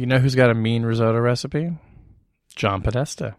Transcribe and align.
You 0.00 0.06
know 0.06 0.20
who's 0.20 0.36
got 0.36 0.48
a 0.48 0.54
mean 0.54 0.84
risotto 0.84 1.18
recipe? 1.18 1.72
John 2.54 2.82
Podesta. 2.82 3.34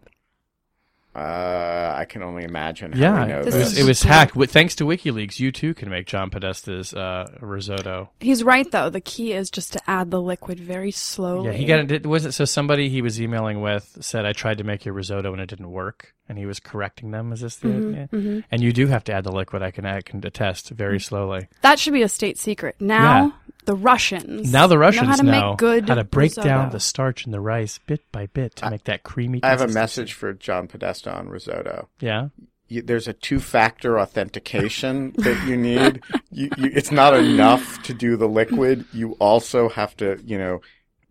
Uh, 1.16 1.94
I 1.96 2.04
can 2.04 2.22
only 2.22 2.44
imagine. 2.44 2.92
How 2.92 2.98
Yeah, 2.98 3.26
know 3.26 3.40
it 3.40 3.44
This 3.46 3.54
was, 3.54 3.72
is 3.72 3.78
it 3.78 3.84
was 3.84 4.02
hacked. 4.02 4.36
With, 4.36 4.52
thanks 4.52 4.76
to 4.76 4.84
WikiLeaks, 4.84 5.40
you 5.40 5.50
too 5.52 5.72
can 5.74 5.88
make 5.88 6.06
John 6.06 6.30
Podesta's 6.30 6.94
uh, 6.94 7.26
risotto. 7.40 8.10
He's 8.20 8.44
right 8.44 8.70
though. 8.70 8.90
The 8.90 9.00
key 9.00 9.32
is 9.32 9.50
just 9.50 9.72
to 9.72 9.80
add 9.88 10.10
the 10.10 10.20
liquid 10.20 10.60
very 10.60 10.92
slowly. 10.92 11.46
Yeah, 11.46 11.52
he 11.52 11.64
got 11.64 11.90
it. 11.90 12.06
Was 12.06 12.26
it 12.26 12.32
so? 12.32 12.44
Somebody 12.44 12.90
he 12.90 13.02
was 13.02 13.20
emailing 13.20 13.60
with 13.60 13.98
said, 14.02 14.24
"I 14.24 14.32
tried 14.32 14.58
to 14.58 14.64
make 14.64 14.84
your 14.84 14.94
risotto 14.94 15.32
and 15.32 15.40
it 15.40 15.48
didn't 15.48 15.70
work," 15.70 16.14
and 16.28 16.38
he 16.38 16.46
was 16.46 16.60
correcting 16.60 17.10
them. 17.10 17.32
Is 17.32 17.40
this 17.40 17.56
the? 17.56 17.68
Mm-hmm, 17.68 18.34
yeah. 18.36 18.40
And 18.52 18.62
you 18.62 18.72
do 18.72 18.86
have 18.86 19.02
to 19.04 19.12
add 19.12 19.24
the 19.24 19.32
liquid. 19.32 19.62
I 19.62 19.72
can 19.72 19.84
I 19.86 20.02
can 20.02 20.24
attest 20.24 20.70
very 20.70 21.00
slowly. 21.00 21.48
That 21.62 21.80
should 21.80 21.94
be 21.94 22.02
a 22.02 22.08
state 22.08 22.38
secret. 22.38 22.76
Now 22.80 23.24
Yeah. 23.24 23.30
The 23.64 23.74
Russians. 23.74 24.52
Now 24.52 24.66
the 24.66 24.78
Russians 24.78 25.02
know 25.02 25.10
how 25.10 25.16
to 25.16 25.22
know 25.22 25.50
make 25.50 25.58
good 25.58 25.88
how 25.88 25.94
to 25.96 26.04
break 26.04 26.30
risotto. 26.30 26.48
down 26.48 26.70
the 26.70 26.80
starch 26.80 27.26
in 27.26 27.32
the 27.32 27.40
rice 27.40 27.78
bit 27.86 28.00
by 28.12 28.26
bit 28.26 28.56
to 28.56 28.70
make 28.70 28.84
that 28.84 29.02
creamy. 29.02 29.42
I 29.42 29.50
have 29.50 29.60
a 29.60 29.68
message 29.68 30.12
for 30.14 30.32
John 30.32 30.68
Podesta 30.68 31.12
on 31.14 31.28
risotto. 31.28 31.88
Yeah. 32.00 32.28
You, 32.68 32.82
there's 32.82 33.08
a 33.08 33.12
two-factor 33.12 33.98
authentication 33.98 35.12
that 35.18 35.46
you 35.46 35.56
need. 35.56 36.02
You, 36.30 36.50
you, 36.56 36.70
it's 36.72 36.92
not 36.92 37.14
enough 37.14 37.82
to 37.82 37.94
do 37.94 38.16
the 38.16 38.28
liquid. 38.28 38.84
You 38.92 39.12
also 39.14 39.68
have 39.68 39.96
to, 39.96 40.20
you 40.24 40.38
know, 40.38 40.60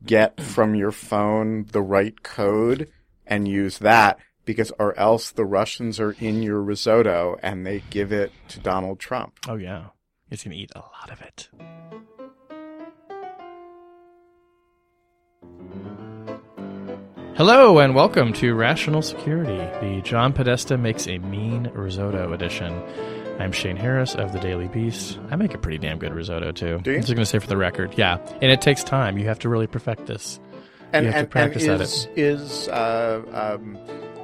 get 0.06 0.42
from 0.42 0.76
your 0.76 0.92
phone 0.92 1.66
the 1.72 1.82
right 1.82 2.24
code 2.24 2.90
and 3.28 3.48
use 3.48 3.80
that 3.80 4.20
because 4.46 4.72
or 4.80 4.98
else 4.98 5.32
the 5.32 5.46
Russians 5.46 6.00
are 6.00 6.14
in 6.14 6.42
your 6.42 6.62
risotto 6.62 7.38
and 7.44 7.66
they 7.66 7.84
give 7.90 8.12
it 8.12 8.32
to 8.48 8.60
Donald 8.60 9.00
Trump. 9.00 9.34
Oh 9.48 9.56
yeah. 9.56 9.88
He's 10.30 10.44
gonna 10.44 10.56
eat 10.56 10.72
a 10.76 10.80
lot 10.80 11.12
of 11.12 11.22
it. 11.22 11.50
Hello 17.40 17.80
and 17.80 17.96
welcome 17.96 18.34
to 18.34 18.54
Rational 18.54 19.02
Security, 19.02 19.56
the 19.80 20.02
John 20.02 20.34
Podesta 20.34 20.78
Makes 20.78 21.08
a 21.08 21.20
Mean 21.20 21.72
Risotto 21.74 22.34
edition. 22.34 22.84
I'm 23.40 23.54
Shane 23.54 23.78
Harris 23.78 24.14
of 24.14 24.34
the 24.34 24.40
Daily 24.40 24.68
Beast. 24.68 25.18
I 25.32 25.38
make 25.38 25.54
a 25.54 25.58
pretty 25.58 25.78
damn 25.78 26.00
good 26.00 26.14
risotto 26.14 26.52
too. 26.52 26.80
Do 26.80 26.92
you? 26.92 26.98
I'm 26.98 27.04
just 27.04 27.14
gonna 27.14 27.26
say 27.26 27.40
for 27.40 27.48
the 27.48 27.56
record, 27.56 27.94
yeah. 27.98 28.18
And 28.42 28.52
it 28.52 28.60
takes 28.60 28.84
time. 28.84 29.18
You 29.18 29.28
have 29.28 29.40
to 29.40 29.48
really 29.48 29.68
perfect 29.68 30.06
this. 30.06 30.38
And 30.92 31.06
You 31.06 31.14
have 31.14 31.14
to 31.14 31.20
and, 31.20 31.32
practice 31.32 31.64
and 31.64 31.72
at 31.76 31.80
is 31.80 32.10
is 32.18 32.68
uh, 32.68 33.22
um, 33.32 33.78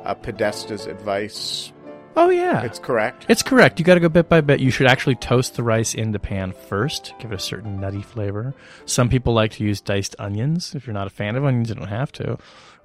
uh, 0.03 0.13
Podesta's 0.15 0.85
advice 0.85 1.71
Oh 2.17 2.29
yeah. 2.29 2.63
it's 2.63 2.79
correct? 2.79 3.25
It's 3.27 3.43
correct. 3.43 3.77
You 3.77 3.85
got 3.85 3.95
to 3.95 3.99
go 3.99 4.07
bit 4.09 4.29
by 4.29 4.41
bit. 4.41 4.61
You 4.61 4.71
should 4.71 4.87
actually 4.87 5.15
toast 5.15 5.55
the 5.55 5.63
rice 5.63 5.93
in 5.93 6.11
the 6.11 6.19
pan 6.19 6.53
first, 6.53 7.13
give 7.19 7.31
it 7.31 7.35
a 7.35 7.39
certain 7.39 7.79
nutty 7.79 8.01
flavor. 8.01 8.53
Some 8.85 9.09
people 9.09 9.33
like 9.33 9.51
to 9.51 9.63
use 9.63 9.81
diced 9.81 10.15
onions. 10.17 10.75
If 10.75 10.87
you're 10.87 10.93
not 10.93 11.07
a 11.07 11.11
fan 11.11 11.35
of 11.35 11.43
onions, 11.43 11.69
you 11.69 11.75
don't 11.75 11.87
have 11.87 12.11
to. 12.13 12.37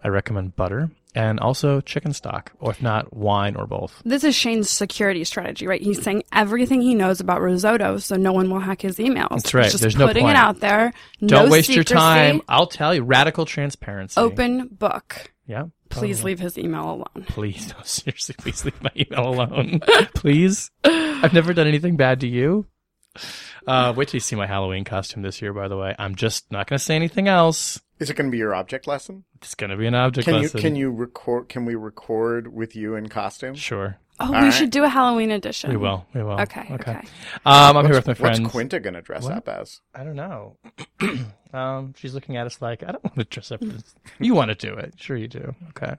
I 0.03 0.09
recommend 0.09 0.57
butter 0.57 0.91
and 1.15 1.41
also 1.41 1.81
chicken 1.81 2.13
stock, 2.13 2.53
or 2.61 2.71
if 2.71 2.83
not, 2.83 3.13
wine 3.13 3.57
or 3.57 3.67
both. 3.67 4.01
This 4.05 4.25
is 4.25 4.35
Shane's 4.35 4.71
security 4.71 5.25
strategy, 5.25 5.67
right? 5.67 5.83
He's 5.83 6.03
saying 6.03 6.23
everything 6.33 6.81
he 6.81 6.95
knows 6.95 7.21
about 7.21 7.41
risotto, 7.41 7.99
so 7.99 8.17
no 8.17 8.33
one 8.33 8.51
will 8.51 8.61
hack 8.61 8.83
his 8.83 8.99
emails. 8.99 9.31
That's 9.31 9.55
right. 9.55 9.65
He's 9.65 9.73
just 9.73 9.83
There's 9.83 9.97
no 9.97 10.07
putting 10.07 10.25
point. 10.25 10.37
it 10.37 10.41
out 10.41 10.61
there. 10.61 10.93
Don't 11.25 11.47
no 11.47 11.51
waste 11.51 11.71
your 11.71 11.85
time. 11.85 12.43
I'll 12.49 12.67
tell 12.67 12.95
you, 12.95 13.03
radical 13.03 13.45
transparency. 13.45 14.21
Open 14.21 14.69
book. 14.69 15.33
Yeah. 15.47 15.65
Please 15.89 16.19
totally. 16.19 16.33
leave 16.33 16.39
his 16.39 16.57
email 16.57 16.85
alone. 16.85 17.25
Please, 17.27 17.69
no, 17.69 17.77
seriously, 17.85 18.37
please 18.39 18.65
leave 18.65 18.81
my 18.81 18.93
email 18.97 19.29
alone. 19.29 19.81
please. 20.15 20.71
I've 20.85 21.33
never 21.33 21.53
done 21.53 21.67
anything 21.67 21.97
bad 21.97 22.21
to 22.21 22.29
you. 22.29 22.67
Uh, 23.67 23.93
wait 23.97 24.09
till 24.09 24.17
you 24.17 24.21
see 24.21 24.37
my 24.37 24.47
Halloween 24.47 24.85
costume 24.85 25.23
this 25.23 25.43
year, 25.43 25.53
by 25.53 25.67
the 25.67 25.77
way. 25.77 25.95
I'm 25.99 26.15
just 26.15 26.51
not 26.53 26.69
going 26.69 26.79
to 26.79 26.85
say 26.85 26.95
anything 26.95 27.27
else. 27.27 27.81
Is 28.01 28.09
it 28.11 28.15
going 28.15 28.29
to 28.29 28.33
be 28.33 28.39
your 28.39 28.55
object 28.55 28.87
lesson? 28.87 29.25
It's 29.37 29.55
going 29.55 29.71
to 29.71 29.77
be 29.77 29.87
an 29.87 29.95
object 29.95 30.25
Can 30.25 30.37
you 30.37 30.41
lesson. 30.43 30.61
can 30.61 30.75
you 30.75 30.91
record? 30.91 31.49
Can 31.51 31.67
we 31.67 31.75
record 31.75 32.53
with 32.53 32.75
you 32.75 32.95
in 32.97 33.09
costume? 33.11 33.55
Sure. 33.55 33.99
Oh, 34.19 34.27
All 34.27 34.33
we 34.33 34.39
right. 34.39 34.51
should 34.53 34.71
do 34.71 34.85
a 34.85 34.89
Halloween 34.89 35.31
edition. 35.31 35.71
We 35.71 35.77
will. 35.79 36.05
We 36.15 36.23
will. 36.23 36.39
Okay, 36.41 36.67
okay. 36.73 37.01
Um, 37.47 37.77
I'm 37.77 37.87
here 37.87 37.95
What's, 37.95 38.07
with 38.07 38.07
my 38.09 38.15
friends. 38.15 38.41
what's 38.41 38.53
Quinta 38.53 38.79
going 38.81 38.93
to 38.95 39.01
dress 39.03 39.25
What? 39.25 39.33
up 39.33 39.49
as? 39.49 39.81
I 39.95 40.05
don't 40.05 40.17
know. 40.17 40.57
um, 41.55 41.95
she's 41.97 42.13
looking 42.15 42.37
at 42.37 42.47
us 42.47 42.61
like 42.61 42.83
I 42.83 42.93
don't 42.93 43.05
want 43.05 43.17
to 43.17 43.25
dress 43.25 43.51
up. 43.51 43.63
As... 43.63 43.83
you 44.19 44.35
want 44.35 44.51
to 44.51 44.55
do 44.55 44.75
it? 44.75 44.95
Sure, 44.99 45.17
you 45.17 45.29
do. 45.29 45.55
Okay. 45.71 45.95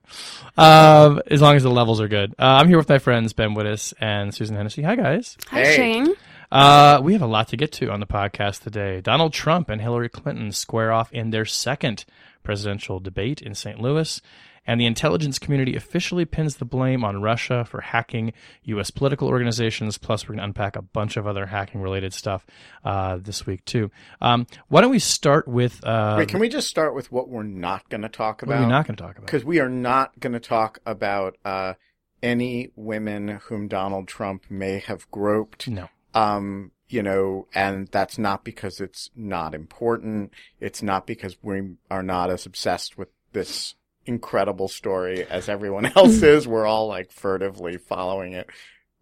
Um, 0.58 1.22
as 1.32 1.42
long 1.42 1.56
as 1.56 1.64
the 1.64 1.72
levels 1.72 2.00
are 2.02 2.08
good. 2.08 2.34
Uh, 2.38 2.44
I'm 2.62 2.68
here 2.68 2.78
with 2.78 2.90
my 2.90 3.00
friends 3.00 3.34
Ben 3.34 3.56
Wittes 3.56 3.94
and 4.00 4.34
Susan 4.34 4.56
Hennessey. 4.56 4.84
Hi, 4.84 4.96
guys. 4.96 5.38
Hi, 5.50 5.64
Hey. 5.64 5.76
Shane. 5.76 6.14
Uh, 6.52 7.00
we 7.02 7.14
have 7.14 7.22
a 7.22 7.28
lot 7.28 7.48
to 7.48 7.58
get 7.58 7.72
to 7.72 7.90
on 7.90 8.02
the 8.02 8.06
podcast 8.06 8.62
today. 8.62 9.00
Donald 9.00 9.32
Trump 9.32 9.70
and 9.70 9.82
Hillary 9.82 10.10
Clinton 10.10 10.52
square 10.52 10.92
off 10.92 11.12
in 11.14 11.30
their 11.30 11.46
second 11.46 12.04
presidential 12.44 13.00
debate 13.00 13.42
in 13.42 13.56
St. 13.56 13.80
Louis, 13.80 14.22
and 14.68 14.80
the 14.80 14.86
intelligence 14.86 15.40
community 15.40 15.76
officially 15.76 16.26
pins 16.26 16.58
the 16.58 16.66
blame 16.66 17.06
on 17.06 17.22
Russia 17.22 17.64
for 17.64 17.82
hacking 17.82 18.34
U.S. 18.64 18.92
political 18.92 19.28
organizations. 19.30 19.98
Plus, 19.98 20.26
we're 20.26 20.36
going 20.36 20.40
to 20.40 20.44
unpack 20.44 20.76
a 20.76 20.82
bunch 20.82 21.18
of 21.18 21.26
other 21.26 21.46
hacking 21.46 21.82
related 21.82 22.14
stuff 22.14 22.46
uh, 22.84 23.18
this 23.18 23.46
week, 23.46 23.64
too. 23.66 23.90
Um, 24.20 24.46
why 24.68 24.82
don't 24.82 24.92
we 24.92 25.00
start 25.00 25.48
with. 25.48 25.84
Uh, 25.86 26.16
Wait, 26.18 26.28
can 26.28 26.40
we 26.40 26.50
just 26.50 26.68
start 26.68 26.94
with 26.94 27.12
what 27.12 27.30
we're 27.30 27.44
not 27.44 27.90
going 27.90 28.02
to 28.02 28.10
talk 28.10 28.42
what 28.42 28.50
about? 28.50 28.60
are 28.60 28.66
we 28.66 28.70
not 28.70 28.86
going 28.86 28.98
to 28.98 29.04
talk 29.04 29.18
about? 29.18 29.26
Because 29.26 29.46
we 29.46 29.60
are 29.60 29.70
not 29.70 30.20
going 30.20 30.34
to 30.34 30.40
talk 30.40 30.80
about 30.86 31.38
uh, 31.46 31.74
any 32.22 32.72
women 32.76 33.40
whom 33.46 33.68
Donald 33.68 34.08
Trump 34.08 34.46
may 34.50 34.80
have 34.80 35.10
groped. 35.12 35.68
No. 35.70 35.88
Um, 36.14 36.72
you 36.88 37.02
know, 37.02 37.48
and 37.56 37.88
that's 37.88 38.18
not 38.18 38.44
because 38.44 38.82
it's 38.82 39.10
not 39.16 39.56
important. 39.56 40.34
It's 40.60 40.84
not 40.84 41.08
because 41.08 41.38
we 41.42 41.76
are 41.90 42.04
not 42.04 42.30
as 42.30 42.46
obsessed 42.46 42.98
with 42.98 43.08
this 43.32 43.76
incredible 44.06 44.68
story 44.68 45.24
as 45.26 45.48
everyone 45.48 45.86
else 45.96 46.22
is. 46.22 46.48
We're 46.48 46.66
all 46.66 46.88
like 46.88 47.12
furtively 47.12 47.78
following 47.78 48.34
it 48.34 48.50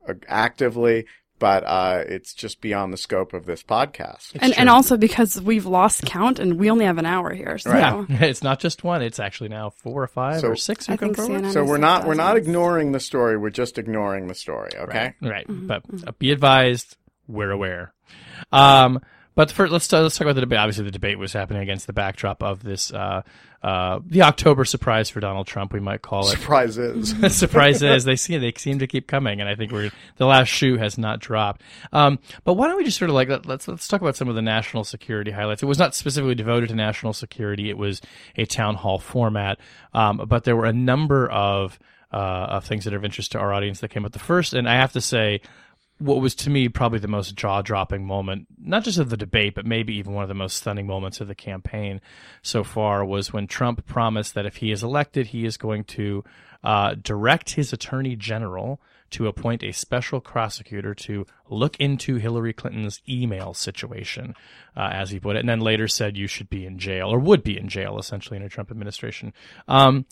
uh, 0.08 0.14
actively, 0.28 1.06
but 1.40 1.64
uh, 1.64 2.04
it's 2.06 2.34
just 2.34 2.60
beyond 2.62 2.92
the 2.94 2.98
scope 2.98 3.34
of 3.34 3.46
this 3.46 3.64
podcast. 3.64 4.36
And, 4.40 4.56
and 4.58 4.70
also 4.70 4.98
because 4.98 5.42
we've 5.42 5.66
lost 5.66 6.04
count 6.04 6.38
and 6.38 6.60
we 6.60 6.70
only 6.70 6.86
have 6.86 6.98
an 6.98 7.06
hour 7.06 7.34
here. 7.34 7.58
So 7.58 7.72
Yeah, 7.72 8.06
it's 8.10 8.44
not 8.44 8.60
just 8.60 8.84
one. 8.84 9.02
It's 9.02 9.20
actually 9.20 9.50
now 9.50 9.70
four 9.70 10.04
or 10.04 10.08
five 10.08 10.42
So- 10.42 10.50
or 10.50 10.56
six. 10.56 10.90
I 10.90 10.98
think 10.98 11.16
forward. 11.16 11.44
CNN 11.44 11.54
So 11.54 11.64
we're 11.64 11.78
not 11.78 12.06
we're 12.06 12.14
not 12.14 12.38
ignoring 12.38 12.92
the 12.92 13.00
story. 13.00 13.38
We're 13.38 13.50
just 13.50 13.78
ignoring 13.78 14.28
the 14.28 14.36
story. 14.36 14.72
Okay. 14.78 15.14
Right. 15.22 15.46
But 15.48 15.84
uh, 16.06 16.12
be 16.20 16.32
advised, 16.32 16.98
we're 17.30 17.52
aware. 17.52 17.94
Um, 18.52 19.00
but 19.36 19.52
first, 19.52 19.72
let's 19.72 19.90
let's 19.92 20.18
talk 20.18 20.26
about 20.26 20.36
the 20.36 20.42
debate. 20.42 20.60
Obviously, 20.60 20.84
the 20.84 20.92
debate 20.92 21.18
was 21.18 21.32
happening 21.32 21.62
against 21.62 21.88
the 21.88 21.94
backdrop 21.94 22.44
of 22.44 22.62
this 22.62 22.92
uh, 22.92 23.22
uh, 23.64 24.00
the 24.06 24.22
October 24.24 24.66
surprise 24.66 25.10
for 25.10 25.20
Donald 25.22 25.48
Trump. 25.48 25.72
We 25.72 25.80
might 25.80 26.02
call 26.02 26.28
it. 26.28 26.32
Surprises. 26.32 27.16
Surprises 27.38 28.04
they 28.04 28.16
see 28.16 28.38
they 28.38 28.52
seem 28.58 28.80
to 28.80 28.88
keep 28.88 29.08
coming, 29.08 29.40
and 29.40 29.50
I 29.50 29.56
think 29.56 29.72
we're 29.72 29.92
the 30.18 30.26
last 30.26 30.48
shoe 30.48 30.78
has 30.78 30.98
not 30.98 31.20
dropped. 31.20 31.62
Um, 31.94 32.20
but 32.44 32.56
why 32.56 32.68
don't 32.68 32.78
we 32.78 32.84
just 32.84 32.98
sort 32.98 33.10
of 33.10 33.16
like 33.16 33.30
let, 33.30 33.46
let's 33.46 33.68
let's 33.68 33.88
talk 33.88 34.02
about 34.02 34.18
some 34.18 34.28
of 34.28 34.36
the 34.36 34.42
national 34.42 34.84
security 34.84 35.32
highlights. 35.32 35.64
It 35.64 35.68
was 35.68 35.80
not 35.80 35.96
specifically 35.96 36.36
devoted 36.36 36.68
to 36.70 36.76
national 36.76 37.14
security; 37.14 37.70
it 37.70 37.78
was 37.78 38.02
a 38.36 38.46
town 38.46 38.76
hall 38.76 39.00
format. 39.00 39.60
Um, 39.94 40.26
but 40.28 40.44
there 40.44 40.56
were 40.58 40.66
a 40.66 40.74
number 40.74 41.30
of 41.30 41.80
uh, 42.12 42.16
of 42.16 42.66
things 42.66 42.86
that 42.86 42.94
are 42.94 42.98
of 42.98 43.06
interest 43.06 43.32
to 43.34 43.40
our 43.40 43.54
audience 43.54 43.80
that 43.82 43.90
came 43.90 44.04
up. 44.04 44.12
The 44.12 44.20
first, 44.20 44.54
and 44.54 44.68
I 44.68 44.76
have 44.76 44.94
to 44.94 45.02
say, 45.02 45.42
what 46.00 46.22
was 46.22 46.34
to 46.34 46.50
me 46.50 46.70
probably 46.70 47.00
the 47.00 47.08
most 47.08 47.36
jaw 47.36 47.62
dropping 47.62 48.06
moment, 48.06 48.48
not 48.58 48.84
just 48.84 48.98
of 48.98 49.10
the 49.10 49.18
debate, 49.18 49.54
but 49.54 49.66
maybe 49.66 49.96
even 49.98 50.14
one 50.14 50.24
of 50.24 50.30
the 50.30 50.34
most 50.34 50.58
stunning 50.58 50.88
moments 50.88 51.22
of 51.22 51.28
the 51.28 51.36
campaign 51.36 52.02
so 52.42 52.64
far, 52.64 53.06
was 53.06 53.34
when 53.34 53.48
Trump 53.48 53.86
promised 53.86 54.34
that 54.34 54.46
if 54.46 54.58
he 54.58 54.72
is 54.72 54.82
elected, 54.82 55.28
he 55.28 55.46
is 55.46 55.58
going 55.58 55.84
to 55.84 56.24
uh, 56.64 56.96
direct 57.02 57.52
his 57.52 57.72
attorney 57.74 58.16
general 58.16 58.82
to 59.12 59.28
appoint 59.28 59.64
a 59.64 59.72
special 59.72 60.22
prosecutor 60.22 60.94
to 60.94 61.26
look 61.50 61.76
into 61.80 62.16
Hillary 62.16 62.54
Clinton's 62.54 63.02
email 63.10 63.54
situation, 63.54 64.36
uh, 64.78 64.90
as 64.92 65.10
he 65.10 65.20
put 65.20 65.36
it, 65.36 65.40
and 65.40 65.50
then 65.50 65.60
later 65.60 65.88
said 65.88 66.16
you 66.16 66.28
should 66.28 66.50
be 66.50 66.66
in 66.66 66.78
jail 66.78 67.10
or 67.10 67.20
would 67.20 67.44
be 67.44 67.58
in 67.58 67.68
jail, 67.68 67.98
essentially, 67.98 68.38
in 68.38 68.44
a 68.44 68.50
Trump 68.50 68.72
administration. 68.72 69.34
Um, 69.68 70.06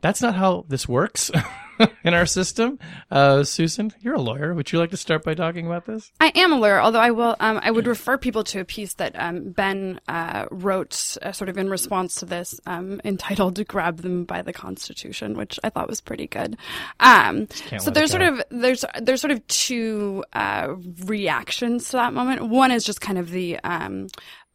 that's 0.00 0.22
not 0.22 0.36
how 0.36 0.64
this 0.68 0.88
works. 0.88 1.30
in 2.04 2.14
our 2.14 2.26
system. 2.26 2.78
Uh, 3.10 3.44
Susan, 3.44 3.92
you're 4.00 4.14
a 4.14 4.20
lawyer. 4.20 4.54
Would 4.54 4.72
you 4.72 4.78
like 4.78 4.90
to 4.90 4.96
start 4.96 5.24
by 5.24 5.34
talking 5.34 5.66
about 5.66 5.86
this? 5.86 6.10
I 6.20 6.32
am 6.34 6.52
a 6.52 6.58
lawyer, 6.58 6.80
although 6.80 7.00
I 7.00 7.10
will. 7.10 7.36
Um, 7.40 7.60
I 7.62 7.70
would 7.70 7.86
refer 7.86 8.18
people 8.18 8.44
to 8.44 8.60
a 8.60 8.64
piece 8.64 8.94
that 8.94 9.12
um, 9.18 9.50
Ben 9.50 10.00
uh, 10.08 10.46
wrote, 10.50 11.16
uh, 11.22 11.32
sort 11.32 11.48
of 11.48 11.58
in 11.58 11.68
response 11.68 12.16
to 12.16 12.26
this, 12.26 12.60
um, 12.66 13.00
entitled 13.04 13.66
"Grab 13.66 13.98
Them 13.98 14.24
by 14.24 14.42
the 14.42 14.52
Constitution," 14.52 15.36
which 15.36 15.58
I 15.64 15.70
thought 15.70 15.88
was 15.88 16.00
pretty 16.00 16.26
good. 16.26 16.56
Um, 17.00 17.48
so 17.78 17.90
there's 17.90 18.10
sort 18.10 18.22
of 18.22 18.42
there's 18.50 18.84
there's 19.00 19.20
sort 19.20 19.32
of 19.32 19.46
two 19.46 20.24
uh, 20.32 20.74
reactions 21.04 21.88
to 21.90 21.96
that 21.96 22.12
moment. 22.12 22.48
One 22.48 22.70
is 22.70 22.84
just 22.84 23.00
kind 23.00 23.18
of 23.18 23.30
the 23.30 23.58
um, 23.60 24.08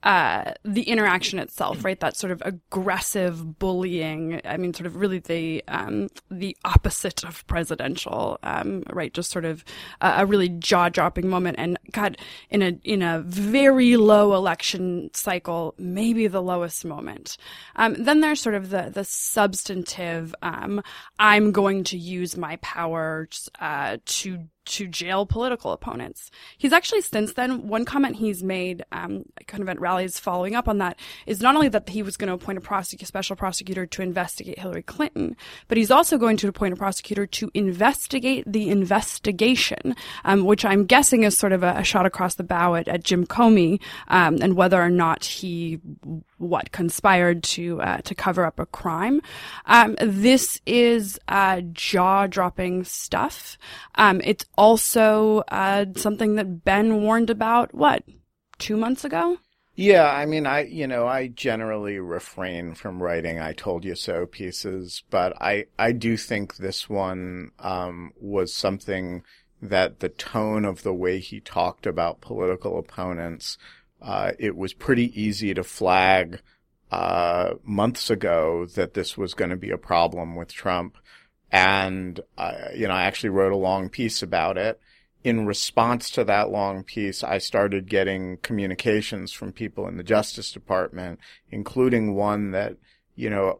uh, 0.03 0.53
the 0.63 0.83
interaction 0.83 1.39
itself, 1.39 1.83
right? 1.83 1.99
That 1.99 2.15
sort 2.15 2.31
of 2.31 2.41
aggressive 2.45 3.59
bullying. 3.59 4.39
I 4.45 4.55
mean, 4.55 4.73
sort 4.73 4.87
of 4.87 4.95
really 4.95 5.19
the 5.19 5.63
um, 5.67 6.07
the 6.31 6.55
opposite 6.63 7.23
of 7.23 7.45
presidential, 7.47 8.39
um, 8.43 8.83
right? 8.89 9.13
Just 9.13 9.29
sort 9.29 9.43
of 9.43 9.65
a, 9.99 10.13
a 10.19 10.25
really 10.25 10.49
jaw 10.49 10.87
dropping 10.87 11.27
moment. 11.27 11.57
And 11.59 11.77
God, 11.91 12.17
in 12.49 12.61
a 12.61 12.79
in 12.83 13.01
a 13.01 13.19
very 13.19 13.97
low 13.97 14.33
election 14.35 15.09
cycle, 15.13 15.75
maybe 15.77 16.27
the 16.27 16.41
lowest 16.41 16.85
moment. 16.85 17.35
Um, 17.75 17.95
then 17.95 18.21
there's 18.21 18.39
sort 18.39 18.55
of 18.55 18.69
the 18.69 18.89
the 18.93 19.03
substantive. 19.03 20.33
Um, 20.41 20.81
I'm 21.19 21.51
going 21.51 21.83
to 21.85 21.97
use 21.97 22.37
my 22.37 22.55
powers 22.57 23.49
uh, 23.59 23.97
to 24.05 24.47
to 24.69 24.87
jail 24.87 25.25
political 25.25 25.71
opponents. 25.71 26.31
He's 26.57 26.73
actually 26.73 27.01
since 27.01 27.33
then, 27.33 27.67
one 27.67 27.85
comment 27.85 28.15
he's 28.15 28.43
made, 28.43 28.83
um, 28.91 29.25
kind 29.47 29.61
of 29.61 29.69
at 29.69 29.79
rallies 29.79 30.19
following 30.19 30.55
up 30.55 30.67
on 30.67 30.77
that, 30.77 30.99
is 31.25 31.41
not 31.41 31.55
only 31.55 31.69
that 31.69 31.89
he 31.89 32.03
was 32.03 32.17
going 32.17 32.27
to 32.27 32.33
appoint 32.33 32.57
a 32.57 32.61
prosec- 32.61 33.05
special 33.05 33.35
prosecutor 33.35 33.85
to 33.85 34.01
investigate 34.01 34.59
Hillary 34.59 34.83
Clinton, 34.83 35.35
but 35.67 35.77
he's 35.77 35.91
also 35.91 36.17
going 36.17 36.37
to 36.37 36.47
appoint 36.47 36.73
a 36.73 36.77
prosecutor 36.77 37.25
to 37.25 37.51
investigate 37.53 38.43
the 38.47 38.69
investigation, 38.69 39.95
um, 40.23 40.45
which 40.45 40.63
I'm 40.65 40.85
guessing 40.85 41.23
is 41.23 41.37
sort 41.37 41.51
of 41.51 41.63
a, 41.63 41.75
a 41.77 41.83
shot 41.83 42.05
across 42.05 42.35
the 42.35 42.43
bow 42.43 42.75
at, 42.75 42.87
at 42.87 43.03
Jim 43.03 43.25
Comey 43.25 43.81
um, 44.07 44.37
and 44.41 44.55
whether 44.55 44.81
or 44.81 44.89
not 44.89 45.25
he 45.25 45.79
what 46.39 46.71
conspired 46.71 47.43
to 47.43 47.81
uh, 47.81 47.97
to 47.99 48.15
cover 48.15 48.45
up 48.45 48.59
a 48.59 48.65
crime. 48.65 49.21
Um, 49.65 49.95
this 50.01 50.59
is 50.65 51.19
uh, 51.27 51.61
jaw 51.71 52.27
dropping 52.27 52.83
stuff. 52.83 53.57
Um, 53.95 54.21
it's 54.23 54.45
also 54.57 55.43
uh, 55.49 55.85
something 55.95 56.35
that 56.35 56.63
Ben 56.65 57.01
warned 57.01 57.29
about. 57.29 57.73
What 57.73 58.03
two 58.57 58.77
months 58.77 59.05
ago? 59.05 59.37
Yeah, 59.75 60.11
I 60.11 60.25
mean, 60.25 60.45
I 60.45 60.63
you 60.65 60.87
know 60.87 61.07
I 61.07 61.27
generally 61.27 61.99
refrain 61.99 62.73
from 62.73 63.01
writing 63.01 63.39
"I 63.39 63.53
told 63.53 63.85
you 63.85 63.95
so" 63.95 64.25
pieces, 64.25 65.03
but 65.09 65.41
I 65.41 65.67
I 65.77 65.93
do 65.93 66.17
think 66.17 66.57
this 66.57 66.89
one 66.89 67.51
um, 67.59 68.11
was 68.19 68.53
something 68.53 69.23
that 69.61 69.99
the 69.99 70.09
tone 70.09 70.65
of 70.65 70.83
the 70.83 70.93
way 70.93 71.19
he 71.19 71.39
talked 71.39 71.85
about 71.85 72.21
political 72.21 72.79
opponents 72.79 73.57
uh, 74.01 74.31
it 74.39 74.55
was 74.55 74.73
pretty 74.73 75.21
easy 75.21 75.53
to 75.53 75.63
flag 75.63 76.41
uh, 76.91 77.53
months 77.63 78.09
ago 78.09 78.65
that 78.75 78.93
this 78.93 79.17
was 79.17 79.33
going 79.33 79.51
to 79.51 79.55
be 79.55 79.71
a 79.71 79.77
problem 79.77 80.35
with 80.35 80.53
Trump. 80.53 80.97
And, 81.51 82.19
uh, 82.37 82.69
you 82.75 82.87
know, 82.87 82.93
I 82.93 83.03
actually 83.03 83.29
wrote 83.29 83.51
a 83.51 83.57
long 83.57 83.89
piece 83.89 84.21
about 84.21 84.57
it. 84.57 84.79
In 85.23 85.45
response 85.45 86.09
to 86.11 86.23
that 86.23 86.49
long 86.49 86.83
piece, 86.83 87.23
I 87.23 87.39
started 87.39 87.89
getting 87.89 88.37
communications 88.37 89.33
from 89.33 89.51
people 89.51 89.87
in 89.87 89.97
the 89.97 90.03
Justice 90.03 90.51
Department, 90.51 91.19
including 91.51 92.15
one 92.15 92.51
that, 92.51 92.77
you 93.15 93.29
know, 93.29 93.59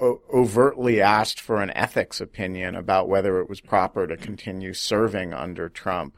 o- 0.00 0.22
overtly 0.32 1.00
asked 1.00 1.40
for 1.40 1.60
an 1.62 1.70
ethics 1.76 2.20
opinion 2.20 2.74
about 2.74 3.08
whether 3.08 3.40
it 3.40 3.48
was 3.48 3.60
proper 3.60 4.06
to 4.06 4.16
continue 4.16 4.72
serving 4.72 5.34
under 5.34 5.68
Trump. 5.68 6.16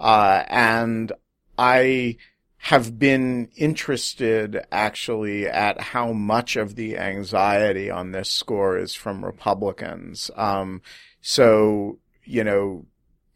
Uh, 0.00 0.44
and 0.48 1.12
I, 1.58 2.16
have 2.64 2.98
been 2.98 3.46
interested 3.56 4.58
actually 4.72 5.46
at 5.46 5.78
how 5.78 6.14
much 6.14 6.56
of 6.56 6.76
the 6.76 6.96
anxiety 6.96 7.90
on 7.90 8.12
this 8.12 8.30
score 8.30 8.78
is 8.78 8.94
from 8.94 9.22
Republicans. 9.22 10.30
Um, 10.34 10.80
so, 11.20 11.98
you 12.24 12.42
know, 12.42 12.86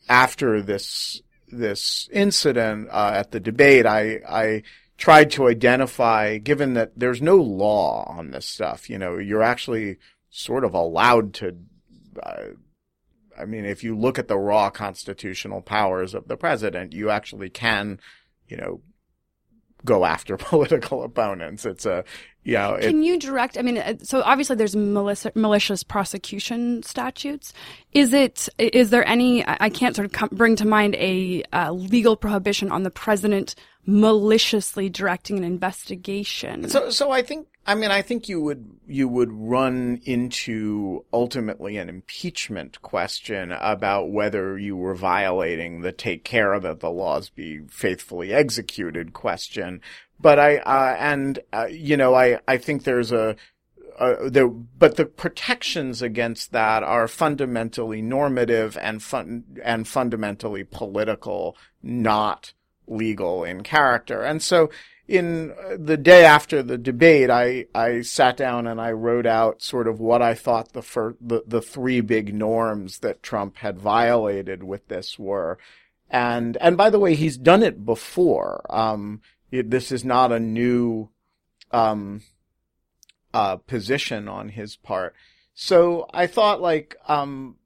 after 0.09 0.63
this, 0.63 1.21
this 1.47 2.09
incident, 2.11 2.89
uh, 2.91 3.11
at 3.17 3.33
the 3.33 3.39
debate, 3.39 3.85
I, 3.85 4.21
I 4.27 4.63
tried 4.97 5.31
to 5.33 5.49
identify, 5.49 6.39
given 6.39 6.73
that 6.73 6.93
there's 6.97 7.21
no 7.21 7.37
law 7.37 8.07
on 8.09 8.31
this 8.31 8.47
stuff, 8.47 8.89
you 8.89 8.97
know, 8.97 9.19
you're 9.19 9.43
actually 9.43 9.99
sort 10.31 10.65
of 10.65 10.73
allowed 10.73 11.35
to, 11.35 11.55
uh, 12.23 12.45
I 13.39 13.45
mean, 13.45 13.67
if 13.67 13.85
you 13.85 13.95
look 13.95 14.19
at 14.19 14.29
the 14.29 14.39
raw 14.39 14.71
constitutional 14.71 15.61
powers 15.61 16.15
of 16.15 16.29
the 16.29 16.39
president, 16.39 16.95
you 16.95 17.11
actually 17.11 17.51
can, 17.51 18.01
you 18.49 18.57
know, 18.57 18.81
go 19.85 20.05
after 20.05 20.37
political 20.39 21.03
opponents. 21.03 21.65
It's 21.65 21.87
a, 21.87 22.05
you 22.45 22.55
know. 22.55 22.75
It, 22.75 22.89
Can 22.89 23.03
you 23.03 23.19
direct? 23.19 23.59
I 23.59 23.63
mean, 23.63 23.79
uh, 23.79 23.95
so 24.03 24.23
obviously 24.23 24.57
there's 24.57 24.77
malicious, 24.77 25.35
malicious 25.35 25.83
prosecution 25.83 26.83
statutes. 26.83 27.53
Is 27.93 28.13
it? 28.13 28.49
Is 28.59 28.91
there 28.91 29.07
any? 29.07 29.45
I 29.47 29.71
can't 29.71 29.95
sort 29.95 30.07
of 30.07 30.13
come, 30.13 30.31
bring 30.33 30.57
to 30.57 30.67
mind 30.67 30.95
a 30.97 31.43
uh, 31.53 31.73
legal 31.73 32.17
prohibition 32.17 32.71
on 32.71 32.83
the 32.83 32.91
president 32.91 33.55
maliciously 33.87 34.91
directing 34.91 35.39
an 35.39 35.45
investigation. 35.45 36.69
So, 36.69 36.91
so 36.91 37.11
I 37.11 37.23
think 37.23 37.49
I 37.69 37.75
mean, 37.75 37.91
I 37.91 38.00
think 38.00 38.31
you 38.31 38.41
would 38.41 38.67
you 38.87 39.06
would 39.09 39.31
run 39.31 40.00
into 40.06 41.05
ultimately 41.12 41.76
an 41.76 41.91
impeachment 41.91 42.81
question 42.81 43.53
about 43.53 44.11
whether 44.11 44.56
you 44.56 44.75
were 44.75 44.94
violating 44.94 45.82
the 45.82 45.93
take 45.93 46.25
care 46.25 46.59
that 46.59 46.81
the 46.81 46.91
laws 46.91 47.29
be 47.29 47.61
faithfully 47.69 48.32
executed 48.32 49.12
question. 49.12 49.82
But 50.19 50.38
I 50.38 50.56
uh, 50.56 50.97
and 50.99 51.41
uh, 51.53 51.67
you 51.70 51.99
know 51.99 52.15
I 52.15 52.41
I 52.49 52.56
think 52.56 52.85
there's 52.85 53.12
a 53.12 53.37
uh, 53.99 54.15
there, 54.31 54.49
but 54.49 54.97
the 54.97 55.05
protections 55.05 56.00
against 56.00 56.53
that 56.53 56.82
are 56.82 57.06
fundamentally 57.06 58.00
normative 58.00 58.79
and 58.81 59.03
fun, 59.03 59.44
and 59.62 59.87
fundamentally 59.87 60.65
political, 60.65 61.55
not 61.82 62.55
legal 62.87 63.44
in 63.44 63.62
character. 63.62 64.23
And 64.23 64.41
so 64.41 64.70
in 65.08 65.55
the 65.78 65.96
day 65.96 66.26
after 66.26 66.62
the 66.62 66.76
debate, 66.76 67.31
I, 67.31 67.64
I 67.75 68.02
sat 68.02 68.37
down 68.37 68.66
and 68.66 68.78
I 68.78 68.93
wrote 68.93 69.26
out 69.26 69.62
sort 69.62 69.88
of 69.88 69.99
what 69.99 70.20
I 70.20 70.34
thought 70.34 70.75
the, 70.75 70.82
fir- 70.82 71.16
the, 71.19 71.43
the 71.46 71.62
three 71.62 72.02
big 72.02 72.34
norms 72.34 72.99
that 72.99 73.22
Trump 73.22 73.56
had 73.56 73.78
violated 73.78 74.62
with 74.62 74.87
this 74.88 75.19
were. 75.19 75.58
And, 76.10 76.58
and 76.58 76.76
by 76.76 76.90
the 76.90 76.99
way, 76.99 77.14
he's 77.14 77.38
done 77.38 77.62
it 77.62 77.87
before. 77.87 78.66
Um, 78.69 79.22
it, 79.50 79.70
this 79.70 79.90
is 79.90 80.05
not 80.05 80.31
a 80.31 80.38
new, 80.38 81.08
um, 81.70 82.22
uh, 83.32 83.56
position 83.56 84.29
on 84.29 84.50
his 84.50 84.77
part. 84.77 85.15
So 85.55 86.06
I 86.12 86.27
thought 86.27 86.60
like, 86.60 86.96
um, 87.08 87.56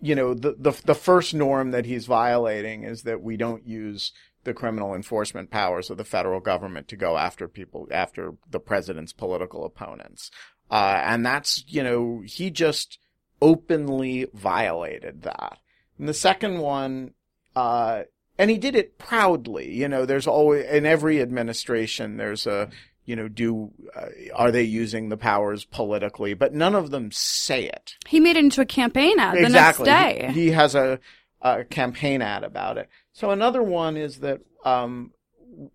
you 0.00 0.14
know, 0.14 0.32
the, 0.34 0.54
the, 0.56 0.80
the 0.84 0.94
first 0.94 1.34
norm 1.34 1.72
that 1.72 1.86
he's 1.86 2.06
violating 2.06 2.84
is 2.84 3.02
that 3.02 3.20
we 3.20 3.36
don't 3.36 3.66
use 3.66 4.12
the 4.44 4.54
criminal 4.54 4.94
enforcement 4.94 5.50
powers 5.50 5.90
of 5.90 5.96
the 5.96 6.04
federal 6.04 6.40
government 6.40 6.88
to 6.88 6.96
go 6.96 7.16
after 7.16 7.48
people, 7.48 7.88
after 7.90 8.34
the 8.50 8.60
president's 8.60 9.12
political 9.12 9.64
opponents. 9.64 10.30
Uh, 10.70 11.00
and 11.04 11.24
that's, 11.24 11.64
you 11.66 11.82
know, 11.82 12.22
he 12.24 12.50
just 12.50 12.98
openly 13.42 14.26
violated 14.32 15.22
that. 15.22 15.58
And 15.98 16.08
the 16.08 16.14
second 16.14 16.58
one, 16.58 17.12
uh, 17.54 18.02
and 18.38 18.50
he 18.50 18.58
did 18.58 18.74
it 18.74 18.98
proudly. 18.98 19.72
You 19.72 19.88
know, 19.88 20.06
there's 20.06 20.26
always, 20.26 20.64
in 20.66 20.86
every 20.86 21.20
administration, 21.20 22.16
there's 22.16 22.46
a, 22.46 22.70
you 23.04 23.14
know, 23.14 23.28
do, 23.28 23.70
uh, 23.94 24.06
are 24.34 24.50
they 24.50 24.62
using 24.62 25.08
the 25.08 25.16
powers 25.16 25.64
politically? 25.64 26.34
But 26.34 26.54
none 26.54 26.74
of 26.74 26.90
them 26.90 27.10
say 27.12 27.64
it. 27.64 27.94
He 28.06 28.18
made 28.18 28.36
it 28.36 28.44
into 28.44 28.60
a 28.60 28.66
campaign 28.66 29.18
ad 29.18 29.36
exactly. 29.36 29.84
the 29.84 29.90
next 29.90 30.18
day. 30.18 30.32
He, 30.32 30.46
he 30.46 30.50
has 30.52 30.74
a, 30.74 30.98
a 31.44 31.62
campaign 31.62 32.22
ad 32.22 32.42
about 32.42 32.78
it. 32.78 32.88
So 33.12 33.30
another 33.30 33.62
one 33.62 33.96
is 33.96 34.18
that, 34.20 34.40
um, 34.64 35.12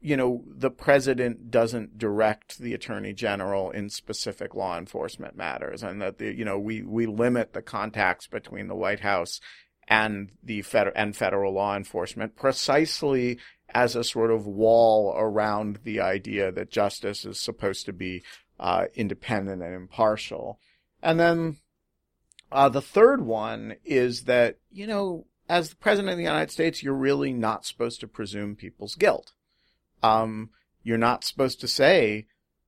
you 0.01 0.17
know, 0.17 0.43
the 0.47 0.71
president 0.71 1.51
doesn't 1.51 1.97
direct 1.97 2.57
the 2.57 2.73
attorney 2.73 3.13
general 3.13 3.69
in 3.69 3.89
specific 3.89 4.55
law 4.55 4.77
enforcement 4.77 5.37
matters 5.37 5.83
and 5.83 6.01
that 6.01 6.17
the, 6.17 6.33
you 6.33 6.43
know, 6.43 6.59
we, 6.59 6.81
we 6.81 7.05
limit 7.05 7.53
the 7.53 7.61
contacts 7.61 8.27
between 8.27 8.67
the 8.67 8.75
White 8.75 9.01
House 9.01 9.39
and 9.87 10.31
the 10.43 10.63
federal 10.63 10.95
and 10.97 11.15
federal 11.15 11.53
law 11.53 11.77
enforcement 11.77 12.35
precisely 12.35 13.37
as 13.69 13.95
a 13.95 14.03
sort 14.03 14.31
of 14.31 14.47
wall 14.47 15.13
around 15.15 15.79
the 15.83 16.01
idea 16.01 16.51
that 16.51 16.71
justice 16.71 17.25
is 17.25 17.39
supposed 17.39 17.85
to 17.85 17.93
be 17.93 18.23
uh, 18.59 18.85
independent 18.95 19.61
and 19.61 19.75
impartial. 19.75 20.59
And 21.01 21.19
then 21.19 21.57
uh, 22.51 22.69
the 22.69 22.81
third 22.81 23.21
one 23.21 23.75
is 23.85 24.23
that 24.23 24.57
you 24.71 24.87
know 24.87 25.25
as 25.49 25.71
the 25.71 25.75
president 25.75 26.11
of 26.11 26.17
the 26.17 26.23
United 26.23 26.51
States, 26.51 26.81
you're 26.83 26.93
really 26.93 27.33
not 27.33 27.65
supposed 27.65 27.99
to 27.99 28.07
presume 28.07 28.55
people's 28.55 28.95
guilt. 28.95 29.33
Um, 30.01 30.51
you're 30.83 30.97
not 30.97 31.25
supposed 31.25 31.59
to 31.61 31.67
say, 31.67 32.27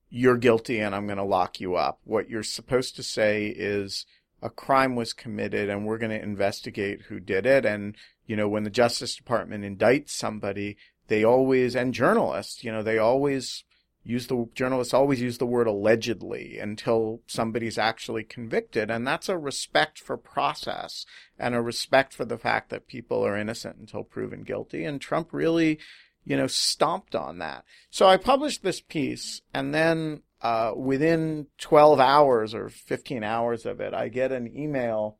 you're 0.09 0.37
guilty 0.37 0.79
and 0.79 0.93
I'm 0.93 1.05
going 1.05 1.17
to 1.17 1.23
lock 1.23 1.61
you 1.61 1.75
up. 1.75 1.99
What 2.03 2.29
you're 2.29 2.43
supposed 2.43 2.97
to 2.97 3.03
say 3.03 3.47
is, 3.47 4.05
a 4.41 4.49
crime 4.49 4.95
was 4.95 5.13
committed 5.13 5.69
and 5.69 5.85
we're 5.85 5.99
going 5.99 6.09
to 6.11 6.21
investigate 6.21 7.03
who 7.03 7.19
did 7.19 7.45
it. 7.45 7.63
And, 7.63 7.95
you 8.25 8.35
know, 8.35 8.49
when 8.49 8.63
the 8.63 8.71
Justice 8.71 9.15
Department 9.15 9.63
indicts 9.63 10.09
somebody, 10.09 10.77
they 11.07 11.23
always, 11.23 11.75
and 11.75 11.93
journalists, 11.93 12.63
you 12.63 12.71
know, 12.71 12.81
they 12.81 12.97
always 12.97 13.63
use 14.03 14.27
the, 14.27 14.47
journalists 14.55 14.93
always 14.93 15.21
use 15.21 15.37
the 15.37 15.45
word 15.45 15.67
allegedly 15.67 16.57
until 16.57 17.21
somebody's 17.27 17.77
actually 17.77 18.23
convicted. 18.23 18.89
And 18.89 19.05
that's 19.05 19.29
a 19.29 19.37
respect 19.37 19.99
for 19.99 20.17
process 20.17 21.05
and 21.37 21.53
a 21.53 21.61
respect 21.61 22.13
for 22.13 22.25
the 22.25 22.37
fact 22.37 22.69
that 22.69 22.87
people 22.87 23.25
are 23.25 23.37
innocent 23.37 23.77
until 23.77 24.03
proven 24.03 24.41
guilty. 24.41 24.83
And 24.85 24.99
Trump 24.99 25.29
really, 25.31 25.79
you 26.25 26.35
know, 26.35 26.47
stomped 26.47 27.15
on 27.15 27.37
that. 27.39 27.63
So 27.89 28.07
I 28.07 28.17
published 28.17 28.63
this 28.63 28.81
piece 28.81 29.41
and 29.53 29.73
then 29.73 30.23
uh, 30.41 30.71
within 30.75 31.47
12 31.59 31.99
hours 31.99 32.55
or 32.55 32.69
15 32.69 33.23
hours 33.23 33.65
of 33.65 33.79
it, 33.79 33.93
I 33.93 34.07
get 34.07 34.31
an 34.31 34.51
email 34.57 35.17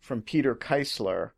from 0.00 0.22
Peter 0.22 0.54
Keisler, 0.54 1.30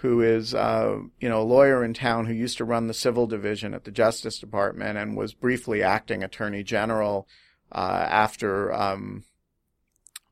who 0.00 0.22
is, 0.22 0.54
uh, 0.54 0.98
you 1.20 1.28
know, 1.28 1.42
a 1.42 1.44
lawyer 1.44 1.84
in 1.84 1.92
town 1.92 2.24
who 2.24 2.32
used 2.32 2.56
to 2.56 2.64
run 2.64 2.86
the 2.86 2.94
civil 2.94 3.26
division 3.26 3.74
at 3.74 3.84
the 3.84 3.90
Justice 3.90 4.38
Department 4.38 4.96
and 4.96 5.14
was 5.14 5.34
briefly 5.34 5.82
acting 5.82 6.22
Attorney 6.22 6.62
General 6.62 7.28
uh, 7.70 8.06
after, 8.08 8.72
um, 8.72 9.24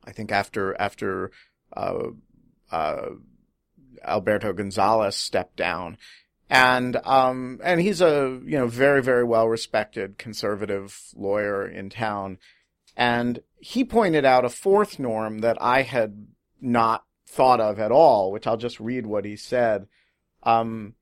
I 0.07 0.13
think 0.13 0.33
after 0.33 0.75
after 0.81 1.31
uh, 1.77 1.99
uh, 2.73 3.09
Alberto 4.03 4.55
Gonzales 4.55 5.17
stepped 5.17 5.57
down. 5.57 5.99
And 6.49 6.97
um, 7.05 7.61
and 7.63 7.79
he's 7.79 8.01
a 8.01 8.41
you 8.43 8.57
know 8.59 8.69
very 8.69 9.03
very 9.03 9.25
well 9.25 9.47
respected 9.47 10.17
conservative 10.17 10.99
lawyer 11.15 11.69
in 11.69 11.91
town, 11.91 12.39
and 12.97 13.41
he 13.59 13.85
pointed 13.85 14.25
out 14.25 14.47
a 14.47 14.49
fourth 14.49 14.99
norm 14.99 15.41
that 15.41 15.59
I 15.61 15.83
had 15.83 16.27
not 16.59 17.05
thought 17.29 17.61
of 17.61 17.79
at 17.79 17.93
all, 17.93 18.33
which 18.33 18.47
I'll 18.47 18.57
just 18.57 18.81
read 18.81 19.07
what 19.07 19.25
he 19.25 19.37
said. 19.37 19.87
Um, 20.43 20.95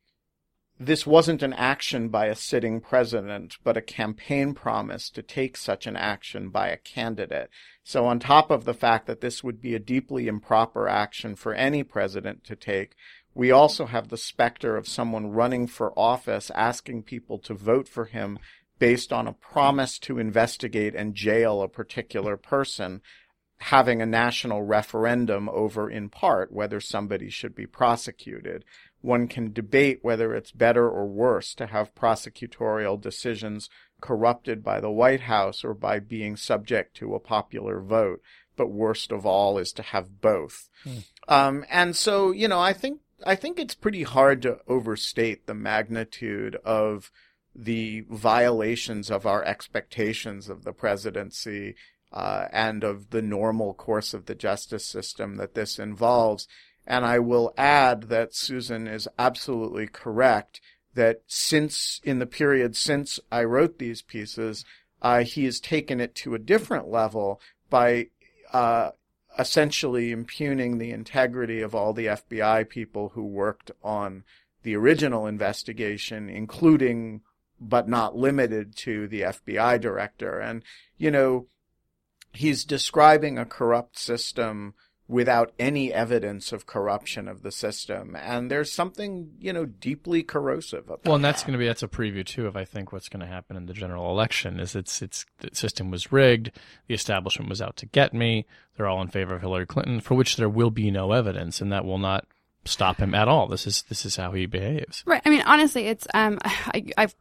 this 0.79 1.07
wasn't 1.07 1.43
an 1.43 1.55
action 1.55 2.09
by 2.11 2.27
a 2.27 2.35
sitting 2.35 2.81
president, 2.81 3.57
but 3.65 3.79
a 3.79 3.83
campaign 3.83 4.53
promise 4.53 5.09
to 5.11 5.23
take 5.23 5.57
such 5.57 5.87
an 5.87 5.97
action 5.97 6.51
by 6.51 6.69
a 6.69 6.77
candidate. 6.77 7.49
So 7.83 8.05
on 8.05 8.19
top 8.19 8.51
of 8.51 8.65
the 8.65 8.75
fact 8.75 9.07
that 9.07 9.23
this 9.23 9.43
would 9.43 9.63
be 9.63 9.75
a 9.75 9.79
deeply 9.79 10.27
improper 10.27 10.87
action 10.87 11.35
for 11.35 11.55
any 11.55 11.83
president 11.83 12.45
to 12.45 12.57
take, 12.57 12.95
we 13.35 13.51
also 13.51 13.87
have 13.87 14.09
the 14.09 14.19
specter 14.19 14.77
of 14.77 14.89
someone 14.89 15.31
running 15.31 15.67
for 15.67 15.99
office 15.99 16.51
asking 16.55 17.05
people 17.05 17.39
to 17.39 17.55
vote 17.55 17.89
for 17.89 18.07
him 18.07 18.39
based 18.79 19.13
on 19.13 19.27
a 19.27 19.33
promise 19.33 19.99
to 20.01 20.19
investigate 20.19 20.95
and 20.95 21.15
jail 21.15 21.63
a 21.63 21.69
particular 21.69 22.37
person, 22.37 23.01
having 23.59 24.03
a 24.03 24.07
national 24.07 24.63
referendum 24.63 25.49
over, 25.49 25.89
in 25.89 26.09
part, 26.09 26.53
whether 26.53 26.81
somebody 26.81 27.31
should 27.31 27.55
be 27.55 27.67
prosecuted. 27.67 28.65
One 29.01 29.29
can 29.29 29.53
debate 29.53 30.01
whether 30.03 30.35
it's 30.35 30.53
better 30.53 30.89
or 30.89 31.07
worse 31.07 31.55
to 31.55 31.67
have 31.67 31.95
prosecutorial 31.95 33.01
decisions 33.01 33.71
corrupted 34.01 34.63
by 34.63 34.81
the 34.81 34.91
White 34.91 35.23
House 35.23 35.65
or 35.65 35.75
by 35.75 36.01
being 36.01 36.37
subject 36.37 36.97
to 36.99 37.15
a 37.15 37.21
popular 37.21 37.81
vote. 37.81 38.21
But 38.57 38.71
worst 38.71 39.13
of 39.13 39.25
all 39.25 39.59
is 39.59 39.73
to 39.73 39.83
have 39.83 40.21
both. 40.21 40.69
Mm. 40.85 41.05
Um, 41.29 41.65
and 41.71 41.97
so, 41.97 42.31
you 42.33 42.49
know, 42.49 42.61
I 42.61 42.73
think 42.73 43.01
I 43.25 43.35
think 43.35 43.59
it's 43.59 43.75
pretty 43.75 44.03
hard 44.03 44.43
to 44.43 44.61
overstate 44.67 45.47
the 45.47 45.55
magnitude 45.55 46.57
of 46.65 47.11
the 47.55 48.05
violations 48.11 49.11
of 49.11 49.25
our 49.27 49.43
expectations 49.45 50.51
of 50.51 50.65
the 50.65 50.73
presidency 50.73 51.75
uh, 52.13 52.47
and 52.53 52.85
of 52.85 53.11
the 53.11 53.23
normal 53.23 53.75
course 53.75 54.15
of 54.15 54.27
the 54.27 54.35
justice 54.35 54.85
system 54.85 55.37
that 55.37 55.55
this 55.55 55.79
involves. 55.79 56.47
And 56.87 57.05
I 57.05 57.19
will 57.19 57.53
add 57.57 58.05
that 58.05 58.35
Susan 58.35 58.87
is 58.87 59.09
absolutely 59.19 59.87
correct 59.87 60.61
that 60.95 61.23
since, 61.27 62.01
in 62.05 62.19
the 62.19 62.27
period 62.27 62.75
since 62.77 63.21
I 63.31 63.45
wrote 63.45 63.79
these 63.79 64.03
pieces, 64.03 64.65
uh, 65.03 65.25
he 65.25 65.45
has 65.45 65.61
taken 65.61 66.01
it 66.01 66.15
to 66.17 66.35
a 66.35 66.39
different 66.39 66.89
level 66.89 67.41
by 67.69 68.09
uh, 68.53 68.91
essentially 69.39 70.11
impugning 70.11 70.79
the 70.79 70.91
integrity 70.91 71.61
of 71.61 71.75
all 71.75 71.93
the 71.93 72.07
FBI 72.07 72.69
people 72.69 73.11
who 73.11 73.25
worked 73.25 73.71
on 73.83 74.25
the 74.63 74.75
original 74.75 75.27
investigation, 75.27 76.29
including 76.29 77.21
but 77.61 77.89
not 77.89 78.17
limited 78.17 78.77
to 78.77 79.07
the 79.09 79.23
FBI 79.23 79.81
director. 79.81 80.41
And, 80.41 80.63
you 80.99 81.11
know, 81.11 81.47
he's 82.37 82.65
describing 82.65 83.39
a 83.39 83.45
corrupt 83.45 83.99
system 83.99 84.75
without 85.09 85.53
any 85.59 85.93
evidence 85.93 86.51
of 86.53 86.67
corruption 86.67 87.29
of 87.29 87.43
the 87.43 87.53
system. 87.53 88.17
And 88.17 88.51
there's 88.51 88.73
something, 88.73 89.31
you 89.39 89.53
know, 89.53 89.65
deeply 89.65 90.23
corrosive 90.25 90.87
about 90.87 91.05
Well, 91.05 91.15
and 91.15 91.25
that's 91.25 91.43
that. 91.43 91.47
going 91.47 91.53
to 91.53 91.59
be, 91.59 91.67
that's 91.67 91.85
a 91.85 91.89
preview 91.89 92.27
too 92.27 92.47
of, 92.47 92.57
I 92.57 92.65
think, 92.65 92.93
what's 92.93 93.09
going 93.09 93.21
to 93.21 93.27
happen 93.27 93.57
in 93.57 93.67
the 93.67 93.73
general 93.73 94.11
election 94.11 94.59
is 94.59 94.75
it's, 94.75 95.01
it's, 95.03 95.25
the 95.39 95.51
system 95.53 95.93
was 95.93 96.11
rigged. 96.11 96.51
The 96.89 96.95
establishment 96.95 97.49
was 97.49 97.63
out 97.63 97.77
to 97.77 97.87
get 97.87 98.15
me. 98.15 98.47
They're 98.77 98.89
all 98.89 99.01
in 99.01 99.09
favor 99.09 99.35
of 99.35 99.43
Hillary 99.43 99.67
Clinton, 99.67 100.01
for 100.01 100.15
which 100.15 100.37
there 100.37 100.49
will 100.49 100.71
be 100.73 100.91
no 100.91 101.13
evidence 101.13 101.61
and 101.61 101.71
that 101.71 101.85
will 101.85 101.99
not 101.99 102.27
stop 102.65 102.99
him 102.99 103.15
at 103.15 103.29
all. 103.29 103.47
This 103.47 103.65
is, 103.65 103.83
this 103.83 104.05
is 104.05 104.17
how 104.17 104.33
he 104.33 104.47
behaves. 104.47 105.05
Right. 105.07 105.23
I 105.25 105.31
mean, 105.31 105.43
honestly, 105.43 105.87
it's, 105.87 106.09
um, 106.15 106.39
I, 106.45 106.85
I've, 106.99 107.15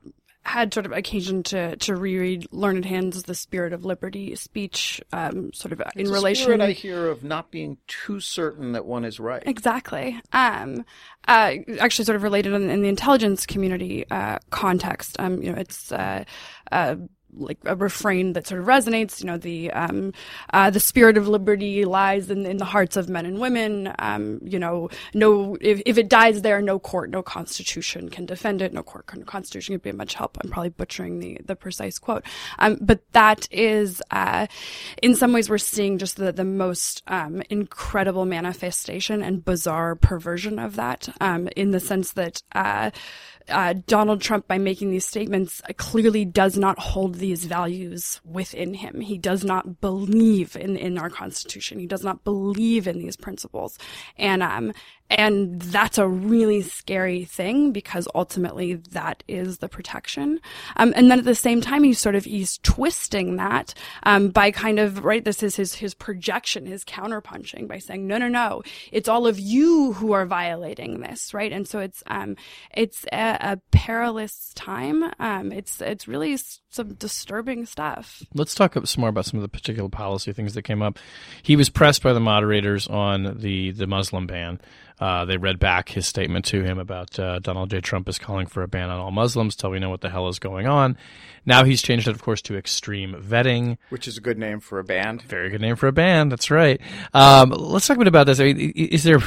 had 0.45 0.73
sort 0.73 0.85
of 0.85 0.91
occasion 0.91 1.43
to 1.43 1.75
to 1.77 1.95
reread 1.95 2.47
Learned 2.51 2.85
Hand's 2.85 3.23
"The 3.23 3.35
Spirit 3.35 3.73
of 3.73 3.83
Liberty" 3.83 4.35
speech, 4.35 5.01
um, 5.11 5.51
sort 5.53 5.71
of 5.71 5.81
it's 5.81 5.95
in 5.95 6.09
relation. 6.09 6.43
Spirit 6.43 6.61
I 6.61 6.71
hear 6.71 7.07
of 7.07 7.23
not 7.23 7.51
being 7.51 7.77
too 7.87 8.19
certain 8.19 8.73
that 8.73 8.85
one 8.85 9.05
is 9.05 9.19
right. 9.19 9.43
Exactly. 9.45 10.21
Um, 10.33 10.85
uh, 11.27 11.55
actually, 11.79 12.05
sort 12.05 12.15
of 12.15 12.23
related 12.23 12.53
in, 12.53 12.69
in 12.69 12.81
the 12.81 12.89
intelligence 12.89 13.45
community 13.45 14.05
uh, 14.11 14.39
context. 14.51 15.15
Um, 15.19 15.41
you 15.41 15.51
know, 15.51 15.57
it's 15.57 15.91
uh, 15.91 16.23
uh 16.71 16.95
like 17.37 17.57
a 17.65 17.75
refrain 17.75 18.33
that 18.33 18.47
sort 18.47 18.61
of 18.61 18.67
resonates. 18.67 19.19
You 19.19 19.27
know, 19.27 19.37
the 19.37 19.71
um, 19.71 20.13
uh, 20.53 20.69
the 20.69 20.79
spirit 20.79 21.17
of 21.17 21.27
liberty 21.27 21.85
lies 21.85 22.29
in, 22.29 22.45
in 22.45 22.57
the 22.57 22.65
hearts 22.65 22.97
of 22.97 23.09
men 23.09 23.25
and 23.25 23.39
women. 23.39 23.93
Um, 23.99 24.39
you 24.43 24.59
know, 24.59 24.89
no, 25.13 25.57
if, 25.61 25.81
if 25.85 25.97
it 25.97 26.09
dies 26.09 26.41
there, 26.41 26.61
no 26.61 26.79
court, 26.79 27.09
no 27.09 27.21
constitution 27.21 28.09
can 28.09 28.25
defend 28.25 28.61
it. 28.61 28.73
No 28.73 28.83
court, 28.83 29.05
no 29.15 29.25
constitution 29.25 29.75
can 29.75 29.79
be 29.79 29.89
of 29.89 29.95
much 29.97 30.13
help. 30.13 30.37
I'm 30.43 30.49
probably 30.49 30.69
butchering 30.69 31.19
the 31.19 31.39
the 31.45 31.55
precise 31.55 31.99
quote, 31.99 32.23
um, 32.59 32.77
but 32.81 33.01
that 33.11 33.47
is, 33.51 34.01
uh, 34.11 34.47
in 35.01 35.15
some 35.15 35.33
ways, 35.33 35.49
we're 35.49 35.57
seeing 35.57 35.97
just 35.97 36.17
the 36.17 36.31
the 36.31 36.45
most 36.45 37.03
um, 37.07 37.41
incredible 37.49 38.25
manifestation 38.25 39.21
and 39.21 39.43
bizarre 39.43 39.95
perversion 39.95 40.59
of 40.59 40.75
that, 40.75 41.09
um, 41.21 41.47
in 41.55 41.71
the 41.71 41.79
sense 41.79 42.13
that. 42.13 42.41
Uh, 42.53 42.91
uh, 43.49 43.73
Donald 43.87 44.21
Trump, 44.21 44.47
by 44.47 44.57
making 44.57 44.91
these 44.91 45.05
statements, 45.05 45.61
clearly 45.77 46.25
does 46.25 46.57
not 46.57 46.79
hold 46.79 47.15
these 47.15 47.45
values 47.45 48.21
within 48.23 48.73
him. 48.73 49.01
He 49.01 49.17
does 49.17 49.43
not 49.43 49.81
believe 49.81 50.55
in, 50.55 50.75
in 50.75 50.97
our 50.97 51.09
Constitution. 51.09 51.79
He 51.79 51.87
does 51.87 52.03
not 52.03 52.23
believe 52.23 52.87
in 52.87 52.99
these 52.99 53.15
principles. 53.15 53.77
And, 54.17 54.41
um, 54.41 54.73
and 55.09 55.61
that's 55.61 55.97
a 55.97 56.07
really 56.07 56.61
scary 56.61 57.25
thing 57.25 57.71
because 57.71 58.07
ultimately 58.15 58.73
that 58.73 59.23
is 59.27 59.59
the 59.59 59.69
protection. 59.69 60.39
Um, 60.77 60.93
and 60.95 61.11
then 61.11 61.19
at 61.19 61.25
the 61.25 61.35
same 61.35 61.61
time, 61.61 61.83
he's 61.83 61.99
sort 61.99 62.15
of, 62.15 62.25
he's 62.25 62.57
twisting 62.59 63.35
that, 63.35 63.73
um, 64.03 64.29
by 64.29 64.49
kind 64.49 64.79
of, 64.79 65.05
right, 65.05 65.23
this 65.23 65.43
is 65.43 65.55
his, 65.55 65.75
his 65.75 65.93
projection, 65.93 66.65
his 66.65 66.83
counterpunching 66.83 67.67
by 67.67 67.77
saying, 67.77 68.07
no, 68.07 68.17
no, 68.17 68.27
no, 68.27 68.63
it's 68.91 69.07
all 69.07 69.27
of 69.27 69.39
you 69.39 69.93
who 69.93 70.11
are 70.11 70.25
violating 70.25 71.01
this, 71.01 71.33
right? 71.33 71.51
And 71.51 71.67
so 71.67 71.79
it's, 71.79 72.03
um, 72.07 72.35
it's 72.73 73.05
a, 73.13 73.37
a 73.39 73.57
perilous 73.71 74.53
time. 74.55 75.11
Um, 75.19 75.51
it's, 75.51 75.81
it's 75.81 76.07
really 76.07 76.37
some 76.75 76.93
disturbing 76.93 77.65
stuff. 77.65 78.23
Let's 78.33 78.53
talk 78.53 78.75
some 78.85 79.01
more 79.01 79.09
about 79.09 79.25
some 79.25 79.39
of 79.39 79.41
the 79.41 79.49
particular 79.49 79.89
policy 79.89 80.33
things 80.33 80.53
that 80.53 80.63
came 80.63 80.81
up. 80.81 80.99
He 81.41 81.55
was 81.55 81.69
pressed 81.69 82.03
by 82.03 82.13
the 82.13 82.19
moderators 82.19 82.87
on 82.87 83.39
the, 83.39 83.71
the 83.71 83.87
Muslim 83.87 84.27
ban. 84.27 84.59
Uh, 84.97 85.25
they 85.25 85.35
read 85.35 85.59
back 85.59 85.89
his 85.89 86.07
statement 86.07 86.45
to 86.45 86.63
him 86.63 86.79
about 86.79 87.19
uh, 87.19 87.39
Donald 87.39 87.69
J. 87.69 87.81
Trump 87.81 88.07
is 88.07 88.17
calling 88.17 88.47
for 88.47 88.63
a 88.63 88.67
ban 88.67 88.89
on 88.89 88.99
all 88.99 89.11
Muslims 89.11 89.55
till 89.55 89.71
we 89.71 89.79
know 89.79 89.89
what 89.89 89.99
the 89.99 90.09
hell 90.09 90.29
is 90.29 90.39
going 90.39 90.67
on. 90.67 90.95
Now 91.45 91.65
he's 91.65 91.81
changed 91.81 92.07
it, 92.07 92.11
of 92.11 92.21
course, 92.21 92.41
to 92.43 92.55
extreme 92.55 93.13
vetting, 93.13 93.77
which 93.89 94.07
is 94.07 94.17
a 94.17 94.21
good 94.21 94.37
name 94.37 94.61
for 94.61 94.79
a 94.79 94.85
band. 94.85 95.21
Very 95.23 95.49
good 95.49 95.59
name 95.59 95.75
for 95.75 95.87
a 95.87 95.91
band. 95.91 96.31
That's 96.31 96.49
right. 96.49 96.79
Um, 97.13 97.49
let's 97.49 97.87
talk 97.87 97.97
a 97.97 97.99
bit 97.99 98.07
about 98.07 98.25
this. 98.25 98.39
I 98.39 98.45
mean, 98.45 98.71
is 98.71 99.03
there? 99.03 99.19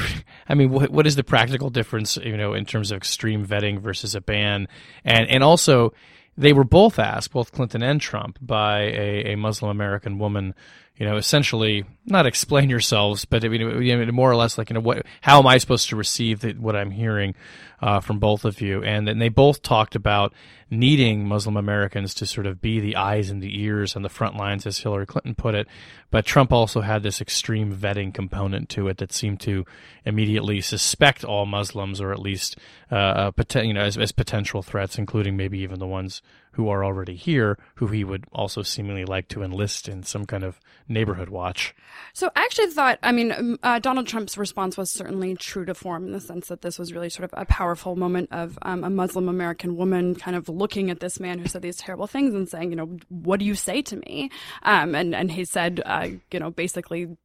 I 0.48 0.54
mean, 0.54 0.70
what, 0.70 0.90
what 0.90 1.06
is 1.06 1.16
the 1.16 1.24
practical 1.24 1.68
difference, 1.68 2.16
you 2.16 2.36
know, 2.36 2.54
in 2.54 2.64
terms 2.64 2.90
of 2.90 2.96
extreme 2.96 3.46
vetting 3.46 3.78
versus 3.78 4.14
a 4.14 4.22
ban, 4.22 4.68
and 5.04 5.28
and 5.28 5.44
also 5.44 5.92
they 6.38 6.52
were 6.52 6.64
both 6.64 6.98
asked, 6.98 7.32
both 7.32 7.52
Clinton 7.52 7.82
and 7.82 8.00
Trump, 8.00 8.38
by 8.40 8.82
a, 8.82 9.32
a 9.32 9.36
Muslim 9.36 9.70
American 9.70 10.18
woman 10.18 10.54
you 10.98 11.06
know, 11.06 11.16
essentially 11.16 11.84
not 12.06 12.26
explain 12.26 12.68
yourselves, 12.68 13.24
but 13.24 13.44
I 13.44 13.48
mean, 13.48 14.14
more 14.14 14.30
or 14.30 14.36
less 14.36 14.58
like, 14.58 14.68
you 14.68 14.74
know, 14.74 14.80
what, 14.80 15.06
how 15.20 15.38
am 15.38 15.46
I 15.46 15.58
supposed 15.58 15.88
to 15.90 15.96
receive 15.96 16.40
the, 16.40 16.54
what 16.54 16.74
I'm 16.74 16.90
hearing 16.90 17.36
uh, 17.80 18.00
from 18.00 18.18
both 18.18 18.44
of 18.44 18.60
you? 18.60 18.82
And 18.82 19.06
then 19.06 19.20
they 19.20 19.28
both 19.28 19.62
talked 19.62 19.94
about 19.94 20.32
needing 20.70 21.24
Muslim 21.24 21.56
Americans 21.56 22.14
to 22.14 22.26
sort 22.26 22.46
of 22.46 22.60
be 22.60 22.80
the 22.80 22.96
eyes 22.96 23.30
and 23.30 23.40
the 23.40 23.62
ears 23.62 23.94
on 23.94 24.02
the 24.02 24.08
front 24.08 24.36
lines, 24.36 24.66
as 24.66 24.78
Hillary 24.78 25.06
Clinton 25.06 25.36
put 25.36 25.54
it. 25.54 25.68
But 26.10 26.26
Trump 26.26 26.52
also 26.52 26.80
had 26.80 27.04
this 27.04 27.20
extreme 27.20 27.72
vetting 27.72 28.12
component 28.12 28.68
to 28.70 28.88
it 28.88 28.98
that 28.98 29.12
seemed 29.12 29.38
to 29.42 29.64
immediately 30.04 30.60
suspect 30.60 31.24
all 31.24 31.46
Muslims, 31.46 32.00
or 32.00 32.12
at 32.12 32.18
least, 32.18 32.58
uh, 32.90 33.30
you 33.54 33.72
know, 33.72 33.82
as, 33.82 33.96
as 33.96 34.10
potential 34.10 34.62
threats, 34.62 34.98
including 34.98 35.36
maybe 35.36 35.60
even 35.60 35.78
the 35.78 35.86
ones 35.86 36.22
who 36.52 36.68
are 36.68 36.84
already 36.84 37.14
here, 37.14 37.58
who 37.76 37.88
he 37.88 38.04
would 38.04 38.24
also 38.32 38.62
seemingly 38.62 39.04
like 39.04 39.28
to 39.28 39.42
enlist 39.42 39.88
in 39.88 40.02
some 40.02 40.26
kind 40.26 40.44
of 40.44 40.58
neighborhood 40.88 41.28
watch. 41.28 41.74
So 42.12 42.30
I 42.34 42.44
actually 42.44 42.70
thought, 42.70 42.98
I 43.02 43.12
mean, 43.12 43.32
um, 43.32 43.58
uh, 43.62 43.78
Donald 43.78 44.06
Trump's 44.06 44.36
response 44.36 44.76
was 44.76 44.90
certainly 44.90 45.34
true 45.34 45.64
to 45.64 45.74
form 45.74 46.06
in 46.06 46.12
the 46.12 46.20
sense 46.20 46.48
that 46.48 46.62
this 46.62 46.78
was 46.78 46.92
really 46.92 47.10
sort 47.10 47.24
of 47.24 47.34
a 47.36 47.44
powerful 47.44 47.96
moment 47.96 48.28
of 48.32 48.58
um, 48.62 48.84
a 48.84 48.90
Muslim 48.90 49.28
American 49.28 49.76
woman 49.76 50.14
kind 50.14 50.36
of 50.36 50.48
looking 50.48 50.90
at 50.90 51.00
this 51.00 51.20
man 51.20 51.38
who 51.38 51.48
said 51.48 51.62
these 51.62 51.76
terrible 51.76 52.06
things 52.06 52.34
and 52.34 52.48
saying, 52.48 52.70
you 52.70 52.76
know, 52.76 52.98
what 53.08 53.38
do 53.38 53.44
you 53.44 53.54
say 53.54 53.82
to 53.82 53.96
me? 53.96 54.30
Um, 54.62 54.94
and, 54.94 55.14
and 55.14 55.30
he 55.30 55.44
said, 55.44 55.82
uh, 55.84 56.08
you 56.32 56.40
know, 56.40 56.50
basically, 56.50 57.16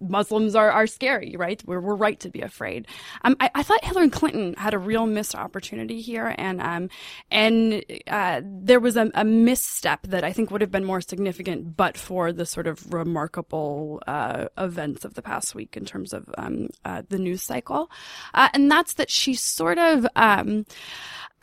Muslims 0.00 0.54
are, 0.54 0.70
are 0.70 0.86
scary, 0.86 1.36
right? 1.36 1.62
We're, 1.66 1.80
we're 1.80 1.94
right 1.94 2.18
to 2.20 2.30
be 2.30 2.40
afraid. 2.40 2.86
Um, 3.22 3.36
I, 3.40 3.50
I 3.54 3.62
thought 3.62 3.84
Hillary 3.84 4.10
Clinton 4.10 4.54
had 4.54 4.74
a 4.74 4.78
real 4.78 5.06
missed 5.06 5.34
opportunity 5.34 6.00
here, 6.00 6.34
and 6.36 6.60
um, 6.60 6.90
and 7.30 7.84
uh, 8.06 8.42
there 8.44 8.80
was 8.80 8.96
a, 8.96 9.10
a, 9.14 9.24
misstep 9.24 10.02
that 10.08 10.24
I 10.24 10.32
think 10.32 10.50
would 10.50 10.60
have 10.60 10.70
been 10.70 10.84
more 10.84 11.00
significant, 11.00 11.76
but 11.76 11.96
for 11.96 12.32
the 12.32 12.46
sort 12.46 12.66
of 12.66 12.92
remarkable 12.92 14.02
uh, 14.06 14.46
events 14.58 15.04
of 15.04 15.14
the 15.14 15.22
past 15.22 15.54
week 15.54 15.76
in 15.76 15.84
terms 15.84 16.12
of 16.12 16.28
um, 16.38 16.68
uh, 16.84 17.02
the 17.08 17.18
news 17.18 17.42
cycle, 17.42 17.90
uh, 18.34 18.48
and 18.52 18.70
that's 18.70 18.94
that 18.94 19.10
she 19.10 19.34
sort 19.34 19.78
of. 19.78 20.06
Um, 20.16 20.66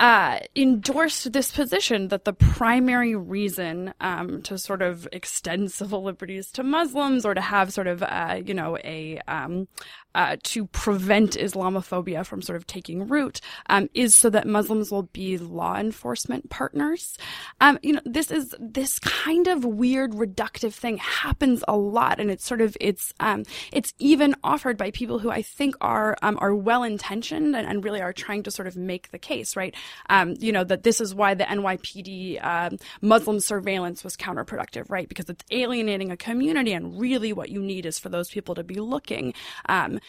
uh, 0.03 0.37
endorsed 0.53 1.31
this 1.31 1.49
position 1.49 2.09
that 2.09 2.25
the 2.25 2.33
primary 2.33 3.15
reason 3.15 3.93
um, 4.01 4.41
to 4.41 4.57
sort 4.57 4.81
of 4.81 5.07
extend 5.13 5.71
civil 5.79 6.03
liberties 6.03 6.51
to 6.51 6.61
Muslims 6.61 7.25
or 7.25 7.33
to 7.33 7.39
have 7.39 7.71
sort 7.71 7.87
of, 7.87 8.03
uh, 8.03 8.41
you 8.45 8.53
know, 8.53 8.77
a 8.83 9.17
um, 9.29 9.65
uh, 10.15 10.37
to 10.43 10.67
prevent 10.67 11.31
Islamophobia 11.31 12.25
from 12.25 12.41
sort 12.41 12.55
of 12.55 12.67
taking 12.67 13.07
root 13.07 13.41
um, 13.67 13.89
is 13.93 14.13
so 14.15 14.29
that 14.29 14.47
Muslims 14.47 14.91
will 14.91 15.03
be 15.03 15.37
law 15.37 15.75
enforcement 15.77 16.49
partners. 16.49 17.17
Um, 17.61 17.79
you 17.81 17.93
know, 17.93 18.01
this 18.05 18.29
is 18.29 18.53
this 18.59 18.99
kind 18.99 19.47
of 19.47 19.65
weird 19.65 20.11
reductive 20.11 20.73
thing 20.73 20.97
happens 20.97 21.63
a 21.67 21.75
lot, 21.75 22.19
and 22.19 22.29
it's 22.29 22.45
sort 22.45 22.61
of 22.61 22.77
it's 22.79 23.13
um, 23.19 23.43
it's 23.71 23.93
even 23.97 24.35
offered 24.43 24.77
by 24.77 24.91
people 24.91 25.19
who 25.19 25.31
I 25.31 25.41
think 25.41 25.75
are 25.81 26.17
um, 26.21 26.37
are 26.41 26.53
well 26.53 26.83
intentioned 26.83 27.55
and, 27.55 27.67
and, 27.67 27.83
really 27.83 28.01
are 28.01 28.13
trying 28.13 28.43
to 28.43 28.51
sort 28.51 28.67
of 28.67 28.77
make 28.77 29.11
the 29.11 29.19
case, 29.19 29.57
right? 29.57 29.75
Um, 30.09 30.35
you 30.39 30.51
know 30.51 30.63
that 30.63 30.83
this 30.83 31.01
is 31.01 31.13
why 31.13 31.33
the 31.33 31.43
NYPD 31.43 32.43
um, 32.43 32.77
Muslim 33.01 33.39
surveillance 33.39 34.03
was 34.03 34.15
counterproductive, 34.15 34.89
right? 34.89 35.07
Because 35.07 35.29
it's 35.29 35.43
alienating 35.51 36.11
a 36.11 36.17
community, 36.17 36.73
and 36.73 36.99
really 36.99 37.33
what 37.33 37.49
you 37.49 37.61
need 37.61 37.85
is 37.85 37.99
for 37.99 38.09
those 38.09 38.29
people 38.29 38.55
to 38.55 38.63
be 38.63 38.75
looking. 38.75 39.33
Um, 39.67 39.99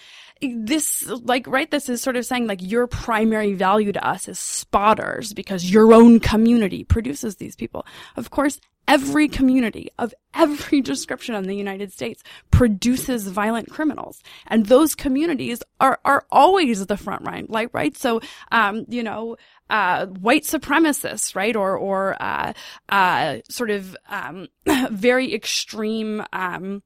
this 0.40 1.06
like 1.06 1.46
right 1.46 1.70
this 1.70 1.88
is 1.88 2.02
sort 2.02 2.16
of 2.16 2.26
saying 2.26 2.46
like 2.46 2.60
your 2.60 2.86
primary 2.86 3.54
value 3.54 3.92
to 3.92 4.06
us 4.06 4.28
is 4.28 4.38
spotters 4.38 5.32
because 5.32 5.70
your 5.70 5.92
own 5.92 6.20
community 6.20 6.84
produces 6.84 7.36
these 7.36 7.54
people 7.56 7.86
of 8.16 8.30
course 8.30 8.60
every 8.86 9.28
community 9.28 9.90
of 9.98 10.14
every 10.34 10.80
description 10.80 11.34
in 11.34 11.44
the 11.44 11.56
United 11.56 11.92
States 11.92 12.22
produces 12.50 13.28
violent 13.28 13.70
criminals. 13.70 14.22
And 14.46 14.66
those 14.66 14.94
communities 14.94 15.62
are, 15.80 15.98
are 16.04 16.26
always 16.30 16.86
the 16.86 16.96
front 16.96 17.24
line, 17.24 17.46
like, 17.48 17.70
right? 17.72 17.96
So, 17.96 18.20
um, 18.52 18.84
you 18.88 19.02
know, 19.02 19.36
uh, 19.70 20.06
white 20.06 20.44
supremacists, 20.44 21.34
right? 21.34 21.56
Or, 21.56 21.76
or, 21.76 22.22
uh, 22.22 22.52
uh, 22.88 23.38
sort 23.48 23.70
of, 23.70 23.96
um, 24.08 24.48
very 24.90 25.34
extreme, 25.34 26.22
um, 26.32 26.82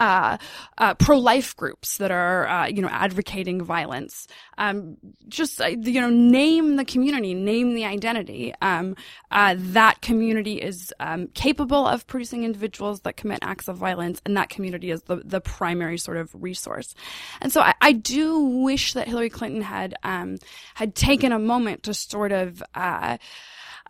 uh, 0.00 0.36
uh, 0.78 0.94
pro-life 0.94 1.56
groups 1.56 1.96
that 1.98 2.10
are, 2.10 2.46
uh, 2.48 2.66
you 2.66 2.82
know, 2.82 2.88
advocating 2.88 3.62
violence. 3.62 4.26
Um, 4.58 4.96
just, 5.28 5.60
uh, 5.60 5.66
you 5.66 6.00
know, 6.00 6.10
name 6.10 6.76
the 6.76 6.84
community, 6.84 7.34
name 7.34 7.74
the 7.74 7.84
identity. 7.84 8.52
Um, 8.60 8.96
uh, 9.30 9.54
that 9.58 10.02
community 10.02 10.60
is 10.60 10.92
um, 11.00 11.28
capable 11.28 11.86
of 11.86 12.06
producing 12.06 12.44
individuals 12.44 13.00
that 13.00 13.16
commit 13.16 13.38
acts 13.42 13.68
of 13.68 13.76
violence, 13.76 14.20
and 14.24 14.36
that 14.36 14.48
community 14.48 14.90
is 14.90 15.02
the, 15.02 15.16
the 15.24 15.40
primary 15.40 15.98
sort 15.98 16.16
of 16.16 16.30
resource. 16.34 16.94
And 17.40 17.52
so 17.52 17.60
I, 17.60 17.74
I 17.80 17.92
do 17.92 18.40
wish 18.40 18.92
that 18.94 19.08
Hillary 19.08 19.30
Clinton 19.30 19.62
had 19.62 19.94
um, 20.02 20.38
had 20.74 20.94
taken 20.94 21.32
a 21.32 21.38
moment 21.38 21.84
to 21.84 21.94
sort 21.94 22.32
of 22.32 22.62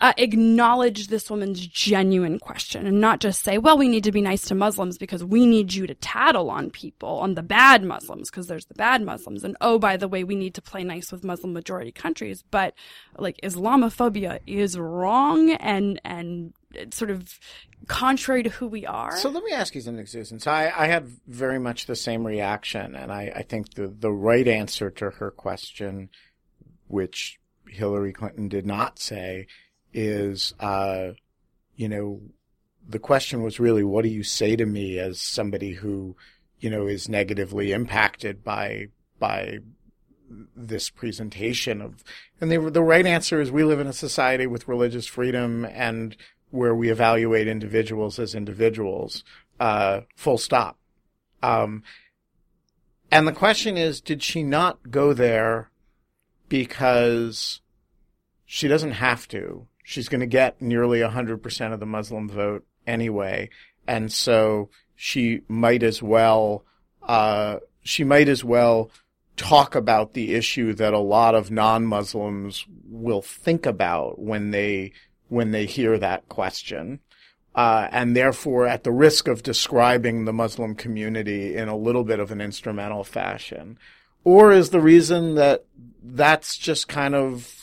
uh, 0.01 0.13
acknowledge 0.19 1.09
this 1.09 1.31
woman's 1.31 1.67
genuine 1.67 2.39
question 2.39 2.87
and 2.87 3.01
not 3.01 3.21
just 3.21 3.43
say, 3.43 3.59
well, 3.59 3.79
we 3.79 3.89
need 3.89 4.05
to 4.05 4.13
be 4.13 4.21
nice 4.21 4.43
to 4.43 4.55
Muslims 4.55 4.99
because 4.99 5.25
we 5.25 5.47
need 5.47 5.73
you 5.73 5.87
to 5.87 5.95
tattle 5.95 6.51
on 6.51 6.71
people, 6.71 7.09
on 7.09 7.35
the 7.35 7.43
bad 7.43 7.83
Muslims, 7.83 8.31
because 8.31 8.47
there's 8.47 8.67
the 8.67 8.75
bad 8.75 9.03
Muslims. 9.03 9.43
And 9.43 9.57
oh, 9.61 9.79
by 9.79 9.97
the 9.97 10.09
way, 10.09 10.23
we 10.23 10.35
need 10.35 10.55
to 10.55 10.63
play 10.63 10.85
nice 10.85 11.11
with 11.11 11.25
Muslim 11.25 11.53
majority 11.53 11.93
countries. 11.93 12.45
But 12.51 12.75
like 13.17 13.41
Islamophobia 13.43 14.41
is 14.47 14.79
wrong 14.79 15.53
and, 15.53 16.01
and 16.05 16.53
sort 16.93 17.11
of 17.11 17.39
contrary 17.87 18.43
to 18.43 18.51
who 18.51 18.67
we 18.67 18.85
are. 18.85 19.17
So 19.17 19.31
let 19.31 19.45
me 19.45 19.53
ask 19.53 19.75
you 19.75 19.81
something, 19.81 20.07
Susan. 20.07 20.41
So 20.41 20.51
I, 20.51 20.73
I 20.77 20.87
had 20.89 21.09
very 21.27 21.59
much 21.59 21.87
the 21.87 21.97
same 21.97 22.27
reaction, 22.27 22.95
and 22.95 23.11
I, 23.11 23.33
I 23.35 23.43
think 23.43 23.75
the, 23.75 23.89
the 23.89 24.13
right 24.13 24.47
answer 24.47 24.91
to 24.91 25.11
her 25.11 25.31
question, 25.31 26.11
which 26.89 27.39
Hillary 27.69 28.13
Clinton 28.13 28.49
did 28.49 28.67
not 28.67 28.99
say, 28.99 29.47
is, 29.97 30.55
uh, 30.61 31.13
you 31.75 31.89
know, 31.89 32.21
the 32.87 32.99
question 32.99 33.43
was 33.43 33.59
really, 33.59 33.83
what 33.83 34.05
do 34.05 34.11
you 34.11 34.23
say 34.23 34.55
to 34.55 34.67
me 34.67 34.99
as 34.99 35.21
somebody 35.21 35.73
who, 35.73 36.15
you 36.61 36.71
know, 36.71 36.87
is 36.87 37.09
negatively 37.09 37.73
impacted 37.73 38.45
by, 38.45 38.89
by 39.19 39.59
this 40.55 40.91
presentation 40.91 41.81
of, 41.81 42.05
and 42.41 42.53
the, 42.53 42.59
the 42.71 42.83
right 42.83 43.07
answer 43.07 43.41
is 43.41 43.51
we 43.51 43.65
live 43.65 43.81
in 43.81 43.87
a 43.87 43.93
society 43.93 44.47
with 44.47 44.69
religious 44.69 45.07
freedom 45.07 45.65
and 45.65 46.17
where 46.51 46.75
we 46.75 46.91
evaluate 46.91 47.49
individuals 47.49 48.19
as 48.19 48.35
individuals, 48.35 49.25
uh, 49.59 50.01
full 50.15 50.39
stop. 50.39 50.79
Um, 51.43 51.83
and 53.11 53.27
the 53.27 53.33
question 53.33 53.77
is, 53.77 54.01
did 54.01 54.23
she 54.23 54.43
not 54.43 54.91
go 54.91 55.13
there 55.13 55.71
because 56.49 57.61
she 58.45 58.69
doesn't 58.69 58.93
have 58.93 59.27
to? 59.29 59.67
She's 59.89 60.09
going 60.09 60.21
to 60.21 60.27
get 60.27 60.61
nearly 60.61 60.99
100% 60.99 61.73
of 61.73 61.79
the 61.79 61.87
Muslim 61.87 62.29
vote 62.29 62.67
anyway. 62.89 63.49
And 63.87 64.13
so 64.13 64.69
she 64.97 65.43
might 65.47 65.85
as 65.85 66.03
well, 66.03 66.65
uh, 67.05 67.59
she 67.85 68.03
might 68.03 68.29
as 68.29 68.43
well 68.43 68.91
talk 69.37 69.77
about 69.77 70.13
the 70.13 70.35
issue 70.35 70.75
that 70.75 70.93
a 70.93 70.99
lot 70.99 71.37
of 71.37 71.53
non-Muslims 71.53 72.67
will 72.91 73.23
think 73.23 73.65
about 73.65 74.19
when 74.19 74.51
they, 74.51 74.93
when 75.29 75.53
they 75.53 75.67
hear 75.67 75.97
that 75.99 76.29
question. 76.29 76.99
Uh, 77.55 77.87
and 77.93 78.17
therefore, 78.17 78.67
at 78.67 78.83
the 78.83 78.91
risk 78.91 79.29
of 79.29 79.45
describing 79.45 80.25
the 80.25 80.33
Muslim 80.33 80.75
community 80.75 81.55
in 81.55 81.69
a 81.69 81.77
little 81.77 82.03
bit 82.03 82.19
of 82.19 82.33
an 82.33 82.41
instrumental 82.41 83.05
fashion, 83.05 83.79
or 84.25 84.51
is 84.51 84.71
the 84.71 84.81
reason 84.81 85.37
that 85.37 85.65
that's 86.03 86.59
just 86.59 86.89
kind 86.89 87.15
of 87.15 87.56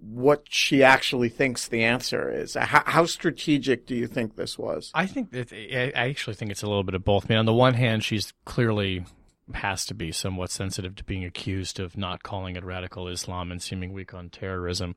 what 0.00 0.44
she 0.48 0.82
actually 0.82 1.28
thinks 1.28 1.68
the 1.68 1.84
answer 1.84 2.30
is. 2.30 2.54
How, 2.54 2.82
how, 2.86 3.04
strategic 3.04 3.86
do 3.86 3.94
you 3.94 4.06
think 4.06 4.36
this 4.36 4.58
was? 4.58 4.90
I 4.94 5.06
think 5.06 5.30
that 5.32 5.52
I 5.52 5.92
actually 5.94 6.34
think 6.34 6.50
it's 6.50 6.62
a 6.62 6.66
little 6.66 6.84
bit 6.84 6.94
of 6.94 7.04
both. 7.04 7.26
I 7.26 7.28
mean, 7.28 7.38
on 7.38 7.46
the 7.46 7.52
one 7.52 7.74
hand, 7.74 8.02
she's 8.02 8.32
clearly 8.44 9.04
has 9.52 9.84
to 9.86 9.94
be 9.94 10.12
somewhat 10.12 10.50
sensitive 10.50 10.94
to 10.94 11.04
being 11.04 11.24
accused 11.24 11.80
of 11.80 11.98
not 11.98 12.22
calling 12.22 12.56
it 12.56 12.64
radical 12.64 13.08
Islam 13.08 13.50
and 13.50 13.60
seeming 13.60 13.92
weak 13.92 14.14
on 14.14 14.30
terrorism, 14.30 14.96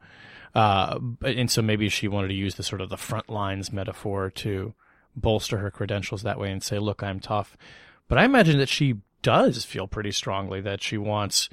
uh, 0.55 0.99
and 1.23 1.51
so 1.51 1.61
maybe 1.61 1.89
she 1.89 2.07
wanted 2.07 2.29
to 2.29 2.33
use 2.35 2.55
the 2.55 2.63
sort 2.63 2.81
of 2.81 2.89
the 2.89 2.97
front 2.97 3.29
lines 3.29 3.73
metaphor 3.73 4.29
to 4.29 4.73
bolster 5.15 5.57
her 5.57 5.71
credentials 5.71 6.23
that 6.23 6.39
way 6.39 6.51
and 6.51 6.63
say, 6.63 6.79
"Look, 6.79 7.03
I'm 7.03 7.19
tough." 7.19 7.57
But 8.07 8.19
I 8.19 8.25
imagine 8.25 8.57
that 8.59 8.69
she 8.69 8.97
does 9.21 9.65
feel 9.65 9.87
pretty 9.87 10.11
strongly 10.11 10.61
that 10.61 10.83
she 10.83 10.97
wants 10.97 11.49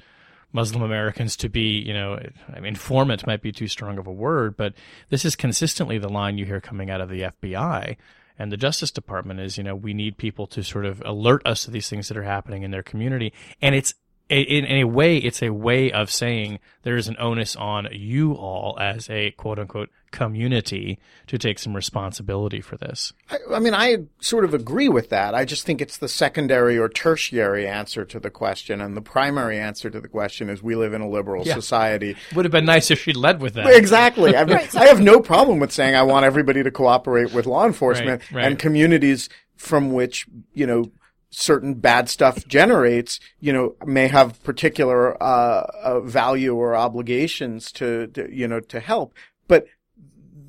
Muslim 0.53 0.83
Americans 0.83 1.35
to 1.37 1.49
be, 1.49 1.79
you 1.79 1.93
know, 1.93 2.19
I 2.49 2.55
mean, 2.55 2.65
informant 2.65 3.25
might 3.25 3.41
be 3.41 3.51
too 3.51 3.67
strong 3.67 3.97
of 3.97 4.07
a 4.07 4.11
word, 4.11 4.57
but 4.57 4.73
this 5.09 5.25
is 5.25 5.35
consistently 5.35 5.97
the 5.97 6.09
line 6.09 6.37
you 6.37 6.45
hear 6.45 6.61
coming 6.61 6.89
out 6.89 7.01
of 7.01 7.09
the 7.09 7.21
FBI 7.21 7.97
and 8.41 8.51
the 8.51 8.57
Justice 8.57 8.89
Department 8.89 9.39
is, 9.39 9.57
you 9.57 9.63
know, 9.63 9.75
we 9.75 9.93
need 9.93 10.17
people 10.17 10.47
to 10.47 10.63
sort 10.63 10.85
of 10.85 11.01
alert 11.05 11.45
us 11.45 11.65
to 11.65 11.71
these 11.71 11.87
things 11.87 12.07
that 12.07 12.17
are 12.17 12.23
happening 12.23 12.63
in 12.63 12.71
their 12.71 12.81
community. 12.81 13.33
And 13.61 13.75
it's 13.75 13.93
in, 14.29 14.65
in 14.65 14.77
a 14.77 14.83
way, 14.85 15.17
it's 15.17 15.43
a 15.43 15.51
way 15.51 15.91
of 15.91 16.09
saying 16.09 16.59
there 16.81 16.97
is 16.97 17.07
an 17.07 17.17
onus 17.19 17.55
on 17.55 17.89
you 17.91 18.33
all 18.33 18.79
as 18.79 19.09
a 19.11 19.29
quote 19.31 19.59
unquote 19.59 19.89
community 20.11 20.99
to 21.27 21.37
take 21.37 21.57
some 21.57 21.75
responsibility 21.75 22.61
for 22.61 22.77
this. 22.77 23.13
I, 23.29 23.37
I, 23.53 23.59
mean, 23.59 23.73
I 23.73 24.05
sort 24.19 24.45
of 24.45 24.53
agree 24.53 24.89
with 24.89 25.09
that. 25.09 25.33
I 25.33 25.45
just 25.45 25.65
think 25.65 25.81
it's 25.81 25.97
the 25.97 26.07
secondary 26.07 26.77
or 26.77 26.89
tertiary 26.89 27.67
answer 27.67 28.05
to 28.05 28.19
the 28.19 28.29
question. 28.29 28.81
And 28.81 28.95
the 28.95 29.01
primary 29.01 29.57
answer 29.59 29.89
to 29.89 29.99
the 29.99 30.07
question 30.07 30.49
is 30.49 30.61
we 30.61 30.75
live 30.75 30.93
in 30.93 31.01
a 31.01 31.09
liberal 31.09 31.45
yeah. 31.45 31.55
society. 31.55 32.15
Would 32.35 32.45
have 32.45 32.51
been 32.51 32.65
nice 32.65 32.91
if 32.91 32.99
she'd 32.99 33.15
led 33.15 33.41
with 33.41 33.53
that. 33.55 33.67
Exactly. 33.67 34.35
I 34.35 34.45
mean, 34.45 34.57
right, 34.57 34.75
I 34.75 34.85
have 34.85 35.01
no 35.01 35.19
problem 35.19 35.59
with 35.59 35.71
saying 35.71 35.95
I 35.95 36.03
want 36.03 36.25
everybody 36.25 36.63
to 36.63 36.71
cooperate 36.71 37.33
with 37.33 37.45
law 37.45 37.65
enforcement 37.65 38.21
right, 38.31 38.37
right. 38.37 38.45
and 38.45 38.59
communities 38.59 39.29
from 39.55 39.91
which, 39.93 40.27
you 40.53 40.65
know, 40.65 40.91
certain 41.31 41.75
bad 41.75 42.09
stuff 42.09 42.45
generates, 42.47 43.19
you 43.39 43.53
know, 43.53 43.75
may 43.85 44.07
have 44.07 44.43
particular 44.43 45.21
uh, 45.23 45.65
uh, 45.81 45.99
value 46.01 46.53
or 46.55 46.75
obligations 46.75 47.71
to, 47.71 48.07
to, 48.07 48.33
you 48.33 48.47
know, 48.47 48.59
to 48.59 48.79
help. 48.79 49.13
But 49.47 49.65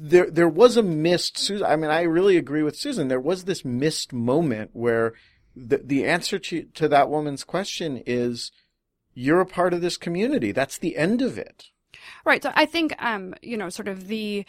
there, 0.05 0.29
there 0.29 0.49
was 0.49 0.77
a 0.77 0.83
missed. 0.83 1.39
Susan, 1.39 1.65
I 1.65 1.77
mean, 1.77 1.91
I 1.91 2.03
really 2.03 2.37
agree 2.37 2.65
with 2.65 2.77
Susan. 2.77 3.07
There 3.07 3.21
was 3.21 3.45
this 3.45 3.65
missed 3.65 4.13
moment 4.13 4.71
where 4.73 5.15
the 5.55 5.79
the 5.79 6.05
answer 6.05 6.39
to 6.41 6.65
to 6.75 6.89
that 6.89 7.09
woman's 7.09 7.45
question 7.45 8.03
is, 8.05 8.51
"You're 9.15 9.41
a 9.41 9.47
part 9.47 9.73
of 9.73 9.81
this 9.81 9.97
community." 9.97 10.51
That's 10.51 10.77
the 10.77 10.97
end 10.97 11.23
of 11.23 11.39
it. 11.39 11.67
Right. 12.25 12.43
So 12.43 12.51
I 12.55 12.67
think, 12.67 12.95
um, 12.99 13.35
you 13.43 13.57
know, 13.57 13.69
sort 13.69 13.87
of 13.87 14.09
the 14.09 14.45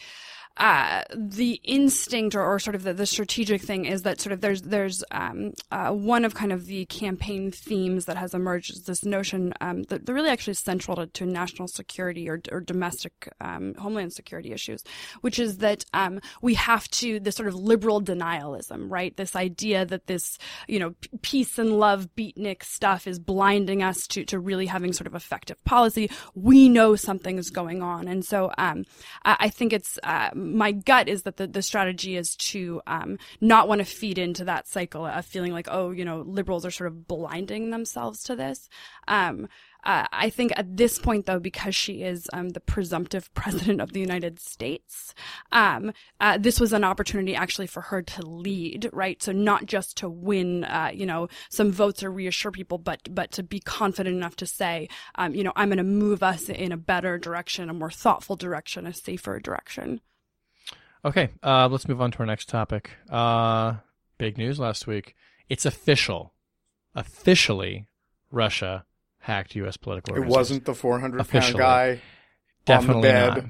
uh, 0.58 1.02
the 1.16 1.60
instinct 1.63 2.36
or, 2.36 2.44
or 2.44 2.60
sort 2.60 2.76
of 2.76 2.84
the, 2.84 2.94
the, 2.94 3.08
strategic 3.08 3.60
thing 3.60 3.86
is 3.86 4.04
that 4.04 4.22
sort 4.22 4.32
of 4.32 4.42
there's 4.42 4.62
there's 4.62 5.04
um, 5.10 5.52
uh, 5.72 5.89
one 5.89 6.24
of 6.24 6.36
kind 6.36 6.52
of 6.52 6.68
the 6.68 6.86
campaign 6.86 7.52
themes 7.52 8.06
that 8.06 8.18
has 8.18 8.36
emerged 8.36 8.72
is 8.72 8.84
this 8.84 9.04
notion 9.04 9.52
um, 9.62 9.82
that 9.84 10.06
they're 10.06 10.13
really 10.13 10.30
actually 10.30 10.54
central 10.54 10.96
to, 10.96 11.08
to 11.08 11.26
national 11.26 11.68
security 11.68 12.30
or, 12.30 12.39
or 12.52 12.62
domestic 12.62 13.30
um, 13.42 13.74
homeland 13.80 14.13
security 14.13 14.52
issues, 14.52 14.84
which 15.22 15.39
is 15.39 15.58
that 15.58 15.86
um, 15.94 16.20
we 16.44 16.54
have 16.54 16.88
to 16.89 17.20
this 17.20 17.36
sort 17.36 17.50
of 17.50 17.56
liberal 17.56 18.00
denialism, 18.00 18.92
right? 18.92 19.18
This 19.18 19.36
idea 19.36 19.86
that 19.86 20.06
this 20.06 20.38
you 20.68 20.78
know 20.78 20.94
peace 21.24 21.58
and 21.58 21.80
love 21.80 22.10
beatnik 22.16 22.63
stuff 22.63 23.08
is 23.08 23.18
blinding 23.18 23.82
us 23.82 24.06
to 24.08 24.24
to 24.26 24.38
really 24.38 24.68
having 24.68 24.94
sort 24.94 25.08
of 25.08 25.16
effective 25.16 25.63
policy. 25.66 26.12
We 26.36 26.70
know 26.70 26.96
something 26.96 27.39
is 27.39 27.50
going 27.50 27.82
on, 27.82 28.08
and 28.08 28.24
so 28.24 28.52
um, 28.60 28.86
I, 29.26 29.38
I, 29.39 29.50
think 29.50 29.74
it's 29.74 29.98
uh, 30.04 30.30
my 30.44 30.72
gut 30.72 31.08
is 31.08 31.24
that 31.24 31.38
the, 31.38 31.48
the 31.48 31.62
strategy 31.62 32.16
is 32.16 32.36
to 32.36 32.82
um, 32.88 33.18
not 33.42 33.68
want 33.68 33.80
to 33.80 33.86
feed 33.86 34.18
into 34.18 34.46
that 34.46 34.68
cycle 34.68 35.06
of 35.06 35.26
feeling 35.26 35.52
like, 35.52 35.68
oh, 35.72 35.92
you 35.92 36.06
know, 36.06 36.22
liberals 36.22 36.66
are 36.66 36.72
sort 36.72 36.88
of 36.88 37.08
blinding 37.08 37.70
themselves 37.70 38.24
to 38.24 38.36
this. 38.36 38.70
Um, 39.08 39.48
uh, 39.84 40.08
I 40.12 40.30
think 40.30 40.54
at 40.56 40.78
this 40.78 40.98
point, 40.98 41.26
though, 41.26 41.40
because 41.40 41.76
she 41.76 42.04
is 42.04 42.30
um, 42.32 42.50
the 42.50 42.60
presumptive 42.60 43.34
president 43.36 43.82
of 43.82 43.94
the 43.94 44.00
United 44.00 44.40
States, 44.40 45.14
um, 45.52 45.92
uh, 46.20 46.38
this 46.38 46.60
was 46.60 46.74
an 46.74 46.84
opportunity 46.84 47.36
actually 47.36 47.68
for 47.68 47.82
her 47.82 48.02
to 48.02 48.26
lead, 48.26 48.90
right? 48.94 49.22
So 49.22 49.32
not 49.32 49.66
just 49.66 49.98
to 49.98 50.10
win, 50.10 50.64
uh, 50.64 50.92
you 50.94 51.06
know, 51.06 51.28
some 51.50 51.72
votes 51.72 52.04
or 52.04 52.12
reassure 52.12 52.52
people, 52.52 52.78
but 52.78 53.14
but 53.14 53.32
to 53.32 53.44
be 53.44 53.60
confident 53.60 54.16
enough 54.16 54.36
to 54.38 54.46
say, 54.46 54.88
um, 55.16 55.36
you 55.36 55.44
know, 55.44 55.54
I'm 55.56 55.70
going 55.70 55.78
to 55.78 55.84
move 55.84 56.24
us 56.24 56.50
in 56.50 56.72
a 56.72 56.78
better 56.78 57.18
direction, 57.18 57.70
a 57.70 57.74
more 57.74 57.92
thoughtful 57.92 58.36
direction, 58.36 58.88
a 58.88 58.94
safer 58.94 59.40
direction. 59.40 60.02
Okay, 61.06 61.30
uh, 61.44 61.68
let's 61.68 61.88
move 61.88 62.02
on 62.02 62.12
to 62.12 62.20
our 62.20 62.26
next 62.26 62.48
topic. 62.48 62.92
Uh, 63.10 63.76
big 64.18 64.38
news 64.38 64.60
last 64.60 64.88
week. 64.88 65.16
It's 65.50 65.66
official. 65.66 66.34
Officially, 66.96 67.88
Russia 68.32 68.86
hacked 69.20 69.56
U.S. 69.56 69.78
political. 69.78 70.16
It 70.16 70.26
wasn't 70.26 70.66
the 70.66 70.74
400 70.74 71.28
pound 71.28 71.56
guy 71.56 72.02
Definitely 72.66 72.96
on 72.96 73.02
the 73.02 73.08
bed. 73.08 73.36
Not. 73.36 73.46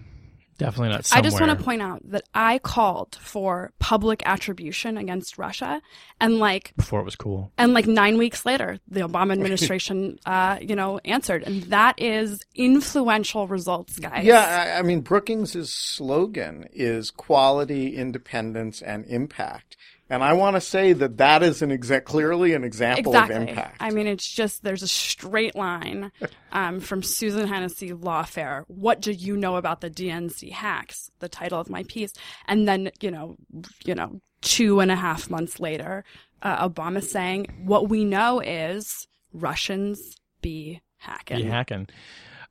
Definitely 0.57 0.89
not. 0.89 1.05
Somewhere. 1.05 1.19
I 1.19 1.29
just 1.29 1.41
want 1.41 1.57
to 1.57 1.63
point 1.63 1.81
out 1.81 2.01
that 2.09 2.23
I 2.33 2.59
called 2.59 3.17
for 3.19 3.71
public 3.79 4.23
attribution 4.25 4.97
against 4.97 5.37
Russia, 5.37 5.81
and 6.19 6.39
like 6.39 6.73
before 6.77 6.99
it 6.99 7.05
was 7.05 7.15
cool, 7.15 7.51
and 7.57 7.73
like 7.73 7.87
nine 7.87 8.17
weeks 8.17 8.45
later, 8.45 8.79
the 8.87 9.01
Obama 9.01 9.33
administration, 9.33 10.19
uh, 10.25 10.57
you 10.61 10.75
know, 10.75 10.99
answered, 11.05 11.43
and 11.43 11.63
that 11.63 11.99
is 11.99 12.39
influential 12.55 13.47
results, 13.47 13.97
guys. 13.99 14.25
Yeah, 14.25 14.73
I, 14.75 14.79
I 14.79 14.81
mean, 14.83 15.01
Brookings' 15.01 15.73
slogan 15.73 16.67
is 16.71 17.11
quality, 17.11 17.95
independence, 17.95 18.81
and 18.81 19.05
impact. 19.05 19.77
And 20.13 20.23
I 20.23 20.33
want 20.33 20.55
to 20.55 20.61
say 20.61 20.93
that 20.93 21.17
that 21.17 21.41
is 21.41 21.63
an 21.63 21.71
exa- 21.71 22.03
clearly 22.03 22.53
an 22.53 22.63
example 22.63 23.13
exactly. 23.13 23.35
of 23.35 23.49
impact. 23.49 23.77
I 23.79 23.89
mean, 23.89 24.05
it's 24.05 24.31
just 24.31 24.63
there's 24.63 24.83
a 24.83 24.87
straight 24.87 25.55
line 25.55 26.11
um, 26.51 26.81
from 26.81 27.01
Susan 27.01 27.47
Hennessey 27.47 27.89
Lawfare. 27.89 28.63
What 28.67 29.01
do 29.01 29.11
you 29.11 29.35
know 29.35 29.55
about 29.55 29.81
the 29.81 29.89
DNC 29.89 30.51
hacks? 30.51 31.09
The 31.17 31.27
title 31.27 31.59
of 31.59 31.67
my 31.67 31.81
piece, 31.87 32.13
and 32.47 32.67
then 32.67 32.91
you 33.01 33.09
know, 33.09 33.37
you 33.85 33.95
know, 33.95 34.21
two 34.41 34.81
and 34.81 34.91
a 34.91 34.95
half 34.95 35.31
months 35.31 35.59
later, 35.59 36.03
uh, 36.43 36.69
Obama 36.69 37.03
saying, 37.03 37.47
"What 37.65 37.89
we 37.89 38.05
know 38.05 38.39
is 38.39 39.07
Russians 39.33 40.15
be 40.43 40.79
hacking." 40.97 41.37
Be 41.37 41.43
hacking. 41.45 41.87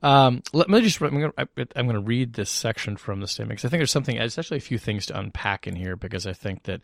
Um, 0.03 0.43
let 0.53 0.69
me 0.69 0.81
just. 0.81 1.01
I'm 1.01 1.13
going 1.13 1.77
to 1.77 2.01
read 2.01 2.33
this 2.33 2.51
section 2.51 2.97
from 2.97 3.21
the 3.21 3.29
statement 3.29 3.59
because 3.59 3.67
I 3.67 3.69
think 3.69 3.79
there's 3.79 3.93
something. 3.93 4.17
There's 4.17 4.37
actually 4.37 4.57
a 4.57 4.63
few 4.63 4.79
things 4.79 5.07
to 5.07 5.17
unpack 5.17 5.69
in 5.69 5.77
here 5.77 5.95
because 5.95 6.27
I 6.27 6.33
think 6.33 6.65
that 6.65 6.81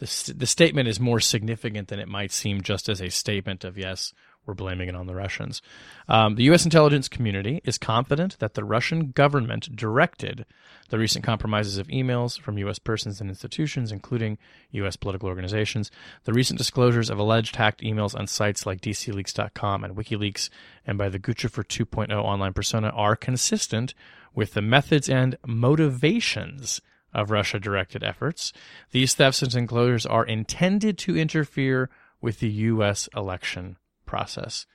the, 0.00 0.34
the 0.36 0.46
statement 0.46 0.88
is 0.88 0.98
more 0.98 1.20
significant 1.20 1.88
than 1.88 2.00
it 2.00 2.08
might 2.08 2.32
seem 2.32 2.62
just 2.62 2.88
as 2.88 3.00
a 3.00 3.10
statement 3.10 3.64
of, 3.64 3.76
yes, 3.78 4.12
we're 4.46 4.54
blaming 4.54 4.88
it 4.88 4.96
on 4.96 5.06
the 5.06 5.14
Russians. 5.14 5.60
Um, 6.08 6.36
the 6.36 6.44
U.S. 6.44 6.64
intelligence 6.64 7.06
community 7.06 7.60
is 7.64 7.76
confident 7.76 8.38
that 8.38 8.54
the 8.54 8.64
Russian 8.64 9.10
government 9.10 9.76
directed 9.76 10.46
the 10.88 10.98
recent 10.98 11.22
compromises 11.22 11.76
of 11.76 11.86
emails 11.88 12.40
from 12.40 12.56
U.S. 12.58 12.78
persons 12.78 13.20
and 13.20 13.28
institutions, 13.28 13.92
including 13.92 14.38
U.S. 14.72 14.96
political 14.96 15.28
organizations, 15.28 15.90
the 16.24 16.32
recent 16.32 16.56
disclosures 16.56 17.10
of 17.10 17.18
alleged 17.18 17.56
hacked 17.56 17.82
emails 17.82 18.18
on 18.18 18.26
sites 18.26 18.64
like 18.64 18.80
DCLeaks.com 18.80 19.84
and 19.84 19.94
WikiLeaks, 19.94 20.48
and 20.86 20.96
by 20.96 21.10
the 21.10 21.20
Guccifer 21.20 21.62
2.0 21.62 22.10
online 22.10 22.54
persona 22.54 22.88
are 22.88 23.16
consistent 23.16 23.92
with 24.34 24.54
the 24.54 24.62
methods 24.62 25.10
and 25.10 25.36
motivations 25.46 26.80
of 27.12 27.30
Russia 27.30 27.58
directed 27.58 28.02
efforts. 28.04 28.52
These 28.92 29.14
thefts 29.14 29.42
and 29.42 29.54
enclosures 29.54 30.06
are 30.06 30.24
intended 30.24 30.98
to 30.98 31.16
interfere 31.16 31.90
with 32.20 32.40
the 32.40 32.48
U.S. 32.50 33.08
election 33.16 33.76
process. 34.06 34.66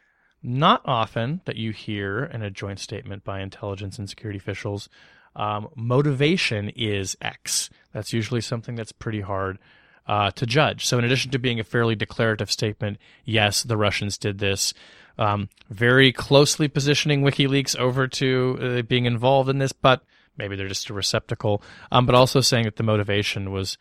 Not 0.42 0.82
often 0.86 1.42
that 1.46 1.56
you 1.56 1.72
hear 1.72 2.24
in 2.24 2.42
a 2.42 2.52
joint 2.52 2.80
statement 2.80 3.24
by 3.24 3.42
intelligence 3.42 3.98
and 3.98 4.10
security 4.10 4.38
officials, 4.38 4.90
um, 5.36 5.70
motivation 5.76 6.70
is 6.70 7.18
X. 7.22 7.70
That's 7.94 8.14
usually 8.14 8.42
something 8.42 8.76
that's 8.76 8.92
pretty 8.92 9.22
hard 9.22 9.60
uh, 10.08 10.32
to 10.32 10.46
judge. 10.46 10.86
So, 10.86 10.98
in 11.00 11.04
addition 11.04 11.32
to 11.32 11.40
being 11.40 11.60
a 11.60 11.64
fairly 11.64 11.96
declarative 11.96 12.52
statement, 12.52 12.98
yes, 13.26 13.64
the 13.64 13.78
Russians 13.78 14.18
did 14.18 14.38
this, 14.38 14.74
um, 15.18 15.50
very 15.70 16.12
closely 16.12 16.68
positioning 16.68 17.22
WikiLeaks 17.22 17.76
over 17.78 18.08
to 18.08 18.60
uh, 18.62 18.82
being 18.84 19.06
involved 19.06 19.50
in 19.50 19.58
this, 19.58 19.74
but 19.74 20.04
maybe 20.38 20.56
they're 20.56 20.68
just 20.68 20.90
a 20.90 20.94
receptacle. 20.94 21.62
Um, 21.92 22.06
but 22.06 22.16
also 22.16 22.42
saying 22.42 22.66
that 22.66 22.76
the 22.76 22.84
motivation 22.84 23.52
was 23.52 23.78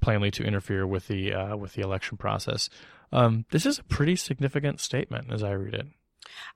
plainly 0.00 0.30
to 0.32 0.44
interfere 0.44 0.86
with 0.86 1.08
the 1.08 1.32
uh, 1.32 1.56
with 1.56 1.74
the 1.74 1.82
election 1.82 2.16
process. 2.16 2.68
Um, 3.12 3.44
this 3.50 3.66
is 3.66 3.78
a 3.78 3.84
pretty 3.84 4.16
significant 4.16 4.80
statement 4.80 5.32
as 5.32 5.42
I 5.42 5.52
read 5.52 5.74
it. 5.74 5.86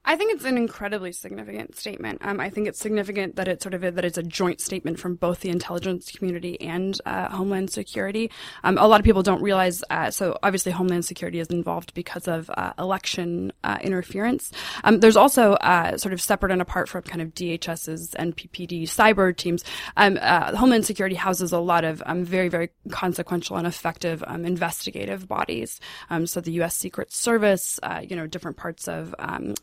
I 0.08 0.16
think 0.16 0.34
it's 0.34 0.44
an 0.44 0.56
incredibly 0.56 1.10
significant 1.10 1.76
statement. 1.76 2.20
Um, 2.24 2.38
I 2.38 2.48
think 2.48 2.68
it's 2.68 2.78
significant 2.78 3.34
that 3.36 3.48
it's 3.48 3.64
sort 3.64 3.74
of 3.74 3.82
a, 3.82 3.90
that 3.90 4.04
it's 4.04 4.16
a 4.16 4.22
joint 4.22 4.60
statement 4.60 5.00
from 5.00 5.16
both 5.16 5.40
the 5.40 5.50
intelligence 5.50 6.12
community 6.12 6.60
and 6.60 7.00
uh, 7.06 7.28
Homeland 7.28 7.70
Security. 7.70 8.30
Um, 8.62 8.78
a 8.78 8.86
lot 8.86 9.00
of 9.00 9.04
people 9.04 9.24
don't 9.24 9.42
realize. 9.42 9.82
Uh, 9.90 10.12
so 10.12 10.38
obviously, 10.44 10.70
Homeland 10.70 11.04
Security 11.04 11.40
is 11.40 11.48
involved 11.48 11.92
because 11.94 12.28
of 12.28 12.48
uh, 12.50 12.72
election 12.78 13.52
uh, 13.64 13.78
interference. 13.82 14.52
Um, 14.84 15.00
there's 15.00 15.16
also 15.16 15.54
uh, 15.54 15.98
sort 15.98 16.12
of 16.12 16.20
separate 16.20 16.52
and 16.52 16.62
apart 16.62 16.88
from 16.88 17.02
kind 17.02 17.20
of 17.20 17.34
DHS's 17.34 18.14
and 18.14 18.36
PPD 18.36 18.84
cyber 18.84 19.36
teams. 19.36 19.64
Um, 19.96 20.18
uh, 20.20 20.54
Homeland 20.54 20.86
Security 20.86 21.16
houses 21.16 21.52
a 21.52 21.58
lot 21.58 21.84
of 21.84 22.00
um, 22.06 22.24
very 22.24 22.48
very 22.48 22.70
consequential 22.90 23.56
and 23.56 23.66
effective 23.66 24.22
um, 24.26 24.44
investigative 24.44 25.26
bodies. 25.26 25.80
so 26.26 26.40
the 26.40 26.52
U.S. 26.52 26.76
Secret 26.76 27.12
Service, 27.12 27.80
you 28.02 28.14
know, 28.14 28.28
different 28.28 28.56
parts 28.56 28.86
of 28.86 29.14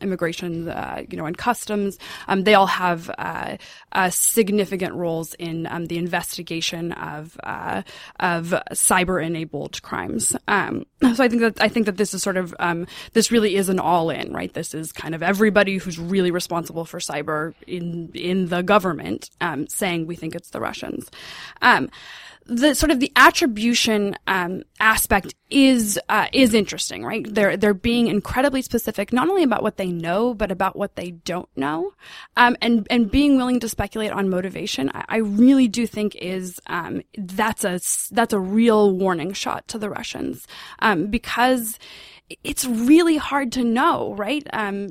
immigration, 0.04 0.68
uh, 0.68 1.02
you 1.10 1.16
know, 1.16 1.26
and 1.26 1.36
customs. 1.36 1.98
Um, 2.28 2.44
they 2.44 2.54
all 2.54 2.66
have 2.66 3.10
uh, 3.18 3.56
uh, 3.92 4.10
significant 4.10 4.94
roles 4.94 5.34
in 5.34 5.66
um, 5.66 5.86
the 5.86 5.98
investigation 5.98 6.92
of 6.92 7.36
uh, 7.42 7.82
of 8.20 8.54
cyber-enabled 8.72 9.82
crimes. 9.82 10.36
Um, 10.46 10.86
so 11.02 11.24
I 11.24 11.28
think 11.28 11.40
that 11.40 11.60
I 11.60 11.68
think 11.68 11.86
that 11.86 11.96
this 11.96 12.14
is 12.14 12.22
sort 12.22 12.36
of 12.36 12.54
um, 12.60 12.86
this 13.12 13.32
really 13.32 13.56
is 13.56 13.68
an 13.68 13.80
all-in, 13.80 14.32
right? 14.32 14.52
This 14.52 14.74
is 14.74 14.92
kind 14.92 15.14
of 15.14 15.22
everybody 15.22 15.78
who's 15.78 15.98
really 15.98 16.30
responsible 16.30 16.84
for 16.84 17.00
cyber 17.00 17.54
in 17.66 18.10
in 18.14 18.48
the 18.48 18.62
government 18.62 19.30
um, 19.40 19.66
saying 19.68 20.06
we 20.06 20.16
think 20.16 20.34
it's 20.34 20.50
the 20.50 20.60
Russians. 20.60 21.10
The 22.46 22.74
sort 22.74 22.90
of 22.90 23.00
the 23.00 23.10
attribution 23.16 24.16
um, 24.26 24.64
aspect 24.78 25.34
is 25.50 25.98
uh, 26.08 26.26
is 26.32 26.52
interesting, 26.52 27.04
right? 27.04 27.26
They're 27.26 27.56
they're 27.56 27.72
being 27.72 28.08
incredibly 28.08 28.60
specific, 28.60 29.12
not 29.12 29.28
only 29.28 29.42
about 29.42 29.62
what 29.62 29.78
they 29.78 29.86
know, 29.86 30.34
but 30.34 30.50
about 30.50 30.76
what 30.76 30.96
they 30.96 31.12
don't 31.12 31.48
know, 31.56 31.94
um, 32.36 32.56
and 32.60 32.86
and 32.90 33.10
being 33.10 33.36
willing 33.36 33.60
to 33.60 33.68
speculate 33.68 34.12
on 34.12 34.28
motivation. 34.28 34.90
I, 34.92 35.04
I 35.08 35.16
really 35.18 35.68
do 35.68 35.86
think 35.86 36.16
is 36.16 36.60
um, 36.66 37.02
that's 37.16 37.64
a 37.64 37.80
that's 38.12 38.34
a 38.34 38.40
real 38.40 38.92
warning 38.92 39.32
shot 39.32 39.66
to 39.68 39.78
the 39.78 39.88
Russians 39.88 40.46
um, 40.80 41.06
because 41.06 41.78
it's 42.42 42.64
really 42.64 43.16
hard 43.16 43.52
to 43.52 43.62
know, 43.62 44.14
right? 44.14 44.46
Um, 44.52 44.88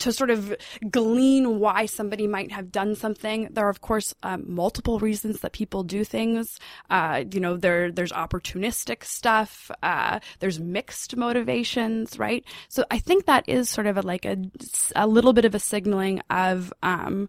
to 0.00 0.12
sort 0.12 0.30
of 0.30 0.54
glean 0.90 1.60
why 1.60 1.86
somebody 1.86 2.26
might 2.26 2.50
have 2.50 2.72
done 2.72 2.96
something. 2.96 3.48
There 3.52 3.66
are, 3.66 3.70
of 3.70 3.80
course, 3.80 4.12
um, 4.24 4.44
multiple 4.46 4.98
reasons 4.98 5.40
that 5.40 5.52
people 5.52 5.84
do 5.84 6.04
things. 6.04 6.58
Uh, 6.90 7.24
you 7.30 7.38
know, 7.38 7.56
there 7.56 7.92
there's 7.92 8.12
opportunistic 8.12 9.04
stuff. 9.04 9.70
Uh, 9.82 10.18
there's 10.40 10.58
mixed 10.58 11.16
motivations, 11.16 12.18
right? 12.18 12.44
So 12.68 12.84
I 12.90 12.98
think 12.98 13.26
that 13.26 13.48
is 13.48 13.68
sort 13.68 13.86
of 13.86 13.96
a, 13.96 14.02
like 14.02 14.24
a 14.24 14.36
a 14.96 15.06
little 15.06 15.32
bit 15.32 15.44
of 15.44 15.54
a 15.54 15.60
signaling 15.60 16.22
of 16.28 16.72
um, 16.82 17.28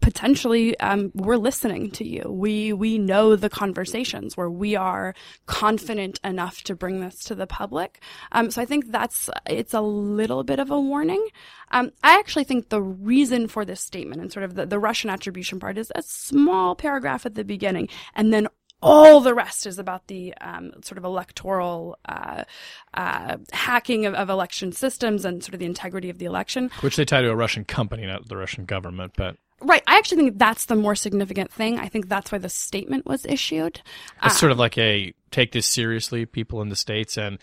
potentially 0.00 0.78
um, 0.80 1.10
we're 1.14 1.36
listening 1.36 1.90
to 1.92 2.06
you. 2.06 2.22
We 2.28 2.72
we 2.72 2.98
know 2.98 3.36
the 3.36 3.50
conversations 3.50 4.36
where 4.36 4.50
we 4.50 4.76
are 4.76 5.14
confident 5.46 6.20
enough 6.22 6.62
to 6.62 6.74
bring 6.74 7.00
this 7.00 7.24
to 7.24 7.34
the 7.34 7.46
public. 7.46 8.02
Um, 8.32 8.50
so 8.50 8.62
I 8.62 8.64
think 8.64 8.90
that's 8.90 9.30
it's 9.46 9.74
a 9.74 9.80
little 9.80 10.44
bit 10.44 10.58
of 10.58 10.70
a 10.70 10.80
warning. 10.80 11.26
Um, 11.70 11.90
I 12.02 12.18
actually 12.18 12.44
think 12.44 12.68
the 12.68 12.82
reason 12.82 13.48
for 13.48 13.64
this 13.64 13.80
statement 13.80 14.20
and 14.20 14.32
sort 14.32 14.44
of 14.44 14.54
the, 14.54 14.66
the 14.66 14.78
Russian 14.78 15.10
attribution 15.10 15.58
part 15.58 15.78
is 15.78 15.90
a 15.94 16.02
small 16.02 16.74
paragraph 16.74 17.26
at 17.26 17.34
the 17.34 17.44
beginning, 17.44 17.88
and 18.14 18.32
then 18.32 18.48
all 18.84 19.20
the 19.20 19.34
rest 19.34 19.66
is 19.66 19.78
about 19.78 20.06
the 20.08 20.34
um, 20.42 20.72
sort 20.82 20.98
of 20.98 21.04
electoral 21.04 21.98
uh, 22.04 22.44
uh, 22.92 23.38
hacking 23.52 24.04
of, 24.04 24.12
of, 24.14 24.28
election 24.28 24.72
systems 24.72 25.24
and 25.24 25.42
sort 25.42 25.54
of 25.54 25.60
the 25.60 25.66
integrity 25.66 26.10
of 26.10 26.18
the 26.18 26.26
election. 26.26 26.70
Which 26.80 26.96
they 26.96 27.06
tie 27.06 27.22
to 27.22 27.30
a 27.30 27.34
Russian 27.34 27.64
company, 27.64 28.06
not 28.06 28.28
the 28.28 28.36
Russian 28.36 28.66
government, 28.66 29.14
but. 29.16 29.36
Right. 29.60 29.82
I 29.86 29.96
actually 29.96 30.18
think 30.18 30.38
that's 30.38 30.66
the 30.66 30.76
more 30.76 30.94
significant 30.94 31.52
thing. 31.52 31.78
I 31.78 31.88
think 31.88 32.08
that's 32.08 32.30
why 32.30 32.38
the 32.38 32.48
statement 32.48 33.06
was 33.06 33.24
issued. 33.24 33.80
It's 34.22 34.36
uh, 34.36 34.38
sort 34.38 34.52
of 34.52 34.58
like 34.58 34.76
a 34.76 35.14
take 35.30 35.52
this 35.52 35.66
seriously, 35.66 36.26
people 36.26 36.60
in 36.60 36.68
the 36.68 36.76
States, 36.76 37.16
and 37.16 37.38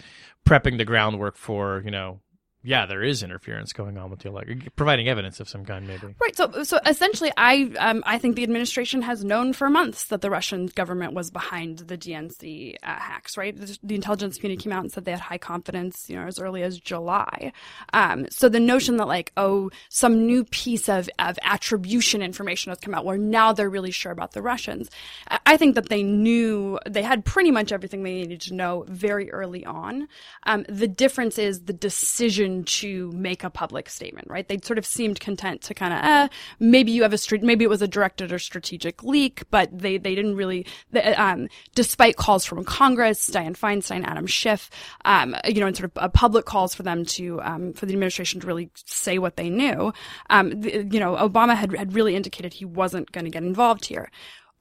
prepping 0.46 0.78
the 0.78 0.86
groundwork 0.86 1.36
for, 1.36 1.82
you 1.84 1.92
know, 1.92 2.20
yeah, 2.64 2.86
there 2.86 3.02
is 3.02 3.24
interference 3.24 3.74
going 3.74 3.98
on 3.98 4.12
with 4.12 4.20
the 4.20 4.30
election, 4.30 4.70
providing 4.76 5.08
evidence 5.08 5.40
of 5.40 5.50
some 5.50 5.66
kind, 5.66 5.88
maybe. 5.88 6.14
Right. 6.22 6.36
So, 6.36 6.64
so 6.64 6.80
essentially, 6.86 7.32
I 7.36 7.72
um, 7.80 8.04
I 8.06 8.20
think 8.20 8.36
the 8.36 8.44
administration 8.44 9.02
has 9.02 9.24
known 9.24 9.54
for 9.54 9.68
months 9.68 10.06
that 10.06 10.22
the 10.22 10.30
Russian 10.30 10.68
government 10.68 11.14
was 11.14 11.32
behind 11.32 11.80
the 11.80 11.98
DNC 11.98 12.76
uh, 12.84 12.86
hacks. 12.86 13.36
Right. 13.36 13.56
The, 13.56 13.80
the, 13.82 13.96
intelligence 13.96 14.38
community 14.38 14.62
came 14.62 14.74
out 14.74 14.82
and 14.84 14.92
said 14.92 15.06
they 15.06 15.12
had 15.12 15.20
high 15.20 15.40
confidence, 15.40 16.08
you 16.08 16.16
know, 16.16 16.28
as 16.28 16.40
early 16.40 16.62
as 16.62 16.78
July. 16.80 17.52
Um, 17.94 18.28
so 18.30 18.48
the 18.48 18.60
notion 18.60 18.98
that 18.98 19.08
like, 19.08 19.32
oh, 19.38 19.72
some 19.90 20.28
new 20.28 20.44
piece 20.44 20.88
of 20.88 21.10
of 21.18 21.40
attribution 21.42 22.22
information 22.22 22.70
has 22.70 22.78
come 22.78 22.94
out, 22.94 23.06
where 23.06 23.18
now 23.18 23.54
they're 23.54 23.72
really 23.72 23.92
sure 23.92 24.12
about 24.12 24.34
the 24.34 24.42
Russians. 24.44 24.92
I 25.48 25.58
think 25.58 25.74
that 25.74 25.90
they 25.90 26.04
knew 26.04 26.78
they 26.88 27.02
had 27.02 27.26
pretty 27.26 27.50
much 27.50 27.72
everything 27.72 28.04
they 28.04 28.14
needed 28.14 28.42
to 28.42 28.54
know 28.54 28.86
very 28.88 29.32
early 29.32 29.66
on. 29.66 30.08
Um, 30.44 30.64
the 30.70 30.88
difference 30.88 31.40
is 31.40 31.62
the 31.62 31.74
decision 31.74 32.51
to 32.66 33.12
make 33.14 33.44
a 33.44 33.50
public 33.50 33.90
statement, 33.90 34.28
right? 34.30 34.48
They 34.48 34.60
sort 34.64 34.78
of 34.78 34.86
seemed 34.86 35.20
content 35.20 35.62
to 35.64 35.74
kind 35.74 35.94
of, 35.94 36.00
eh, 36.04 36.28
maybe 36.60 36.92
you 36.92 37.04
have 37.04 37.14
a 37.14 37.18
street, 37.18 37.44
maybe 37.44 37.64
it 37.64 37.70
was 37.70 37.82
a 37.82 37.88
directed 37.88 38.32
or 38.32 38.40
strategic 38.40 39.04
leak, 39.04 39.44
but 39.50 39.70
they, 39.72 39.98
they 39.98 40.16
didn't 40.16 40.36
really, 40.36 40.66
um, 41.16 41.48
despite 41.76 42.16
calls 42.18 42.46
from 42.46 42.64
Congress, 42.64 43.30
Dianne 43.30 43.58
Feinstein, 43.58 44.06
Adam 44.06 44.28
Schiff, 44.28 44.70
um, 45.06 45.36
you 45.46 45.60
know, 45.60 45.68
and 45.68 45.78
sort 45.78 45.92
of 45.96 46.14
public 46.14 46.46
calls 46.46 46.76
for 46.76 46.84
them 46.84 47.06
to, 47.06 47.42
um, 47.42 47.74
for 47.74 47.86
the 47.86 47.94
administration 47.94 48.40
to 48.42 48.48
really 48.48 48.70
say 48.86 49.18
what 49.18 49.38
they 49.38 49.50
knew. 49.50 49.94
Um, 50.30 50.62
the, 50.62 50.88
you 50.92 51.00
know, 51.00 51.16
Obama 51.16 51.56
had, 51.56 51.76
had 51.76 51.94
really 51.94 52.16
indicated 52.16 52.54
he 52.54 52.66
wasn't 52.66 53.12
going 53.12 53.26
to 53.26 53.32
get 53.32 53.44
involved 53.44 53.86
here. 53.86 54.10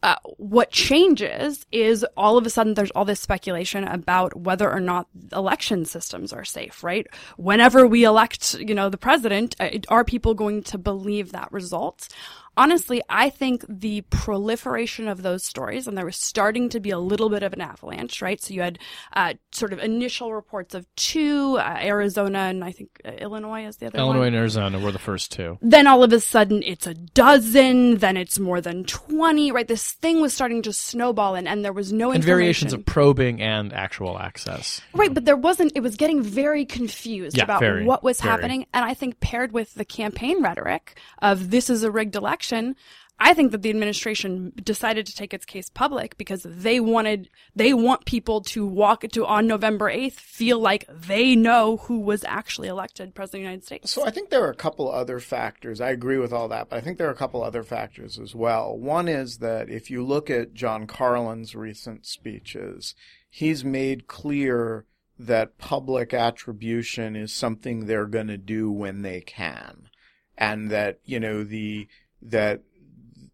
Uh, 0.03 0.17
what 0.39 0.71
changes 0.71 1.67
is 1.73 2.07
all 2.17 2.39
of 2.39 2.47
a 2.47 2.51
sudden 2.51 2.75
there's 2.75 2.91
all 2.93 3.05
this 3.05 3.21
speculation 3.21 3.85
about 3.85 4.35
whether 4.35 4.71
or 4.71 4.81
not 4.81 5.07
election 5.33 5.85
systems 5.85 6.33
are 6.33 6.45
safe, 6.45 6.83
right? 6.83 7.07
Whenever 7.37 7.87
we 7.87 8.05
elect, 8.05 8.55
you 8.55 8.75
know, 8.75 8.89
the 8.89 8.97
president, 8.97 9.55
uh, 9.61 9.69
are 9.89 10.05
people 10.05 10.33
going 10.35 10.63
to 10.63 10.79
believe 10.79 11.33
that 11.33 11.53
result? 11.53 12.09
Honestly, 12.57 13.03
I 13.09 13.31
think 13.31 13.65
the 13.69 14.03
proliferation 14.03 15.09
of 15.09 15.23
those 15.23 15.45
stories, 15.45 15.87
and 15.87 15.97
there 15.97 16.05
was 16.05 16.17
starting 16.17 16.69
to 16.71 16.81
be 16.81 16.91
a 16.91 16.99
little 16.99 17.29
bit 17.29 17.43
of 17.43 17.53
an 17.53 17.61
avalanche, 17.61 18.21
right? 18.23 18.41
So 18.41 18.55
you 18.55 18.63
had 18.63 18.79
uh, 19.15 19.35
sort 19.53 19.73
of 19.73 19.79
initial 19.79 20.33
reports 20.35 20.75
of 20.75 20.87
two, 20.97 21.57
uh, 21.59 21.79
Arizona 21.81 22.39
and 22.39 22.65
I 22.65 22.73
think 22.73 23.01
uh, 23.05 23.11
Illinois 23.13 23.67
is 23.67 23.77
the 23.77 23.87
other 23.87 23.99
Illinois 23.99 24.19
one. 24.19 24.29
and 24.29 24.37
Arizona 24.37 24.79
were 24.79 24.93
the 24.93 24.99
first 24.99 25.33
two. 25.33 25.59
Then 25.63 25.87
all 25.87 26.03
of 26.03 26.13
a 26.13 26.21
sudden 26.21 26.63
it's 26.63 26.87
a 26.87 26.95
dozen, 26.95 27.97
then 27.97 28.17
it's 28.17 28.39
more 28.39 28.61
than 28.61 28.85
20, 28.85 29.53
right? 29.53 29.67
This 29.67 29.93
thing 29.93 30.21
was 30.21 30.35
starting 30.35 30.63
to 30.63 30.73
snowball 30.73 31.35
and, 31.35 31.49
and 31.49 31.65
there 31.65 31.73
was 31.73 31.93
no 31.93 32.13
And 32.13 32.23
variations 32.23 32.73
of 32.73 32.85
probing 32.85 33.41
and 33.41 33.73
actual 33.73 34.19
access. 34.19 34.81
Right, 34.93 35.13
but 35.13 35.25
there 35.25 35.37
wasn't, 35.37 35.73
it 35.75 35.81
was 35.81 35.97
getting 35.97 36.23
very 36.23 36.65
confused 36.65 37.37
yeah, 37.37 37.45
about 37.45 37.61
very, 37.61 37.85
what 37.85 38.03
was 38.03 38.21
very. 38.21 38.31
happening. 38.31 38.67
And 38.75 38.85
I 38.85 38.95
think 38.95 39.21
paired 39.21 39.53
with 39.53 39.75
the 39.75 39.85
campaign 39.85 40.43
rhetoric 40.43 40.99
of 41.21 41.51
this 41.51 41.71
is 41.71 41.83
a 41.83 41.91
rigged 41.91 42.17
election, 42.17 42.50
election, 42.51 42.77
I 43.23 43.35
think 43.35 43.53
that 43.53 43.61
the 43.61 43.69
administration 43.69 44.53
decided 44.63 45.05
to 45.07 45.15
take 45.15 45.35
its 45.35 45.45
case 45.45 45.69
public 45.69 46.17
because 46.17 46.43
they 46.43 46.81
wanted, 46.81 47.29
they 47.55 47.75
want 47.75 48.07
people 48.07 48.41
to 48.43 48.67
walk 48.67 49.03
to 49.03 49.27
on 49.27 49.47
November 49.47 49.93
8th 49.93 50.15
feel 50.15 50.59
like 50.59 50.87
they 50.89 51.37
know 51.37 51.77
who 51.77 52.01
was 52.01 52.25
actually 52.25 52.69
elected 52.69 53.15
president 53.15 53.27
of 53.27 53.33
the 53.33 53.39
United 53.51 53.65
States. 53.65 53.91
So 53.91 54.07
I 54.07 54.11
think 54.11 54.31
there 54.31 54.43
are 54.45 54.51
a 54.51 54.55
couple 54.55 54.91
other 54.91 55.21
factors. 55.21 55.83
I 55.83 55.91
agree 55.91 56.17
with 56.17 56.33
all 56.33 56.49
that, 56.49 56.71
but 56.71 56.77
I 56.77 56.81
think 56.81 56.97
there 56.97 57.09
are 57.09 57.13
a 57.13 57.17
couple 57.17 57.43
other 57.43 57.63
factors 57.63 58.19
as 58.19 58.35
well. 58.35 58.75
One 58.75 59.07
is 59.07 59.39
that 59.39 59.69
if 59.69 59.91
you 59.91 60.03
look 60.03 60.31
at 60.31 60.55
John 60.55 60.87
Carlin's 60.87 61.55
recent 61.55 62.07
speeches, 62.07 62.95
he's 63.29 63.65
made 63.67 64.07
clear 64.07 64.87
that 65.19 65.59
public 65.59 66.15
attribution 66.15 67.17
is 67.17 67.35
something 67.35 67.85
they're 67.85 68.07
going 68.07 68.29
to 68.29 68.39
do 68.39 68.71
when 68.71 69.03
they 69.03 69.21
can. 69.21 69.91
And 70.39 70.71
that, 70.71 71.01
you 71.05 71.21
know, 71.21 71.45
the, 71.45 71.87
that 72.23 72.63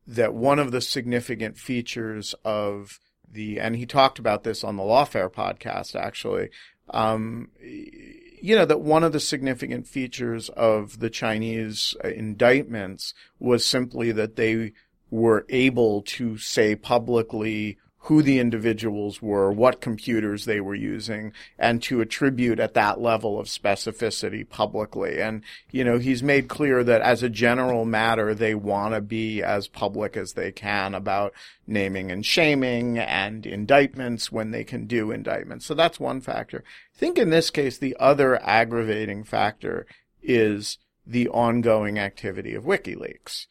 that 0.07 0.35
one 0.35 0.59
of 0.59 0.71
the 0.71 0.81
significant 0.81 1.59
features 1.59 2.35
of 2.45 3.01
the 3.31 3.59
and 3.59 3.77
he 3.77 3.87
talked 3.87 4.19
about 4.19 4.45
this 4.45 4.63
on 4.63 4.77
the 4.77 4.83
Lawfare 4.83 5.33
podcast 5.33 5.95
actually. 5.95 6.51
Um, 6.91 7.49
you 7.61 8.55
know 8.55 8.65
that 8.65 8.81
one 8.81 9.03
of 9.03 9.13
the 9.13 9.21
significant 9.21 9.89
features 9.89 10.49
of 10.51 11.01
the 11.01 11.11
Chinese 11.11 11.97
indictments 12.05 13.13
was 13.41 13.67
simply 13.67 14.13
that 14.13 14.37
they 14.37 14.73
were 15.11 15.47
able 15.49 16.03
to 16.03 16.37
say 16.39 16.77
publicly 16.77 17.79
who 18.07 18.23
the 18.23 18.39
individuals 18.39 19.21
were, 19.21 19.51
what 19.51 19.81
computers 19.81 20.45
they 20.45 20.61
were 20.61 20.77
using, 20.77 21.33
and 21.59 21.83
to 21.83 22.01
attribute 22.01 22.61
at 22.61 22.73
that 22.73 23.01
level 23.01 23.37
of 23.37 23.49
specificity 23.49 24.49
publicly. 24.49 25.21
And, 25.21 25.43
you 25.73 25.83
know, 25.83 25.99
he's 25.99 26.23
made 26.23 26.47
clear 26.47 26.85
that 26.85 27.03
as 27.03 27.25
a 27.25 27.29
general 27.29 27.85
matter, 27.85 28.33
they 28.33 28.55
want 28.55 28.95
to 28.95 29.01
be 29.01 29.43
as 29.43 29.67
public 29.67 30.17
as 30.17 30.35
they 30.35 30.53
can 30.53 30.95
about 30.95 31.33
naming 31.67 32.13
and 32.13 32.25
shaming 32.25 32.97
and 32.97 33.45
indictments 33.45 34.31
when 34.31 34.53
they 34.53 34.63
can 34.63 34.87
do 34.87 35.11
indictments. 35.11 35.67
So 35.67 35.75
that's 35.75 35.99
one 35.99 36.21
factor. 36.21 36.63
I 36.95 36.99
think 36.99 37.19
in 37.19 37.31
this 37.31 37.51
case, 37.51 37.77
the 37.77 37.97
other 37.99 38.41
aggravating 38.41 39.25
factor 39.25 39.85
is 40.23 40.79
the 41.05 41.29
ongoing 41.31 41.99
activity 41.99 42.55
of 42.55 42.63
WikiLeaks 42.63 43.47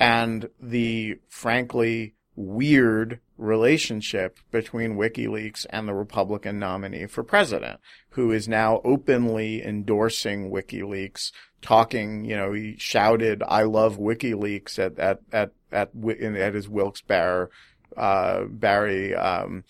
and 0.00 0.50
the 0.60 1.18
frankly 1.28 2.14
weird 2.34 3.20
relationship 3.40 4.38
between 4.50 4.96
WikiLeaks 4.96 5.66
and 5.70 5.88
the 5.88 5.94
Republican 5.94 6.58
nominee 6.58 7.06
for 7.06 7.24
president, 7.24 7.80
who 8.10 8.30
is 8.30 8.46
now 8.46 8.80
openly 8.84 9.64
endorsing 9.64 10.50
WikiLeaks, 10.50 11.32
talking, 11.62 12.24
you 12.24 12.36
know, 12.36 12.52
he 12.52 12.76
shouted, 12.78 13.42
I 13.46 13.62
love 13.62 13.98
WikiLeaks 13.98 14.78
at, 14.78 14.98
at, 14.98 15.20
at, 15.32 15.52
at, 15.72 15.90
at 15.94 16.54
his 16.54 16.68
Wilkes-Barre, 16.68 17.48
uh, 17.96 18.44
Barre, 18.44 19.14
um, 19.14 19.64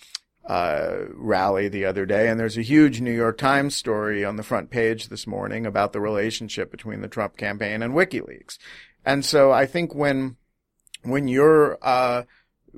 uh, 0.46 1.04
rally 1.14 1.68
the 1.68 1.85
other 1.85 2.04
day, 2.04 2.28
and 2.28 2.40
there's 2.40 2.59
a 2.59 2.62
huge 2.62 3.00
New 3.00 3.12
York 3.12 3.38
Times 3.38 3.76
story 3.76 4.24
on 4.24 4.37
the 4.37 4.42
front 4.42 4.70
page 4.70 5.09
this 5.09 5.26
morning 5.26 5.64
about 5.64 5.92
the 5.92 6.00
relationship 6.00 6.70
between 6.70 7.02
the 7.02 7.09
Trump 7.09 7.37
campaign 7.37 7.83
and 7.83 7.94
WikiLeaks. 7.94 8.59
And 9.04 9.24
so 9.24 9.52
I 9.52 9.66
think 9.66 9.94
when 9.94 10.37
when 11.02 11.28
you're 11.28 11.78
uh, 11.80 12.24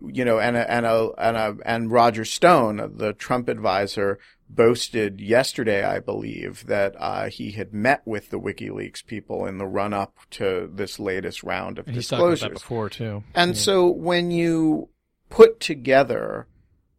you 0.00 0.24
know, 0.24 0.38
and 0.38 0.57
a, 0.57 0.70
and 0.70 0.87
a, 0.87 1.11
and 1.18 1.37
a, 1.37 1.57
and 1.64 1.90
Roger 1.90 2.24
Stone, 2.24 2.94
the 2.96 3.12
Trump 3.12 3.48
advisor, 3.48 4.18
boasted 4.48 5.20
yesterday, 5.20 5.85
I 5.85 5.98
believe, 5.98 6.66
that 6.66 6.94
uh, 6.98 7.28
he 7.28 7.52
had 7.52 7.72
met 7.72 8.02
with 8.05 8.31
the 8.31 8.38
WikiLeaks 8.38 9.05
people 9.05 9.46
in 9.46 9.59
the 9.59 9.66
run 9.66 9.92
up 9.92 10.16
to 10.33 10.70
this 10.72 10.98
latest 10.98 11.42
round 11.42 11.78
of 11.78 11.87
and 11.87 11.94
disclosures. 11.94 12.40
He's 12.40 12.40
talked 12.40 12.52
about 12.52 12.55
that 12.55 12.61
before 12.61 12.90
too. 12.90 13.24
And 13.35 13.55
yeah. 13.55 13.61
so 13.61 13.90
when 13.90 14.31
you 14.31 14.88
put 15.31 15.61
together 15.61 16.46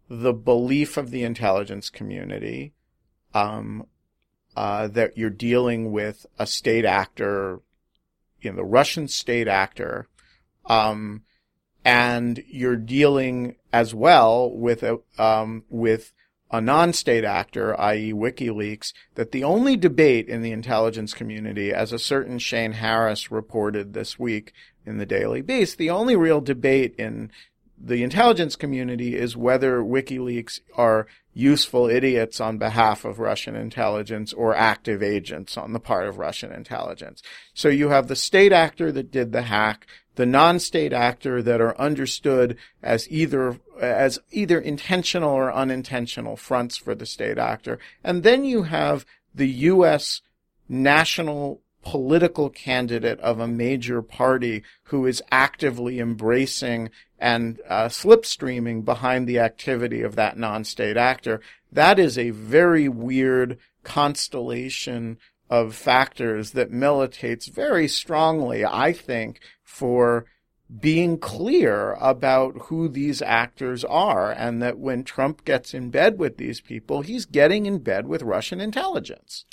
the 0.09 0.33
belief 0.33 0.97
of 0.97 1.11
the 1.11 1.23
intelligence 1.23 1.89
community 1.89 2.73
um, 3.33 3.85
uh, 4.55 4.87
that 4.87 5.17
you're 5.17 5.29
dealing 5.29 5.91
with 5.91 6.25
a 6.37 6.45
state 6.45 6.85
actor, 6.85 7.61
you 8.41 8.51
know, 8.51 8.57
the 8.57 8.63
Russian 8.63 9.07
state 9.07 9.47
actor, 9.47 10.07
um, 10.65 11.23
and 11.85 12.43
you're 12.47 12.75
dealing 12.75 13.55
as 13.71 13.93
well 13.93 14.49
with 14.51 14.83
a 14.83 14.99
um, 15.17 15.63
with 15.69 16.13
a 16.51 16.61
non-state 16.61 17.23
actor, 17.23 17.79
i.e., 17.81 18.13
WikiLeaks, 18.13 18.93
that 19.15 19.31
the 19.31 19.43
only 19.43 19.75
debate 19.75 20.29
in 20.29 20.43
the 20.43 20.51
intelligence 20.51 21.15
community, 21.15 21.73
as 21.73 21.91
a 21.91 21.97
certain 21.97 22.37
Shane 22.37 22.73
Harris 22.73 23.31
reported 23.31 23.93
this 23.93 24.19
week 24.19 24.53
in 24.85 24.99
the 24.99 25.05
Daily 25.05 25.41
Beast, 25.41 25.79
the 25.79 25.89
only 25.89 26.15
real 26.15 26.41
debate 26.41 26.93
in 26.99 27.31
the 27.75 28.03
intelligence 28.03 28.55
community 28.55 29.15
is 29.15 29.35
whether 29.35 29.79
WikiLeaks 29.79 30.59
are 30.75 31.07
useful 31.33 31.89
idiots 31.89 32.39
on 32.39 32.57
behalf 32.57 33.03
of 33.03 33.19
Russian 33.19 33.55
intelligence 33.55 34.31
or 34.31 34.55
active 34.55 35.01
agents 35.01 35.57
on 35.57 35.73
the 35.73 35.79
part 35.79 36.07
of 36.07 36.19
Russian 36.19 36.51
intelligence. 36.51 37.23
So 37.53 37.69
you 37.69 37.89
have 37.89 38.07
the 38.07 38.15
state 38.15 38.53
actor 38.53 38.91
that 38.91 39.11
did 39.11 39.31
the 39.31 39.41
hack, 39.43 39.87
the 40.15 40.25
non-state 40.25 40.93
actor 40.93 41.41
that 41.41 41.61
are 41.61 41.77
understood 41.79 42.57
as 42.81 43.09
either 43.09 43.59
as 43.79 44.19
either 44.31 44.59
intentional 44.59 45.31
or 45.31 45.51
unintentional 45.51 46.37
fronts 46.37 46.77
for 46.77 46.93
the 46.93 47.05
state 47.05 47.37
actor. 47.37 47.79
And 48.03 48.23
then 48.23 48.45
you 48.45 48.63
have 48.63 49.05
the 49.33 49.49
U.S. 49.49 50.21
national 50.69 51.61
political 51.83 52.49
candidate 52.49 53.19
of 53.19 53.39
a 53.39 53.47
major 53.47 54.01
party 54.01 54.63
who 54.83 55.05
is 55.05 55.21
actively 55.31 55.99
embracing 55.99 56.89
and 57.19 57.59
uh, 57.67 57.85
slipstreaming 57.85 58.85
behind 58.85 59.27
the 59.27 59.39
activity 59.39 60.01
of 60.01 60.15
that 60.15 60.37
non-state 60.37 60.97
actor. 60.97 61.41
That 61.71 61.99
is 61.99 62.17
a 62.17 62.29
very 62.29 62.87
weird 62.87 63.57
constellation 63.83 65.17
of 65.49 65.75
factors 65.75 66.51
that 66.51 66.71
militates 66.71 67.47
very 67.47 67.87
strongly, 67.87 68.65
I 68.65 68.93
think, 68.93 69.39
for 69.73 70.25
being 70.79 71.17
clear 71.17 71.93
about 71.99 72.53
who 72.67 72.87
these 72.87 73.21
actors 73.21 73.83
are 73.85 74.31
and 74.31 74.61
that 74.61 74.77
when 74.77 75.03
Trump 75.03 75.43
gets 75.45 75.73
in 75.73 75.89
bed 75.89 76.17
with 76.19 76.37
these 76.37 76.61
people, 76.61 77.01
he's 77.01 77.25
getting 77.25 77.65
in 77.65 77.79
bed 77.79 78.07
with 78.07 78.21
Russian 78.23 78.59
intelligence. 78.61 79.45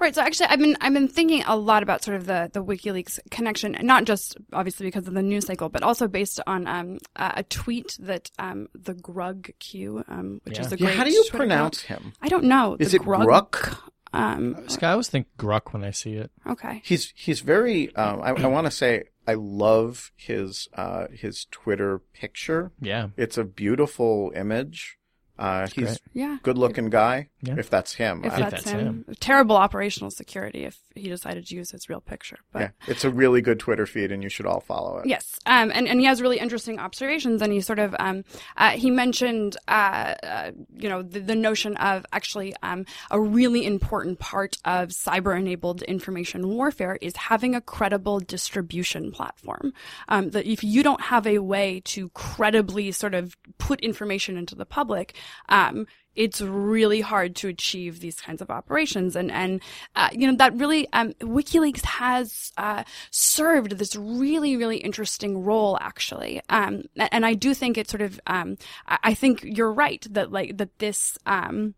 Right. 0.00 0.14
So 0.14 0.22
actually, 0.22 0.46
I've 0.46 0.60
been 0.60 0.76
I've 0.80 0.92
been 0.92 1.08
thinking 1.08 1.42
a 1.46 1.56
lot 1.56 1.82
about 1.82 2.04
sort 2.04 2.16
of 2.18 2.26
the 2.26 2.48
the 2.52 2.62
WikiLeaks 2.64 3.18
connection, 3.32 3.76
not 3.82 4.04
just 4.04 4.36
obviously 4.52 4.86
because 4.86 5.08
of 5.08 5.14
the 5.14 5.22
news 5.22 5.46
cycle, 5.46 5.68
but 5.68 5.82
also 5.82 6.06
based 6.06 6.38
on 6.46 6.68
um, 6.68 6.98
a 7.16 7.42
tweet 7.42 7.96
that 8.00 8.30
um, 8.38 8.68
the 8.74 8.94
Grug 8.94 9.50
Q, 9.58 10.04
um, 10.08 10.40
which 10.44 10.58
Yeah. 10.58 10.66
is 10.66 10.72
a 10.72 10.78
Yeah, 10.78 10.90
how 10.90 11.02
do 11.04 11.10
you 11.10 11.22
Twitter 11.24 11.36
pronounce 11.38 11.82
account. 11.82 12.02
him? 12.02 12.12
I 12.22 12.28
don't 12.28 12.44
know. 12.44 12.76
Is 12.78 12.92
The 12.92 12.98
it 12.98 13.02
Gruk? 13.02 13.76
Um, 14.12 14.56
I 14.82 14.90
always 14.92 15.08
think 15.08 15.26
Gruck 15.38 15.72
when 15.72 15.84
I 15.84 15.90
see 15.90 16.14
it. 16.14 16.30
okay. 16.46 16.82
He's 16.84 17.12
he's 17.14 17.40
very. 17.40 17.94
Um, 17.94 18.20
I, 18.22 18.30
I 18.30 18.46
want 18.46 18.66
to 18.66 18.70
say 18.70 19.04
I 19.26 19.34
love 19.34 20.12
his 20.16 20.68
uh, 20.74 21.08
his 21.12 21.46
Twitter 21.50 22.00
picture. 22.14 22.72
Yeah. 22.80 23.08
It's 23.16 23.36
a 23.36 23.44
beautiful 23.44 24.32
image. 24.34 24.97
Uh, 25.38 25.66
he's 25.68 25.84
great. 25.84 26.00
Yeah. 26.14 26.38
good 26.42 26.58
looking 26.58 26.90
guy. 26.90 27.28
Yeah. 27.42 27.54
If 27.58 27.70
that's 27.70 27.94
him. 27.94 28.24
If 28.24 28.32
I- 28.32 28.40
that's, 28.40 28.64
that's 28.64 28.70
him. 28.70 29.04
Terrible 29.20 29.56
operational 29.56 30.10
security 30.10 30.64
if 30.64 30.78
he 30.96 31.08
decided 31.08 31.46
to 31.46 31.54
use 31.54 31.70
his 31.70 31.88
real 31.88 32.00
picture. 32.00 32.38
But 32.52 32.60
yeah, 32.60 32.70
it's 32.88 33.04
a 33.04 33.10
really 33.10 33.40
good 33.40 33.60
Twitter 33.60 33.86
feed, 33.86 34.10
and 34.10 34.22
you 34.22 34.28
should 34.28 34.46
all 34.46 34.60
follow 34.60 34.98
it. 34.98 35.06
Yes, 35.06 35.38
um, 35.46 35.70
and 35.72 35.86
and 35.86 36.00
he 36.00 36.06
has 36.06 36.20
really 36.20 36.38
interesting 36.38 36.78
observations, 36.80 37.40
and 37.40 37.52
he 37.52 37.60
sort 37.60 37.78
of 37.78 37.94
um, 38.00 38.24
uh, 38.56 38.70
he 38.70 38.90
mentioned 38.90 39.56
uh, 39.68 40.14
uh, 40.22 40.50
you 40.76 40.88
know 40.88 41.02
the, 41.02 41.20
the 41.20 41.36
notion 41.36 41.76
of 41.76 42.04
actually 42.12 42.54
um, 42.62 42.84
a 43.10 43.20
really 43.20 43.64
important 43.64 44.18
part 44.18 44.56
of 44.64 44.88
cyber-enabled 44.88 45.82
information 45.82 46.48
warfare 46.48 46.98
is 47.00 47.14
having 47.16 47.54
a 47.54 47.60
credible 47.60 48.18
distribution 48.18 49.12
platform. 49.12 49.72
Um, 50.08 50.30
that 50.30 50.46
if 50.46 50.64
you 50.64 50.82
don't 50.82 51.00
have 51.02 51.26
a 51.26 51.38
way 51.38 51.80
to 51.84 52.08
credibly 52.10 52.90
sort 52.92 53.14
of 53.14 53.36
put 53.58 53.80
information 53.80 54.36
into 54.36 54.54
the 54.56 54.66
public. 54.66 55.14
Um, 55.48 55.86
it's 56.14 56.40
really 56.40 57.00
hard 57.00 57.36
to 57.36 57.48
achieve 57.48 58.00
these 58.00 58.20
kinds 58.20 58.42
of 58.42 58.50
operations. 58.50 59.14
And 59.14 59.30
and 59.30 59.62
uh, 59.94 60.08
you 60.12 60.26
know 60.26 60.36
that 60.36 60.54
really 60.54 60.88
um, 60.92 61.12
WikiLeaks 61.20 61.84
has 61.84 62.52
uh, 62.56 62.82
served 63.10 63.78
this 63.78 63.94
really 63.94 64.56
really 64.56 64.78
interesting 64.78 65.44
role 65.44 65.78
actually. 65.80 66.42
Um, 66.48 66.82
and 66.96 67.24
I 67.24 67.34
do 67.34 67.54
think 67.54 67.78
it 67.78 67.88
sort 67.88 68.02
of 68.02 68.20
um, 68.26 68.58
I 68.86 69.14
think 69.14 69.42
you're 69.44 69.72
right 69.72 70.04
that 70.10 70.32
like 70.32 70.58
that 70.58 70.76
this 70.78 71.16
um, 71.24 71.74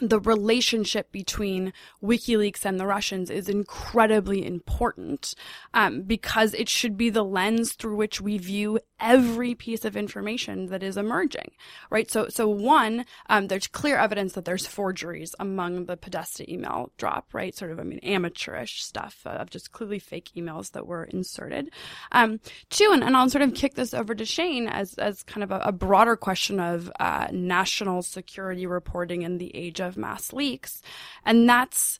the 0.00 0.20
relationship 0.20 1.10
between 1.12 1.72
WikiLeaks 2.02 2.64
and 2.64 2.78
the 2.78 2.86
Russians 2.86 3.30
is 3.30 3.48
incredibly 3.48 4.46
important 4.46 5.34
um, 5.74 6.02
because 6.02 6.54
it 6.54 6.68
should 6.68 6.96
be 6.96 7.10
the 7.10 7.24
lens 7.24 7.72
through 7.72 7.96
which 7.96 8.20
we 8.20 8.38
view 8.38 8.78
every 9.00 9.54
piece 9.54 9.84
of 9.84 9.96
information 9.96 10.66
that 10.66 10.82
is 10.82 10.96
emerging, 10.96 11.50
right? 11.90 12.10
So, 12.10 12.28
so 12.28 12.48
one, 12.48 13.06
um, 13.28 13.48
there's 13.48 13.66
clear 13.66 13.98
evidence 13.98 14.32
that 14.32 14.44
there's 14.44 14.66
forgeries 14.66 15.34
among 15.38 15.86
the 15.86 15.96
Podesta 15.96 16.50
email 16.52 16.92
drop, 16.96 17.32
right? 17.32 17.54
Sort 17.54 17.70
of, 17.70 17.80
I 17.80 17.84
mean, 17.84 18.00
amateurish 18.02 18.82
stuff 18.82 19.20
of 19.24 19.50
just 19.50 19.72
clearly 19.72 19.98
fake 19.98 20.30
emails 20.36 20.72
that 20.72 20.86
were 20.86 21.04
inserted. 21.04 21.70
Um, 22.12 22.40
two, 22.70 22.90
and, 22.92 23.02
and 23.02 23.16
I'll 23.16 23.30
sort 23.30 23.42
of 23.42 23.54
kick 23.54 23.74
this 23.74 23.94
over 23.94 24.14
to 24.14 24.24
Shane 24.24 24.68
as 24.68 24.94
as 24.94 25.22
kind 25.22 25.44
of 25.44 25.50
a, 25.50 25.60
a 25.64 25.72
broader 25.72 26.16
question 26.16 26.60
of 26.60 26.90
uh, 27.00 27.28
national 27.32 28.02
security 28.02 28.66
reporting 28.66 29.22
in 29.22 29.38
the 29.38 29.54
age 29.54 29.80
of 29.80 29.87
mass 29.96 30.32
leaks, 30.32 30.82
and 31.24 31.48
that's 31.48 31.98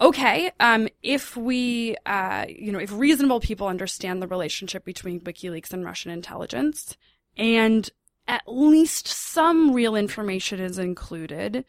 okay, 0.00 0.50
um, 0.58 0.88
if 1.02 1.36
we, 1.36 1.96
uh, 2.06 2.46
you 2.48 2.72
know, 2.72 2.78
if 2.78 2.92
reasonable 2.92 3.40
people 3.40 3.66
understand 3.68 4.20
the 4.20 4.26
relationship 4.26 4.84
between 4.84 5.20
WikiLeaks 5.20 5.72
and 5.72 5.84
Russian 5.84 6.10
intelligence, 6.10 6.96
and 7.36 7.88
at 8.26 8.42
least 8.46 9.06
some 9.06 9.72
real 9.72 9.94
information 9.94 10.60
is 10.60 10.78
included, 10.78 11.64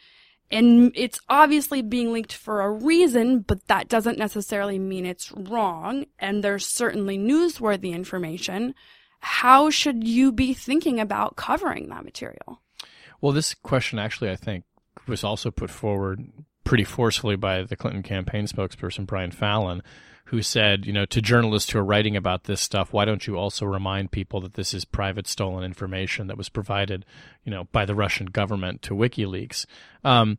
and 0.52 0.92
it's 0.96 1.20
obviously 1.30 1.82
being 1.82 2.14
leaked 2.14 2.34
for 2.34 2.62
a 2.62 2.72
reason, 2.72 3.40
but 3.40 3.68
that 3.68 3.88
doesn't 3.88 4.20
necessarily 4.20 4.78
mean 4.78 5.06
it's 5.06 5.32
wrong, 5.32 6.06
and 6.20 6.44
there's 6.44 6.66
certainly 6.66 7.18
newsworthy 7.18 7.94
information. 7.94 8.76
How 9.20 9.70
should 9.70 10.08
you 10.08 10.32
be 10.32 10.54
thinking 10.54 11.00
about 11.00 11.38
covering 11.38 11.90
that 11.90 12.04
material? 12.04 12.62
Well, 13.22 13.32
this 13.32 13.54
question 13.56 13.98
actually, 14.00 14.30
I 14.30 14.36
think, 14.36 14.66
was 15.08 15.24
also 15.24 15.52
put 15.52 15.70
forward 15.70 16.32
pretty 16.64 16.84
forcefully 16.84 17.36
by 17.36 17.64
the 17.64 17.76
Clinton 17.76 18.04
campaign 18.04 18.46
spokesperson, 18.46 19.06
Brian 19.06 19.32
Fallon, 19.32 19.84
who 20.26 20.42
said, 20.42 20.86
you 20.86 20.94
know, 20.94 21.06
to 21.06 21.22
journalists 21.22 21.72
who 21.72 21.80
are 21.80 21.86
writing 21.86 22.16
about 22.16 22.46
this 22.46 22.62
stuff, 22.62 22.94
why 22.94 23.06
don't 23.06 23.28
you 23.28 23.38
also 23.38 23.66
remind 23.66 24.12
people 24.12 24.42
that 24.42 24.54
this 24.54 24.74
is 24.74 24.86
private 24.86 25.28
stolen 25.28 25.64
information 25.64 26.28
that 26.28 26.38
was 26.38 26.50
provided, 26.50 27.06
you 27.44 27.52
know, 27.52 27.66
by 27.72 27.86
the 27.86 27.96
Russian 27.96 28.28
government 28.28 28.82
to 28.84 28.96
WikiLeaks? 28.96 29.66
Um, 30.04 30.38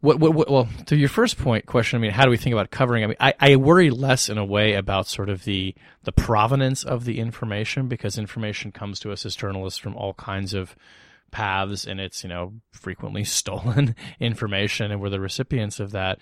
what, 0.00 0.18
what, 0.18 0.34
what, 0.34 0.50
well, 0.50 0.68
to 0.86 0.96
your 0.96 1.08
first 1.08 1.38
point 1.38 1.66
question, 1.66 1.98
I 1.98 2.00
mean, 2.00 2.10
how 2.10 2.24
do 2.24 2.30
we 2.30 2.36
think 2.36 2.52
about 2.52 2.70
covering? 2.70 3.04
I 3.04 3.06
mean, 3.06 3.16
I, 3.20 3.34
I 3.40 3.56
worry 3.56 3.90
less 3.90 4.28
in 4.28 4.38
a 4.38 4.44
way 4.44 4.74
about 4.74 5.06
sort 5.06 5.28
of 5.28 5.44
the 5.44 5.74
the 6.04 6.12
provenance 6.12 6.84
of 6.84 7.04
the 7.04 7.18
information 7.18 7.88
because 7.88 8.18
information 8.18 8.72
comes 8.72 9.00
to 9.00 9.10
us 9.10 9.24
as 9.24 9.34
journalists 9.34 9.78
from 9.78 9.96
all 9.96 10.14
kinds 10.14 10.54
of 10.54 10.76
paths, 11.36 11.86
and 11.86 12.00
it's 12.00 12.22
you 12.22 12.30
know 12.30 12.54
frequently 12.72 13.24
stolen 13.40 13.94
information, 14.18 14.90
and 14.90 15.00
we're 15.00 15.10
the 15.10 15.20
recipients 15.20 15.78
of 15.80 15.92
that. 15.92 16.18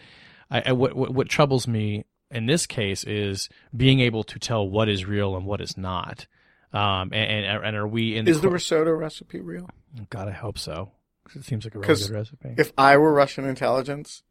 I, 0.51 0.63
I 0.67 0.73
what, 0.73 0.95
what 0.95 1.15
what 1.15 1.29
troubles 1.29 1.69
me 1.69 2.05
in 2.31 2.47
this 2.47 2.67
case 2.67 3.05
is 3.05 3.49
being 3.77 4.01
able 4.01 4.25
to 4.25 4.39
tell 4.41 4.69
what 4.69 4.89
is 4.89 5.05
real 5.05 5.37
and 5.37 5.47
what 5.47 5.61
is 5.61 5.79
not. 5.79 6.27
Um, 6.73 7.13
and, 7.13 7.47
and 7.47 7.65
and 7.65 7.77
are 7.77 7.87
we 7.87 8.17
in 8.17 8.25
the 8.25 8.33
Is 8.33 8.41
the 8.41 8.49
risotto 8.49 8.91
recipe 8.91 9.41
real? 9.41 9.71
God, 10.11 10.27
I 10.27 10.33
hope 10.33 10.59
so. 10.59 10.91
It 11.35 11.45
seems 11.45 11.65
like 11.65 11.77
a 11.77 11.79
really 11.79 11.95
good 11.95 12.11
recipe. 12.11 12.55
If 12.59 12.73
I 12.77 12.97
were 12.97 13.13
Russian 13.13 13.45
intelligence, 13.47 14.25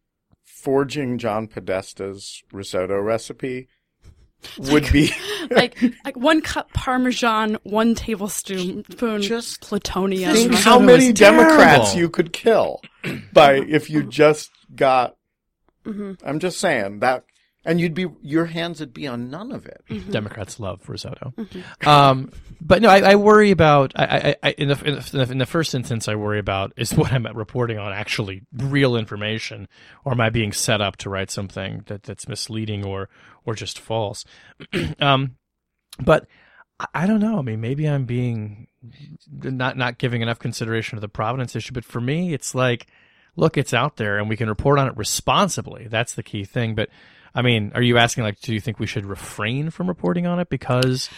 forging 0.44 1.18
John 1.18 1.48
Podesta's 1.48 2.44
risotto 2.52 3.00
recipe 3.00 3.70
would 4.58 4.92
be 4.92 5.12
like 5.52 5.82
like 6.06 6.16
one 6.18 6.42
cup 6.42 6.72
parmesan, 6.74 7.58
one 7.64 7.96
tablespoon 7.96 8.84
Just 9.22 9.62
plutonium. 9.62 10.34
think 10.34 10.52
Risotto 10.52 10.70
how 10.70 10.80
is 10.80 10.86
many 10.86 11.14
Democrats 11.14 11.92
terrible. 11.92 12.00
you 12.00 12.10
could 12.10 12.34
kill 12.34 12.82
by 13.34 13.54
if 13.56 13.90
you 13.90 14.04
just 14.04 14.50
got. 14.76 15.16
Mhm. 15.86 16.18
I'm 16.26 16.40
just 16.40 16.60
saying 16.60 17.00
that, 17.00 17.24
and 17.66 17.80
you'd 17.80 17.94
be 17.94 18.08
your 18.22 18.46
hands 18.46 18.80
would 18.80 18.94
be 18.94 19.08
on 19.08 19.30
none 19.30 19.52
of 19.52 19.66
it. 19.66 19.84
Democrats 20.12 20.60
love 20.60 20.88
risotto. 20.90 21.34
Um, 21.86 22.32
but 22.60 22.82
no, 22.82 22.90
I, 22.90 23.12
I 23.12 23.16
worry 23.16 23.52
about. 23.52 23.94
I, 23.96 24.04
I, 24.04 24.36
I 24.44 24.52
in, 24.52 24.70
the, 24.70 24.84
in, 24.84 24.96
the, 24.96 25.32
in 25.32 25.38
the 25.38 25.46
first 25.46 25.74
instance, 25.74 26.08
I 26.08 26.16
worry 26.16 26.40
about 26.40 26.74
is 26.78 26.94
what 26.96 27.12
I'm 27.12 27.26
reporting 27.26 27.78
on 27.78 27.94
actually 27.94 28.44
real 28.54 28.96
information, 28.96 29.68
or 30.04 30.12
am 30.14 30.22
I 30.22 30.30
being 30.30 30.52
set 30.52 30.82
up 30.82 30.98
to 30.98 31.10
write 31.10 31.32
something 31.32 31.84
that, 31.88 32.04
that's 32.04 32.28
misleading 32.28 32.86
or 32.86 33.10
or 33.46 33.56
just 33.56 33.80
false? 33.80 34.26
um, 35.00 35.38
but 36.00 36.28
I, 36.80 36.88
I 36.94 37.08
don't 37.08 37.22
know. 37.22 37.40
I 37.40 37.42
mean, 37.42 37.62
maybe 37.62 37.88
I'm 37.88 38.06
being 38.06 38.68
not 39.32 39.78
not 39.78 39.98
giving 39.98 40.22
enough 40.22 40.40
consideration 40.40 40.98
to 40.98 41.02
the 41.02 41.10
provenance 41.10 41.56
issue, 41.56 41.74
but 41.74 41.86
for 41.86 42.02
me, 42.02 42.34
it's 42.34 42.54
like, 42.54 42.88
look, 43.38 43.58
it's 43.58 43.74
out 43.74 43.96
there, 43.96 44.18
and 44.18 44.28
we 44.28 44.36
can 44.36 44.50
report 44.50 44.80
on 44.80 44.88
it 44.88 44.98
responsibly. 44.98 45.88
That's 45.88 46.14
the 46.14 46.24
key 46.24 46.44
thing. 46.44 46.76
But 46.76 46.90
I 47.36 47.42
mean, 47.42 47.72
are 47.76 47.82
you 47.82 47.98
asking 47.98 48.24
like, 48.24 48.40
do 48.40 48.54
you 48.54 48.60
think 48.60 48.80
we 48.80 48.88
should 48.88 49.06
refrain 49.06 49.70
from 49.70 49.88
reporting 49.88 50.28
on 50.28 50.40
it 50.40 50.50
because 50.50 51.10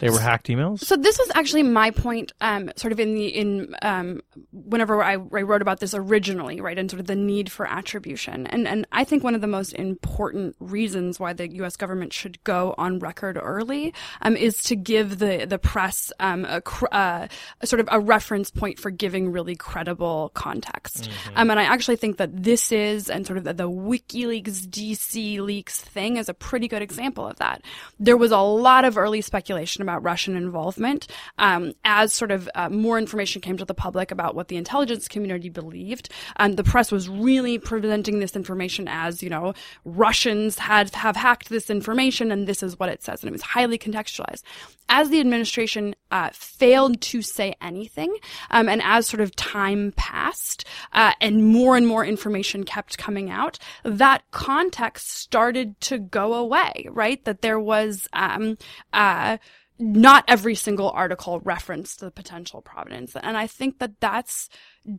they 0.00 0.10
were 0.10 0.18
hacked 0.18 0.48
emails. 0.48 0.80
So 0.80 0.96
this 0.96 1.18
was 1.18 1.30
actually 1.34 1.62
my 1.62 1.90
point, 1.90 2.32
um, 2.40 2.70
sort 2.76 2.92
of 2.92 3.00
in 3.00 3.14
the 3.14 3.26
in 3.28 3.74
um, 3.82 4.20
whenever 4.52 5.02
I, 5.02 5.12
I, 5.12 5.16
wrote 5.16 5.62
about 5.62 5.80
this 5.80 5.94
originally, 5.94 6.60
right, 6.60 6.78
and 6.78 6.90
sort 6.90 7.00
of 7.00 7.06
the 7.06 7.14
need 7.14 7.50
for 7.50 7.66
attribution, 7.66 8.46
and 8.48 8.66
and 8.66 8.86
I 8.92 9.04
think 9.04 9.22
one 9.22 9.34
of 9.34 9.40
the 9.40 9.46
most 9.46 9.72
important 9.74 10.56
reasons 10.58 11.20
why 11.20 11.32
the 11.32 11.48
U.S. 11.56 11.76
government 11.76 12.12
should 12.12 12.42
go 12.44 12.74
on 12.76 12.98
record 12.98 13.38
early 13.40 13.94
um, 14.22 14.36
is 14.36 14.62
to 14.64 14.76
give 14.76 15.18
the 15.18 15.46
the 15.48 15.58
press 15.58 16.12
um, 16.18 16.44
a, 16.44 16.62
uh, 16.92 17.28
a, 17.60 17.66
sort 17.66 17.80
of 17.80 17.88
a 17.92 18.00
reference 18.00 18.50
point 18.50 18.78
for 18.78 18.90
giving 18.90 19.30
really 19.30 19.54
credible 19.54 20.32
context, 20.34 21.04
mm-hmm. 21.04 21.38
um, 21.38 21.50
and 21.50 21.60
I 21.60 21.64
actually 21.64 21.96
think 21.96 22.16
that 22.16 22.42
this 22.42 22.72
is 22.72 23.08
and 23.08 23.26
sort 23.26 23.38
of 23.38 23.44
the, 23.44 23.54
the 23.54 23.70
WikiLeaks 23.70 24.66
DC 24.66 25.40
leaks 25.40 25.80
thing 25.80 26.16
is 26.16 26.28
a 26.28 26.34
pretty 26.34 26.66
good 26.66 26.82
example 26.82 27.26
of 27.26 27.36
that. 27.36 27.62
There 28.00 28.16
was 28.16 28.32
a 28.32 28.38
lot 28.38 28.84
of 28.84 28.98
early 28.98 29.20
speculation 29.20 29.83
about 29.84 30.02
Russian 30.02 30.36
involvement. 30.36 31.06
Um, 31.38 31.74
as 31.84 32.12
sort 32.12 32.30
of 32.30 32.48
uh, 32.54 32.68
more 32.68 32.98
information 32.98 33.40
came 33.40 33.56
to 33.58 33.64
the 33.64 33.74
public 33.74 34.10
about 34.10 34.34
what 34.34 34.48
the 34.48 34.56
intelligence 34.56 35.06
community 35.08 35.48
believed, 35.48 36.08
and 36.36 36.56
the 36.56 36.64
press 36.64 36.90
was 36.90 37.08
really 37.08 37.58
presenting 37.58 38.18
this 38.18 38.34
information 38.34 38.88
as, 38.88 39.22
you 39.22 39.30
know, 39.30 39.54
Russians 39.84 40.58
had 40.58 40.94
have 40.94 41.16
hacked 41.16 41.48
this 41.48 41.70
information, 41.70 42.32
and 42.32 42.46
this 42.46 42.62
is 42.62 42.78
what 42.78 42.88
it 42.88 43.02
says, 43.02 43.22
and 43.22 43.28
it 43.28 43.32
was 43.32 43.42
highly 43.42 43.78
contextualized. 43.78 44.42
As 44.88 45.08
the 45.08 45.20
administration 45.20 45.94
uh, 46.10 46.30
failed 46.32 47.00
to 47.00 47.22
say 47.22 47.54
anything, 47.60 48.14
um, 48.50 48.68
and 48.68 48.82
as 48.82 49.06
sort 49.06 49.20
of 49.20 49.34
time 49.36 49.92
passed, 49.96 50.64
uh, 50.92 51.12
and 51.20 51.44
more 51.44 51.76
and 51.76 51.86
more 51.86 52.04
information 52.04 52.64
kept 52.64 52.98
coming 52.98 53.30
out, 53.30 53.58
that 53.82 54.22
context 54.30 55.10
started 55.10 55.80
to 55.82 55.98
go 55.98 56.34
away. 56.34 56.86
Right, 56.90 57.24
that 57.24 57.42
there 57.42 57.60
was. 57.60 58.08
Um, 58.12 58.58
uh, 58.92 59.38
not 59.78 60.24
every 60.28 60.54
single 60.54 60.90
article 60.90 61.40
referenced 61.40 62.00
the 62.00 62.10
potential 62.10 62.62
provenance. 62.62 63.16
And 63.20 63.36
I 63.36 63.46
think 63.46 63.78
that 63.78 64.00
that's 64.00 64.48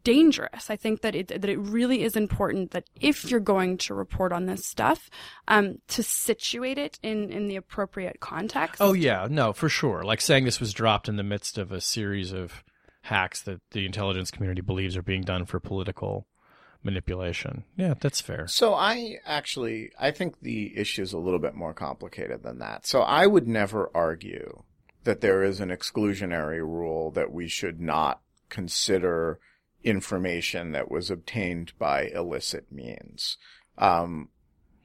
dangerous. 0.04 0.70
I 0.70 0.76
think 0.76 1.02
that 1.02 1.16
it, 1.16 1.28
that 1.30 1.46
it 1.46 1.58
really 1.58 2.04
is 2.04 2.16
important 2.16 2.72
that 2.72 2.90
if 3.00 3.30
you're 3.30 3.40
going 3.40 3.78
to 3.80 3.94
report 3.94 4.34
on 4.34 4.48
this 4.48 4.66
stuff, 4.66 5.10
um, 5.48 5.78
to 5.90 6.04
situate 6.04 6.78
it 6.78 7.00
in, 7.02 7.32
in 7.32 7.48
the 7.48 7.56
appropriate 7.56 8.20
context. 8.20 8.82
Oh, 8.82 8.94
yeah. 8.94 9.28
No, 9.30 9.54
for 9.54 9.70
sure. 9.70 10.04
Like 10.04 10.22
saying 10.22 10.44
this 10.44 10.60
was 10.60 10.74
dropped 10.74 11.08
in 11.08 11.16
the 11.16 11.24
midst 11.24 11.58
of 11.58 11.72
a 11.72 11.80
series 11.80 12.34
of 12.34 12.64
hacks 13.04 13.42
that 13.44 13.62
the 13.72 13.86
intelligence 13.86 14.32
community 14.32 14.62
believes 14.62 14.98
are 14.98 15.04
being 15.04 15.22
done 15.22 15.46
for 15.46 15.60
political 15.60 16.28
manipulation. 16.86 17.66
Yeah, 17.76 17.96
that's 18.00 18.22
fair. 18.22 18.48
So 18.48 18.74
I 18.74 19.18
actually 19.26 19.92
I 20.00 20.12
think 20.12 20.40
the 20.42 20.78
issue 20.78 21.02
is 21.02 21.12
a 21.12 21.18
little 21.18 21.40
bit 21.40 21.56
more 21.56 21.74
complicated 21.74 22.44
than 22.44 22.60
that. 22.60 22.86
So 22.86 23.02
I 23.02 23.28
would 23.28 23.48
never 23.48 23.90
argue 23.94 24.64
that 25.04 25.22
there 25.22 25.44
is 25.44 25.60
an 25.60 25.70
exclusionary 25.70 26.60
rule 26.60 27.12
that 27.12 27.32
we 27.32 27.48
should 27.48 27.82
not 27.82 28.22
consider 28.50 29.40
information 29.84 30.72
that 30.72 30.90
was 30.90 31.12
obtained 31.12 31.74
by 31.78 32.06
illicit 32.08 32.72
means. 32.72 33.38
Um, 33.78 34.30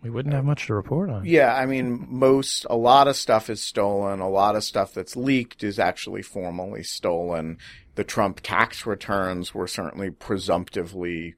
we 0.02 0.10
wouldn't 0.10 0.34
have 0.34 0.44
much 0.44 0.66
to 0.66 0.74
report 0.74 1.10
on. 1.10 1.26
Yeah, 1.26 1.54
I 1.54 1.66
mean, 1.66 2.06
most, 2.08 2.66
a 2.70 2.76
lot 2.76 3.06
of 3.06 3.16
stuff 3.16 3.50
is 3.50 3.62
stolen. 3.62 4.20
A 4.20 4.30
lot 4.30 4.56
of 4.56 4.64
stuff 4.64 4.94
that's 4.94 5.16
leaked 5.16 5.62
is 5.62 5.78
actually 5.78 6.22
formally 6.22 6.82
stolen. 6.82 7.58
The 7.96 8.04
Trump 8.04 8.40
tax 8.42 8.86
returns 8.86 9.54
were 9.54 9.66
certainly 9.66 10.10
presumptively 10.10 11.34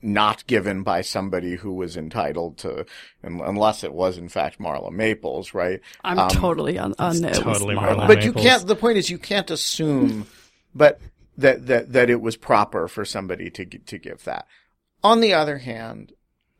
not 0.00 0.46
given 0.46 0.82
by 0.82 1.00
somebody 1.00 1.56
who 1.56 1.72
was 1.72 1.96
entitled 1.96 2.58
to, 2.58 2.86
unless 3.22 3.82
it 3.82 3.92
was 3.92 4.18
in 4.18 4.28
fact 4.28 4.58
Marla 4.58 4.92
Maples, 4.92 5.54
right? 5.54 5.80
I'm 6.04 6.18
um, 6.18 6.28
totally 6.30 6.78
on, 6.78 6.94
on 6.98 7.24
it. 7.24 7.34
Totally 7.34 7.74
Marla. 7.74 8.06
But 8.06 8.18
Maples. 8.18 8.24
you 8.24 8.32
can't. 8.32 8.66
The 8.66 8.76
point 8.76 8.98
is, 8.98 9.10
you 9.10 9.18
can't 9.18 9.50
assume, 9.50 10.26
but 10.74 11.00
that 11.36 11.66
that 11.66 11.92
that 11.92 12.10
it 12.10 12.20
was 12.20 12.36
proper 12.36 12.88
for 12.88 13.04
somebody 13.04 13.50
to 13.50 13.64
to 13.64 13.98
give 13.98 14.24
that. 14.24 14.46
On 15.02 15.20
the 15.20 15.34
other 15.34 15.58
hand, 15.58 16.12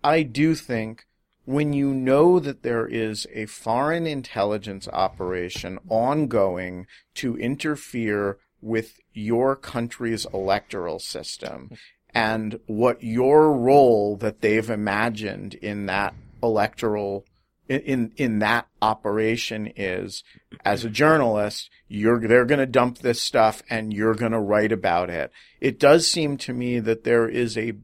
I 0.02 0.22
do 0.22 0.54
think 0.54 1.06
when 1.44 1.72
you 1.72 1.94
know 1.94 2.38
that 2.38 2.62
there 2.62 2.86
is 2.86 3.26
a 3.32 3.46
foreign 3.46 4.06
intelligence 4.06 4.86
operation 4.88 5.78
ongoing 5.88 6.86
to 7.14 7.36
interfere 7.38 8.38
with 8.60 8.98
your 9.12 9.56
country's 9.56 10.26
electoral 10.34 10.98
system 10.98 11.70
and 12.14 12.58
what 12.66 13.02
your 13.02 13.52
role 13.52 14.16
that 14.16 14.40
they've 14.40 14.70
imagined 14.70 15.54
in 15.54 15.86
that 15.86 16.14
electoral 16.42 17.24
in 17.68 18.12
in 18.16 18.38
that 18.38 18.66
operation 18.80 19.70
is 19.76 20.24
as 20.64 20.84
a 20.84 20.90
journalist 20.90 21.68
you're 21.88 22.20
they're 22.20 22.44
going 22.44 22.60
to 22.60 22.66
dump 22.66 22.98
this 22.98 23.20
stuff 23.20 23.62
and 23.68 23.92
you're 23.92 24.14
going 24.14 24.32
to 24.32 24.38
write 24.38 24.72
about 24.72 25.10
it. 25.10 25.32
It 25.60 25.80
does 25.80 26.06
seem 26.06 26.36
to 26.38 26.52
me 26.52 26.78
that 26.80 27.04
there 27.04 27.28
is 27.28 27.56
a 27.56 27.74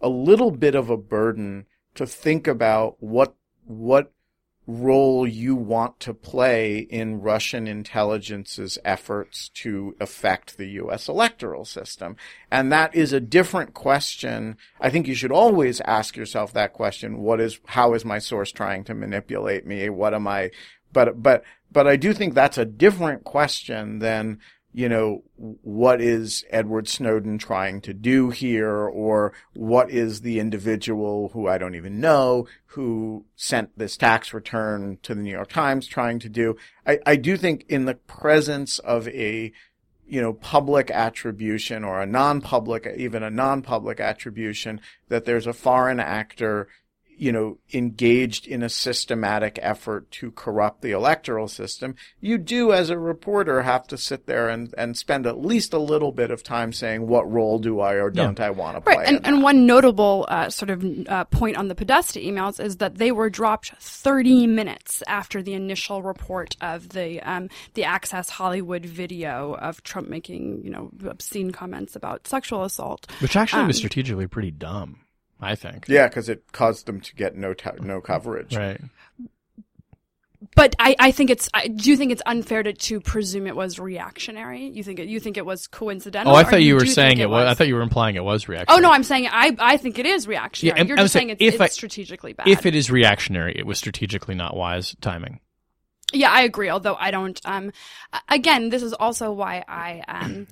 a 0.00 0.08
little 0.08 0.50
bit 0.50 0.74
of 0.74 0.90
a 0.90 0.96
burden 0.96 1.66
to 1.94 2.06
think 2.06 2.46
about 2.46 2.96
what 3.00 3.34
what 3.66 4.12
role 4.66 5.26
you 5.26 5.54
want 5.54 6.00
to 6.00 6.14
play 6.14 6.78
in 6.78 7.20
Russian 7.20 7.66
intelligence's 7.66 8.78
efforts 8.84 9.50
to 9.50 9.94
affect 10.00 10.56
the 10.56 10.68
U.S. 10.70 11.08
electoral 11.08 11.64
system. 11.64 12.16
And 12.50 12.72
that 12.72 12.94
is 12.94 13.12
a 13.12 13.20
different 13.20 13.74
question. 13.74 14.56
I 14.80 14.88
think 14.88 15.06
you 15.06 15.14
should 15.14 15.32
always 15.32 15.80
ask 15.82 16.16
yourself 16.16 16.52
that 16.54 16.72
question. 16.72 17.18
What 17.18 17.40
is, 17.40 17.60
how 17.66 17.92
is 17.94 18.04
my 18.04 18.18
source 18.18 18.52
trying 18.52 18.84
to 18.84 18.94
manipulate 18.94 19.66
me? 19.66 19.90
What 19.90 20.14
am 20.14 20.26
I, 20.26 20.50
but, 20.92 21.22
but, 21.22 21.44
but 21.70 21.86
I 21.86 21.96
do 21.96 22.14
think 22.14 22.32
that's 22.32 22.58
a 22.58 22.64
different 22.64 23.24
question 23.24 23.98
than 23.98 24.40
you 24.76 24.88
know, 24.88 25.22
what 25.36 26.00
is 26.00 26.44
Edward 26.50 26.88
Snowden 26.88 27.38
trying 27.38 27.80
to 27.82 27.94
do 27.94 28.30
here? 28.30 28.74
Or 28.74 29.32
what 29.54 29.88
is 29.88 30.22
the 30.22 30.40
individual 30.40 31.30
who 31.32 31.46
I 31.46 31.58
don't 31.58 31.76
even 31.76 32.00
know 32.00 32.48
who 32.66 33.24
sent 33.36 33.78
this 33.78 33.96
tax 33.96 34.34
return 34.34 34.98
to 35.04 35.14
the 35.14 35.22
New 35.22 35.30
York 35.30 35.48
Times 35.48 35.86
trying 35.86 36.18
to 36.18 36.28
do? 36.28 36.56
I, 36.84 36.98
I 37.06 37.14
do 37.14 37.36
think 37.36 37.64
in 37.68 37.84
the 37.84 37.94
presence 37.94 38.80
of 38.80 39.06
a, 39.08 39.52
you 40.08 40.20
know, 40.20 40.32
public 40.32 40.90
attribution 40.90 41.84
or 41.84 42.02
a 42.02 42.06
non-public, 42.06 42.92
even 42.96 43.22
a 43.22 43.30
non-public 43.30 44.00
attribution 44.00 44.80
that 45.08 45.24
there's 45.24 45.46
a 45.46 45.52
foreign 45.52 46.00
actor 46.00 46.66
you 47.16 47.32
know, 47.32 47.58
engaged 47.72 48.46
in 48.46 48.62
a 48.62 48.68
systematic 48.68 49.58
effort 49.62 50.10
to 50.10 50.30
corrupt 50.32 50.82
the 50.82 50.92
electoral 50.92 51.48
system, 51.48 51.94
you 52.20 52.38
do 52.38 52.72
as 52.72 52.90
a 52.90 52.98
reporter 52.98 53.62
have 53.62 53.86
to 53.88 53.98
sit 53.98 54.26
there 54.26 54.48
and, 54.48 54.74
and 54.76 54.96
spend 54.96 55.26
at 55.26 55.38
least 55.38 55.72
a 55.72 55.78
little 55.78 56.12
bit 56.12 56.30
of 56.30 56.42
time 56.42 56.72
saying 56.72 57.06
what 57.06 57.30
role 57.30 57.58
do 57.58 57.80
I 57.80 57.94
or 57.94 58.10
don't 58.10 58.38
yeah. 58.38 58.46
I 58.46 58.50
want 58.50 58.76
to 58.76 58.80
play. 58.80 58.96
Right, 58.96 59.08
and, 59.08 59.24
and 59.24 59.42
one 59.42 59.66
notable 59.66 60.26
uh, 60.28 60.50
sort 60.50 60.70
of 60.70 60.84
uh, 61.08 61.24
point 61.24 61.56
on 61.56 61.68
the 61.68 61.74
Podesta 61.74 62.18
emails 62.18 62.62
is 62.62 62.78
that 62.78 62.96
they 62.96 63.12
were 63.12 63.30
dropped 63.30 63.72
30 63.78 64.46
minutes 64.46 65.02
after 65.06 65.42
the 65.42 65.54
initial 65.54 66.02
report 66.02 66.56
of 66.60 66.90
the 66.90 67.20
um, 67.22 67.48
the 67.74 67.84
Access 67.84 68.28
Hollywood 68.28 68.84
video 68.84 69.54
of 69.54 69.82
Trump 69.82 70.08
making 70.08 70.62
you 70.64 70.70
know 70.70 70.90
obscene 71.06 71.50
comments 71.50 71.96
about 71.96 72.26
sexual 72.26 72.64
assault, 72.64 73.10
which 73.20 73.36
actually 73.36 73.62
um, 73.62 73.68
was 73.68 73.76
strategically 73.76 74.26
pretty 74.26 74.50
dumb. 74.50 75.03
I 75.44 75.54
think. 75.54 75.86
Yeah, 75.88 76.08
because 76.08 76.28
it 76.28 76.52
caused 76.52 76.86
them 76.86 77.00
to 77.00 77.14
get 77.14 77.36
no 77.36 77.54
no 77.80 78.00
coverage. 78.00 78.56
Right. 78.56 78.80
But 80.54 80.76
I, 80.78 80.94
I 80.98 81.10
think 81.10 81.30
it's. 81.30 81.48
I 81.54 81.68
do 81.68 81.90
you 81.90 81.96
think 81.96 82.12
it's 82.12 82.22
unfair 82.26 82.62
to, 82.62 82.72
to 82.72 83.00
presume 83.00 83.46
it 83.46 83.56
was 83.56 83.78
reactionary. 83.78 84.68
You 84.68 84.84
think 84.84 84.98
it, 84.98 85.08
you 85.08 85.18
think 85.18 85.36
it 85.36 85.46
was 85.46 85.66
coincidental? 85.66 86.32
Oh, 86.32 86.36
I 86.36 86.44
thought 86.44 86.62
you 86.62 86.74
were 86.74 86.86
saying 86.86 87.18
it 87.18 87.30
was, 87.30 87.46
I 87.46 87.54
thought 87.54 87.66
you 87.66 87.74
were 87.74 87.82
implying 87.82 88.14
it 88.16 88.24
was 88.24 88.48
reactionary. 88.48 88.78
Oh 88.78 88.80
no, 88.80 88.92
I'm 88.92 89.02
saying 89.02 89.26
I 89.30 89.56
I 89.58 89.76
think 89.78 89.98
it 89.98 90.06
is 90.06 90.28
reactionary. 90.28 90.78
Yeah, 90.78 90.86
You're 90.86 90.96
just 90.96 91.12
saying, 91.12 91.28
saying 91.28 91.36
it's, 91.40 91.54
it's 91.54 91.60
I, 91.60 91.66
strategically 91.68 92.34
bad. 92.34 92.46
If 92.46 92.66
it 92.66 92.74
is 92.74 92.90
reactionary, 92.90 93.54
it 93.56 93.66
was 93.66 93.78
strategically 93.78 94.34
not 94.34 94.56
wise 94.56 94.94
timing. 95.00 95.40
Yeah, 96.12 96.30
I 96.30 96.42
agree. 96.42 96.68
Although 96.68 96.94
I 96.94 97.10
don't. 97.10 97.40
Um, 97.44 97.72
again, 98.28 98.68
this 98.68 98.82
is 98.82 98.92
also 98.92 99.32
why 99.32 99.64
I 99.66 100.02
um. 100.06 100.46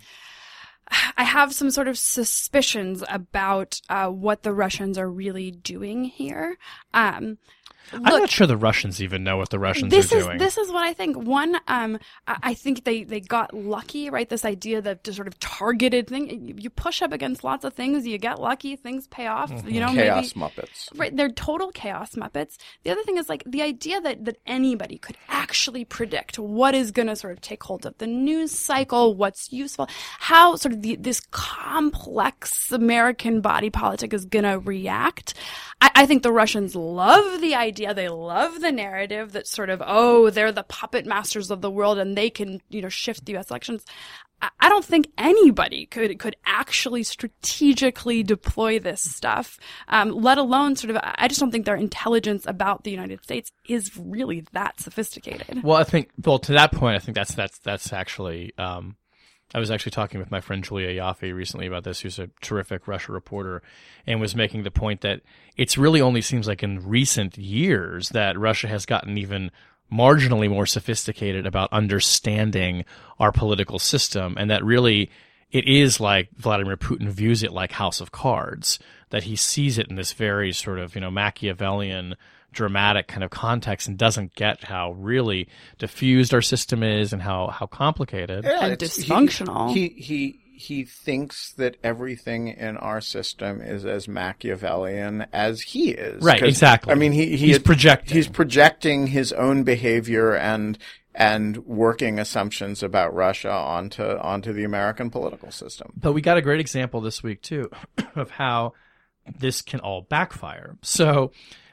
I 1.17 1.25
have 1.25 1.53
some 1.53 1.71
sort 1.71 1.89
of 1.89 1.99
suspicions 1.99 3.03
about 3.09 3.81
uh, 3.89 4.09
what 4.09 4.43
the 4.43 4.53
Russians 4.53 4.99
are 4.99 5.11
really 5.11 5.51
doing 5.51 6.05
here. 6.05 6.57
Um, 6.93 7.39
I'm 7.93 8.03
not 8.03 8.31
sure 8.31 8.47
the 8.47 8.57
Russians 8.57 9.03
even 9.03 9.25
know 9.25 9.37
what 9.37 9.51
the 9.51 9.59
Russians 9.59 9.91
this 9.91 10.13
are 10.13 10.19
is 10.19 10.25
doing. 10.27 10.39
this 10.39 10.57
is 10.59 10.71
what 10.71 10.85
I 10.85 10.93
think. 10.93 11.17
One, 11.17 11.57
um, 11.69 11.99
I 12.27 12.37
I 12.43 12.55
think 12.55 12.85
they 12.85 13.05
they 13.05 13.21
got 13.21 13.55
lucky, 13.55 14.11
right? 14.11 14.29
This 14.29 14.45
idea 14.45 14.81
that 14.83 15.05
the 15.05 15.13
sort 15.13 15.29
of 15.29 15.39
targeted 15.39 16.09
thing. 16.09 16.49
You, 16.49 16.55
you 16.59 16.71
push 16.71 17.03
up 17.03 17.13
against 17.13 17.45
lots 17.45 17.65
of 17.65 17.75
things, 17.75 18.07
you 18.07 18.19
get 18.19 18.41
lucky, 18.41 18.77
things 18.77 19.07
pay 19.09 19.27
off. 19.27 19.51
You 19.67 19.81
know, 19.81 19.93
Chaos 19.93 20.35
maybe, 20.37 20.47
Muppets. 20.47 20.99
Right, 20.99 21.17
they're 21.17 21.31
total 21.31 21.71
chaos 21.73 22.15
muppets. 22.15 22.57
The 22.85 22.91
other 22.91 23.03
thing 23.03 23.17
is 23.17 23.29
like 23.29 23.43
the 23.47 23.63
idea 23.63 24.01
that 24.01 24.25
that 24.25 24.39
anybody 24.47 24.99
could 24.99 25.17
actually 25.29 25.85
predict 25.85 26.39
what 26.39 26.75
is 26.75 26.91
going 26.91 27.09
to 27.09 27.17
sort 27.17 27.33
of 27.33 27.41
take 27.41 27.63
hold 27.63 27.87
of 27.87 27.97
the 27.99 28.07
news 28.07 28.53
cycle, 28.53 29.15
what's 29.15 29.53
useful, 29.53 29.89
how 30.19 30.57
sort 30.57 30.73
of 30.75 30.83
the, 30.83 30.97
this 30.97 31.21
complex 31.31 32.71
American 32.73 33.41
body 33.41 33.71
politic 33.71 34.13
is 34.13 34.25
going 34.25 34.45
to 34.45 34.59
react. 34.59 35.35
I, 35.81 35.91
I 35.95 36.07
think 36.07 36.23
the 36.23 36.33
Russians 36.33 36.75
love 36.75 37.41
the 37.41 37.55
idea. 37.55 37.72
They 37.77 38.09
love 38.09 38.61
the 38.61 38.73
narrative 38.73 39.33
that 39.33 39.47
sort 39.47 39.71
of 39.71 39.83
oh 39.85 40.31
they're 40.31 40.53
the 40.53 40.63
puppet 40.63 41.07
masters 41.07 41.51
of 41.51 41.61
the 41.61 41.71
world 41.71 41.99
and 41.99 42.17
they 42.17 42.31
can 42.31 42.61
you 42.69 42.83
know 42.83 42.89
shift 42.89 43.27
the 43.27 43.33
U.S. 43.33 43.51
elections. 43.51 43.85
I 44.59 44.69
don't 44.69 44.85
think 44.85 45.09
anybody 45.17 45.87
could 45.87 46.19
could 46.19 46.35
actually 46.45 47.05
strategically 47.05 48.25
deploy 48.25 48.81
this 48.81 49.01
stuff, 49.01 49.59
um, 49.87 50.11
let 50.11 50.39
alone 50.39 50.75
sort 50.75 50.91
of. 50.91 51.01
I 51.01 51.29
just 51.29 51.39
don't 51.39 51.53
think 51.53 51.65
their 51.65 51.77
intelligence 51.77 52.45
about 52.47 52.83
the 52.83 52.91
United 52.91 53.23
States 53.23 53.53
is 53.69 53.97
really 53.97 54.45
that 54.53 54.81
sophisticated. 54.81 55.63
Well, 55.63 55.77
I 55.77 55.85
think 55.85 56.11
well 56.25 56.41
to 56.41 56.53
that 56.53 56.73
point, 56.73 56.97
I 56.97 56.99
think 56.99 57.15
that's 57.15 57.35
that's 57.35 57.59
that's 57.59 57.93
actually. 57.93 58.53
Um, 58.59 58.97
I 59.55 59.59
was 59.59 59.71
actually 59.71 59.93
talking 59.93 60.19
with 60.19 60.31
my 60.31 60.41
friend 60.41 60.65
Julia 60.65 60.89
Ioffe 61.03 61.35
recently 61.35 61.67
about 61.67 61.85
this, 61.85 62.01
who's 62.01 62.19
a 62.19 62.31
terrific 62.41 62.89
Russia 62.89 63.13
reporter, 63.13 63.63
and 64.07 64.21
was 64.21 64.35
making 64.35 64.63
the 64.63 64.71
point 64.71 65.03
that 65.03 65.21
it's 65.57 65.77
really 65.77 66.01
only 66.01 66.23
seems 66.23 66.49
like 66.49 66.63
in 66.63 66.87
recent 66.87 67.37
years 67.37 68.09
that 68.11 68.39
Russia 68.39 68.69
has 68.69 68.87
gotten 68.87 69.19
even 69.19 69.51
marginally 69.93 70.49
more 70.49 70.67
sophisticated 70.67 71.47
about 71.47 71.73
understanding 71.73 72.85
our 73.19 73.31
political 73.31 73.79
system, 73.79 74.37
and 74.39 74.51
that 74.51 74.65
really 74.65 75.11
it 75.51 75.69
is 75.69 76.01
like 76.01 76.31
Vladimir 76.37 76.79
Putin 76.79 77.09
views 77.09 77.43
it 77.43 77.53
like 77.53 77.73
House 77.73 78.01
of 78.01 78.11
Cards, 78.11 78.79
that 79.13 79.23
he 79.23 79.37
sees 79.37 79.79
it 79.79 79.87
in 79.89 79.95
this 79.97 80.13
very 80.13 80.53
sort 80.53 80.79
of, 80.79 80.95
you 80.95 81.01
know, 81.01 81.11
Machiavellian 81.11 82.17
dramatic 82.53 83.07
kind 83.09 83.25
of 83.25 83.31
context 83.31 83.89
and 83.89 83.97
doesn't 83.97 84.35
get 84.35 84.65
how 84.65 84.93
really 84.93 85.49
diffused 85.79 86.35
our 86.35 86.43
system 86.43 86.83
is 86.83 87.13
and 87.15 87.23
how, 87.23 87.47
how 87.49 87.65
complicated. 87.67 88.45
And 88.45 88.73
it's- 88.73 88.97
he- 88.97 89.11
dysfunctional. 89.11 89.73
He, 89.73 89.89
he 89.89 90.39
he 90.55 90.85
thinks 90.85 91.55
that 91.55 91.77
everything 91.83 92.47
in 92.47 92.77
our 92.77 93.01
system 93.01 93.61
is 93.61 93.85
as 93.85 94.07
Machiavellian 94.07 95.27
as 95.33 95.61
he 95.63 95.91
is. 95.91 96.23
Right, 96.23 96.39
'Cause, 96.41 96.49
exactly. 96.51 96.93
I 96.93 96.95
mean, 96.95 97.11
he, 97.13 97.31
he 97.37 97.49
He's 97.49 97.59
projecting. 97.59 98.15
He's 98.17 98.29
projecting 98.29 99.09
his 99.09 99.33
own 99.33 99.65
behavior 99.65 100.35
and 100.37 100.79
and 101.15 101.59
working 101.67 102.19
assumptions 102.19 102.83
about 102.83 103.13
Russia 103.15 103.51
onto 103.51 104.03
onto 104.05 104.53
the 104.53 104.63
American 104.65 105.11
political 105.11 105.51
system. 105.51 105.93
But 105.97 106.13
we 106.13 106.21
got 106.21 106.37
a 106.37 106.43
great 106.43 106.61
example 106.61 107.01
this 107.01 107.23
week 107.23 107.43
too 107.43 107.71
of 108.15 108.31
how 108.31 108.75
this 109.39 109.63
can 109.63 109.81
all 109.81 110.03
backfire. 110.03 110.77
So 110.83 111.33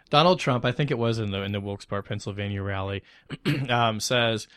Donald 0.10 0.40
Trump, 0.40 0.66
I 0.66 0.72
think 0.72 0.92
it 0.92 0.98
was 0.98 1.20
in 1.20 1.32
the 1.32 1.42
in 1.44 1.52
the 1.52 1.60
Wilkes-Barre, 1.60 2.04
Pennsylvania 2.04 2.62
rally, 2.64 3.04
um, 3.70 4.00
says, 4.00 4.48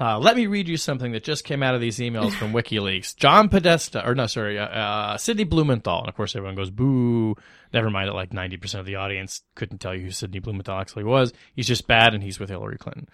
uh, 0.00 0.18
"Let 0.18 0.36
me 0.36 0.46
read 0.46 0.68
you 0.68 0.76
something 0.76 1.12
that 1.12 1.24
just 1.24 1.44
came 1.44 1.62
out 1.62 1.74
of 1.74 1.80
these 1.80 1.98
emails 1.98 2.32
from 2.32 2.52
WikiLeaks. 2.54 3.16
John 3.16 3.48
Podesta, 3.48 4.06
or 4.06 4.14
no, 4.14 4.26
sorry, 4.26 4.58
uh, 4.58 4.66
uh, 4.66 5.16
Sidney 5.18 5.44
Blumenthal, 5.44 6.00
and 6.00 6.08
of 6.08 6.16
course 6.16 6.34
everyone 6.34 6.56
goes 6.56 6.70
boo. 6.70 7.36
Never 7.72 7.90
mind 7.90 8.08
that 8.08 8.14
like 8.14 8.32
ninety 8.32 8.56
percent 8.56 8.80
of 8.80 8.86
the 8.86 8.96
audience 8.96 9.42
couldn't 9.54 9.78
tell 9.78 9.94
you 9.94 10.04
who 10.04 10.10
Sidney 10.10 10.38
Blumenthal 10.38 10.78
actually 10.78 11.04
was. 11.04 11.32
He's 11.54 11.66
just 11.66 11.86
bad, 11.86 12.14
and 12.14 12.22
he's 12.22 12.40
with 12.40 12.48
Hillary 12.50 12.78
Clinton." 12.78 13.08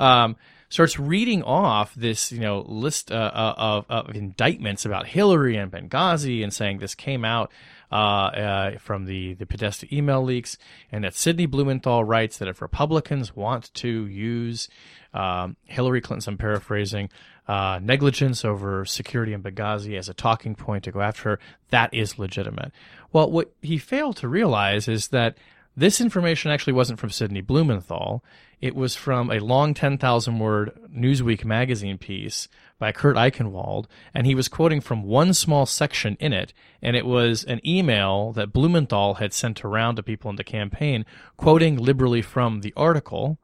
Um, 0.00 0.36
starts 0.70 0.98
reading 0.98 1.42
off 1.42 1.94
this, 1.94 2.30
you 2.30 2.40
know, 2.40 2.60
list 2.66 3.10
uh, 3.10 3.14
uh, 3.14 3.54
of, 3.56 3.86
of 3.88 4.14
indictments 4.14 4.84
about 4.84 5.06
Hillary 5.06 5.56
and 5.56 5.72
Benghazi, 5.72 6.42
and 6.42 6.52
saying 6.52 6.78
this 6.78 6.94
came 6.94 7.24
out 7.24 7.50
from 7.90 9.04
the 9.06 9.34
the 9.34 9.46
Podesta 9.46 9.86
email 9.94 10.22
leaks, 10.22 10.58
and 10.92 11.04
that 11.04 11.14
Sidney 11.14 11.46
Blumenthal 11.46 12.04
writes 12.04 12.38
that 12.38 12.48
if 12.48 12.60
Republicans 12.60 13.34
want 13.34 13.72
to 13.74 14.06
use 14.06 14.68
um, 15.14 15.56
Hillary 15.64 16.00
Clinton, 16.00 16.34
I'm 16.34 16.38
paraphrasing, 16.38 17.08
uh, 17.46 17.80
negligence 17.82 18.44
over 18.44 18.84
security 18.84 19.32
in 19.32 19.42
Benghazi 19.42 19.98
as 19.98 20.08
a 20.08 20.14
talking 20.14 20.54
point 20.54 20.84
to 20.84 20.92
go 20.92 21.00
after 21.00 21.30
her, 21.30 21.40
that 21.70 21.92
is 21.94 22.18
legitimate. 22.18 22.72
Well, 23.12 23.30
what 23.30 23.52
he 23.62 23.78
failed 23.78 24.16
to 24.18 24.28
realize 24.28 24.86
is 24.86 25.08
that 25.08 25.38
this 25.76 26.00
information 26.00 26.50
actually 26.50 26.72
wasn't 26.74 26.98
from 26.98 27.10
Sidney 27.10 27.40
Blumenthal. 27.40 28.22
It 28.60 28.74
was 28.74 28.96
from 28.96 29.30
a 29.30 29.38
long 29.38 29.72
10,000 29.72 30.38
word 30.38 30.72
Newsweek 30.94 31.44
magazine 31.44 31.98
piece 31.98 32.48
by 32.78 32.92
Kurt 32.92 33.16
Eichenwald, 33.16 33.86
and 34.14 34.26
he 34.26 34.34
was 34.34 34.48
quoting 34.48 34.80
from 34.80 35.02
one 35.02 35.34
small 35.34 35.66
section 35.66 36.16
in 36.20 36.32
it, 36.32 36.52
and 36.80 36.96
it 36.96 37.06
was 37.06 37.44
an 37.44 37.60
email 37.66 38.32
that 38.32 38.52
Blumenthal 38.52 39.14
had 39.14 39.32
sent 39.32 39.64
around 39.64 39.96
to 39.96 40.02
people 40.02 40.30
in 40.30 40.36
the 40.36 40.44
campaign, 40.44 41.04
quoting 41.36 41.76
liberally 41.76 42.22
from 42.22 42.60
the 42.60 42.72
article. 42.76 43.38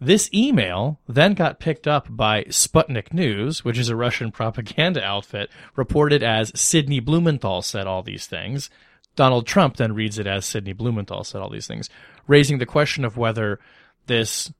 This 0.00 0.32
email 0.32 1.00
then 1.08 1.34
got 1.34 1.60
picked 1.60 1.86
up 1.86 2.06
by 2.10 2.44
Sputnik 2.44 3.12
News, 3.12 3.64
which 3.64 3.78
is 3.78 3.88
a 3.88 3.96
Russian 3.96 4.30
propaganda 4.32 5.02
outfit, 5.02 5.50
reported 5.76 6.22
as 6.22 6.58
Sidney 6.58 7.00
Blumenthal 7.00 7.62
said 7.62 7.86
all 7.86 8.02
these 8.02 8.26
things. 8.26 8.70
Donald 9.14 9.46
Trump 9.46 9.76
then 9.76 9.92
reads 9.92 10.18
it 10.18 10.26
as 10.26 10.46
Sidney 10.46 10.72
Blumenthal 10.72 11.24
said 11.24 11.42
all 11.42 11.50
these 11.50 11.66
things, 11.66 11.90
raising 12.26 12.58
the 12.58 12.66
question 12.66 13.04
of 13.04 13.16
whether 13.16 13.60
this 14.06 14.52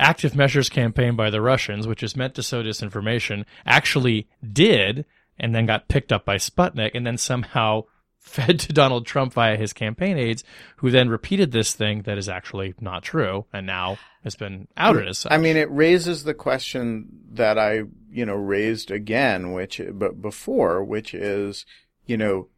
active 0.00 0.34
measures 0.34 0.68
campaign 0.68 1.14
by 1.14 1.30
the 1.30 1.40
Russians, 1.40 1.86
which 1.86 2.02
is 2.02 2.16
meant 2.16 2.34
to 2.34 2.42
sow 2.42 2.62
disinformation, 2.62 3.44
actually 3.64 4.28
did 4.52 5.04
and 5.38 5.54
then 5.54 5.66
got 5.66 5.88
picked 5.88 6.12
up 6.12 6.24
by 6.24 6.36
Sputnik 6.36 6.92
and 6.94 7.06
then 7.06 7.18
somehow 7.18 7.84
fed 8.18 8.58
to 8.60 8.72
Donald 8.72 9.06
Trump 9.06 9.32
via 9.32 9.56
his 9.56 9.72
campaign 9.72 10.18
aides, 10.18 10.44
who 10.76 10.90
then 10.90 11.08
repeated 11.08 11.52
this 11.52 11.72
thing 11.72 12.02
that 12.02 12.18
is 12.18 12.28
actually 12.28 12.74
not 12.80 13.02
true 13.02 13.46
and 13.52 13.66
now 13.66 13.98
has 14.22 14.36
been 14.36 14.68
outed 14.76 15.08
as 15.08 15.18
such. 15.18 15.32
I 15.32 15.38
mean, 15.38 15.56
it 15.56 15.70
raises 15.70 16.24
the 16.24 16.34
question 16.34 17.08
that 17.32 17.58
I, 17.58 17.82
you 18.10 18.26
know, 18.26 18.34
raised 18.34 18.90
again, 18.90 19.52
which, 19.52 19.80
but 19.92 20.20
before, 20.20 20.84
which 20.84 21.14
is, 21.14 21.64
you 22.04 22.18
know, 22.18 22.48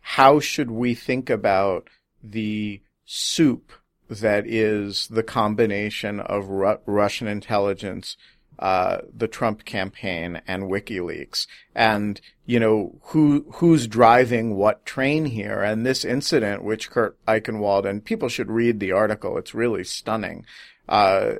how 0.00 0.40
should 0.40 0.70
we 0.70 0.94
think 0.94 1.28
about 1.28 1.88
the 2.22 2.80
soup 3.04 3.72
that 4.08 4.46
is 4.46 5.08
the 5.08 5.22
combination 5.22 6.20
of 6.20 6.48
Ru- 6.48 6.78
Russian 6.86 7.26
intelligence, 7.26 8.16
uh, 8.58 8.98
the 9.12 9.28
Trump 9.28 9.64
campaign 9.64 10.40
and 10.46 10.64
WikiLeaks 10.64 11.46
and, 11.74 12.20
you 12.46 12.60
know, 12.60 12.98
who, 13.06 13.46
who's 13.54 13.86
driving 13.86 14.54
what 14.54 14.86
train 14.86 15.24
here? 15.24 15.62
And 15.62 15.84
this 15.84 16.04
incident, 16.04 16.62
which 16.62 16.90
Kurt 16.90 17.16
Eichenwald, 17.26 17.84
and 17.84 18.04
people 18.04 18.28
should 18.28 18.50
read 18.50 18.78
the 18.78 18.92
article. 18.92 19.38
It's 19.38 19.54
really 19.54 19.84
stunning. 19.84 20.44
Uh, 20.88 21.34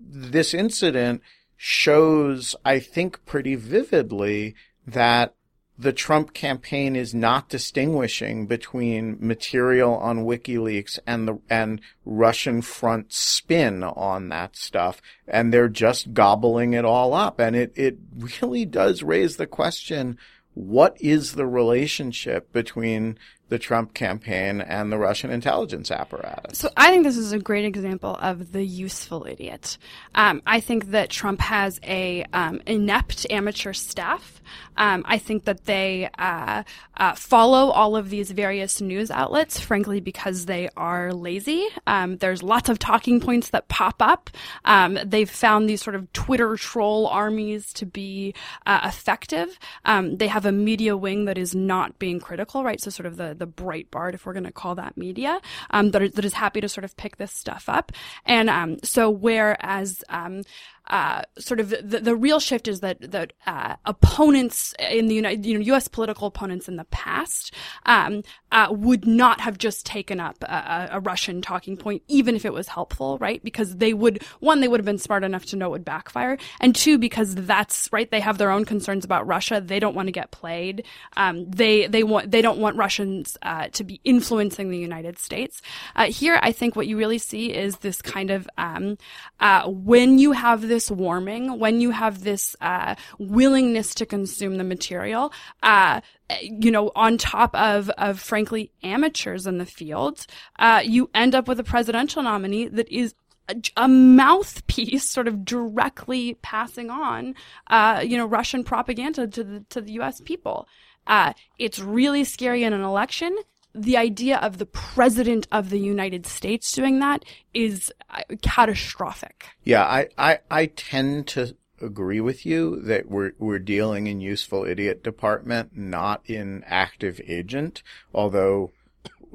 this 0.00 0.52
incident 0.52 1.22
shows, 1.56 2.54
I 2.64 2.80
think, 2.80 3.24
pretty 3.24 3.54
vividly 3.54 4.54
that 4.86 5.34
the 5.78 5.92
Trump 5.92 6.34
campaign 6.34 6.96
is 6.96 7.14
not 7.14 7.48
distinguishing 7.48 8.46
between 8.46 9.16
material 9.20 9.94
on 9.94 10.24
WikiLeaks 10.24 10.98
and 11.06 11.28
the 11.28 11.38
and 11.48 11.80
Russian 12.04 12.62
front 12.62 13.12
spin 13.12 13.84
on 13.84 14.28
that 14.30 14.56
stuff, 14.56 15.00
and 15.28 15.52
they're 15.52 15.68
just 15.68 16.12
gobbling 16.12 16.72
it 16.72 16.84
all 16.84 17.14
up. 17.14 17.38
And 17.38 17.54
it 17.54 17.72
it 17.76 17.98
really 18.40 18.64
does 18.64 19.04
raise 19.04 19.36
the 19.36 19.46
question: 19.46 20.18
What 20.54 20.96
is 21.00 21.34
the 21.34 21.46
relationship 21.46 22.52
between 22.52 23.16
the 23.48 23.58
Trump 23.58 23.94
campaign 23.94 24.60
and 24.60 24.92
the 24.92 24.98
Russian 24.98 25.30
intelligence 25.30 25.90
apparatus? 25.90 26.58
So 26.58 26.70
I 26.76 26.90
think 26.90 27.04
this 27.04 27.16
is 27.16 27.32
a 27.32 27.38
great 27.38 27.64
example 27.64 28.16
of 28.20 28.52
the 28.52 28.64
useful 28.64 29.26
idiot. 29.26 29.78
Um, 30.14 30.42
I 30.46 30.60
think 30.60 30.90
that 30.90 31.10
Trump 31.10 31.40
has 31.40 31.80
a 31.82 32.24
um, 32.32 32.60
inept 32.66 33.26
amateur 33.30 33.72
staff. 33.72 34.42
Um, 34.76 35.02
I 35.06 35.18
think 35.18 35.44
that 35.44 35.64
they 35.64 36.08
uh, 36.18 36.62
uh, 36.96 37.14
follow 37.14 37.70
all 37.70 37.96
of 37.96 38.10
these 38.10 38.30
various 38.30 38.80
news 38.80 39.10
outlets, 39.10 39.60
frankly, 39.60 40.00
because 40.00 40.46
they 40.46 40.68
are 40.76 41.12
lazy. 41.12 41.66
Um, 41.86 42.16
there's 42.18 42.42
lots 42.42 42.68
of 42.68 42.78
talking 42.78 43.20
points 43.20 43.50
that 43.50 43.68
pop 43.68 43.96
up. 44.00 44.30
Um, 44.64 44.98
they've 45.04 45.28
found 45.28 45.68
these 45.68 45.82
sort 45.82 45.96
of 45.96 46.12
Twitter 46.12 46.56
troll 46.56 47.06
armies 47.08 47.72
to 47.74 47.86
be 47.86 48.34
uh, 48.66 48.80
effective. 48.84 49.58
Um, 49.84 50.16
they 50.16 50.28
have 50.28 50.46
a 50.46 50.52
media 50.52 50.96
wing 50.96 51.24
that 51.26 51.38
is 51.38 51.54
not 51.54 51.98
being 51.98 52.20
critical, 52.20 52.64
right? 52.64 52.80
So 52.80 52.90
sort 52.90 53.06
of 53.06 53.16
the 53.16 53.34
the 53.38 53.46
Breitbart, 53.46 54.14
if 54.14 54.26
we're 54.26 54.32
going 54.32 54.44
to 54.44 54.52
call 54.52 54.74
that 54.76 54.96
media, 54.96 55.40
um, 55.70 55.90
that, 55.92 56.02
are, 56.02 56.08
that 56.08 56.24
is 56.24 56.34
happy 56.34 56.60
to 56.60 56.68
sort 56.68 56.84
of 56.84 56.96
pick 56.96 57.16
this 57.16 57.32
stuff 57.32 57.68
up. 57.68 57.92
And 58.24 58.50
um, 58.50 58.78
so 58.82 59.10
whereas 59.10 60.02
um, 60.08 60.42
uh, 60.88 61.22
sort 61.38 61.60
of 61.60 61.70
the, 61.70 62.00
the 62.00 62.16
real 62.16 62.40
shift 62.40 62.66
is 62.66 62.80
that 62.80 62.98
that 63.10 63.34
uh, 63.46 63.76
opponents 63.84 64.74
in 64.78 65.06
the 65.06 65.14
United, 65.14 65.44
you 65.44 65.54
know, 65.54 65.64
U.S. 65.64 65.86
political 65.86 66.26
opponents 66.26 66.68
in 66.68 66.76
the 66.76 66.84
past 66.84 67.52
um, 67.84 68.22
uh, 68.50 68.68
would 68.70 69.06
not 69.06 69.40
have 69.40 69.58
just 69.58 69.84
taken 69.84 70.20
up 70.20 70.42
a, 70.42 70.88
a, 70.92 71.00
Russian 71.00 71.42
talking 71.42 71.76
point, 71.76 72.02
even 72.08 72.34
if 72.34 72.44
it 72.44 72.52
was 72.52 72.68
helpful, 72.68 73.18
right? 73.18 73.42
Because 73.42 73.76
they 73.76 73.92
would 73.92 74.22
one, 74.40 74.60
they 74.60 74.68
would 74.68 74.80
have 74.80 74.86
been 74.86 74.98
smart 74.98 75.24
enough 75.24 75.44
to 75.46 75.56
know 75.56 75.66
it 75.66 75.70
would 75.70 75.84
backfire, 75.84 76.38
and 76.60 76.74
two, 76.74 76.98
because 76.98 77.34
that's 77.34 77.88
right, 77.92 78.10
they 78.10 78.20
have 78.20 78.38
their 78.38 78.50
own 78.50 78.64
concerns 78.64 79.04
about 79.04 79.26
Russia. 79.26 79.60
They 79.60 79.80
don't 79.80 79.94
want 79.94 80.08
to 80.08 80.12
get 80.12 80.30
played. 80.30 80.84
Um, 81.16 81.50
they 81.50 81.86
they 81.86 82.02
want 82.02 82.30
they 82.30 82.42
don't 82.42 82.58
want 82.58 82.76
Russians 82.76 83.36
uh, 83.42 83.68
to 83.68 83.84
be 83.84 84.00
influencing 84.04 84.70
the 84.70 84.78
United 84.78 85.18
States. 85.18 85.60
Uh, 85.94 86.06
here, 86.06 86.38
I 86.42 86.52
think 86.52 86.74
what 86.74 86.86
you 86.86 86.96
really 86.96 87.18
see 87.18 87.54
is 87.54 87.78
this 87.78 88.00
kind 88.00 88.30
of 88.30 88.48
um, 88.56 88.96
uh, 89.40 89.68
when 89.68 90.18
you 90.18 90.32
have 90.32 90.62
this 90.62 90.90
warming, 90.90 91.58
when 91.58 91.80
you 91.80 91.90
have 91.90 92.24
this 92.24 92.56
uh, 92.60 92.94
willingness 93.18 93.94
to 93.96 94.06
consume 94.06 94.56
the 94.56 94.64
material, 94.64 95.32
uh, 95.62 96.00
you 96.42 96.70
know, 96.70 96.90
on 96.94 97.18
top 97.18 97.54
of, 97.54 97.90
of 97.90 98.20
frankly 98.20 98.70
amateurs 98.82 99.46
in 99.46 99.58
the 99.58 99.66
field, 99.66 100.26
uh, 100.58 100.82
you 100.84 101.10
end 101.14 101.34
up 101.34 101.48
with 101.48 101.58
a 101.60 101.64
presidential 101.64 102.22
nominee 102.22 102.68
that 102.68 102.88
is 102.88 103.14
a, 103.48 103.56
a 103.76 103.88
mouthpiece, 103.88 105.08
sort 105.08 105.26
of 105.26 105.44
directly 105.44 106.34
passing 106.42 106.90
on, 106.90 107.34
uh, 107.68 108.02
you 108.04 108.16
know, 108.16 108.26
Russian 108.26 108.62
propaganda 108.64 109.26
to 109.26 109.44
the 109.44 109.64
to 109.70 109.80
the 109.80 109.92
U.S. 109.92 110.20
people. 110.20 110.68
Uh, 111.06 111.32
it's 111.58 111.78
really 111.78 112.24
scary 112.24 112.64
in 112.64 112.72
an 112.72 112.82
election 112.82 113.34
the 113.74 113.96
idea 113.96 114.38
of 114.38 114.58
the 114.58 114.66
president 114.66 115.46
of 115.52 115.70
the 115.70 115.78
United 115.78 116.26
States 116.26 116.72
doing 116.72 116.98
that 117.00 117.24
is 117.54 117.92
uh, 118.10 118.22
catastrophic. 118.42 119.46
Yeah, 119.62 119.84
I, 119.84 120.08
I, 120.16 120.38
I 120.50 120.66
tend 120.66 121.28
to 121.28 121.54
agree 121.80 122.20
with 122.20 122.44
you 122.44 122.80
that 122.82 123.08
we're 123.08 123.32
we're 123.38 123.58
dealing 123.58 124.06
in 124.06 124.20
useful 124.20 124.64
idiot 124.64 125.02
department, 125.02 125.76
not 125.76 126.22
in 126.24 126.64
active 126.66 127.20
agent. 127.26 127.82
Although, 128.14 128.72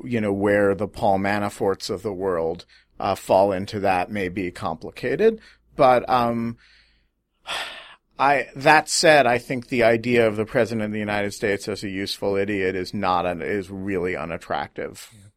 you 0.03 0.21
know, 0.21 0.33
where 0.33 0.75
the 0.75 0.87
Paul 0.87 1.19
Manaforts 1.19 1.89
of 1.89 2.01
the 2.01 2.13
world 2.13 2.65
uh, 2.99 3.15
fall 3.15 3.51
into 3.51 3.79
that 3.81 4.11
may 4.11 4.29
be 4.29 4.51
complicated, 4.51 5.39
but 5.75 6.07
um, 6.09 6.57
I 8.19 8.47
that 8.55 8.89
said, 8.89 9.25
I 9.25 9.39
think 9.39 9.67
the 9.67 9.83
idea 9.83 10.27
of 10.27 10.35
the 10.35 10.45
president 10.45 10.85
of 10.85 10.91
the 10.91 10.99
United 10.99 11.33
States 11.33 11.67
as 11.67 11.83
a 11.83 11.89
useful 11.89 12.35
idiot 12.35 12.75
is 12.75 12.93
not 12.93 13.25
an, 13.25 13.41
is 13.41 13.71
really 13.71 14.15
unattractive. 14.15 15.09
Yeah. 15.13 15.29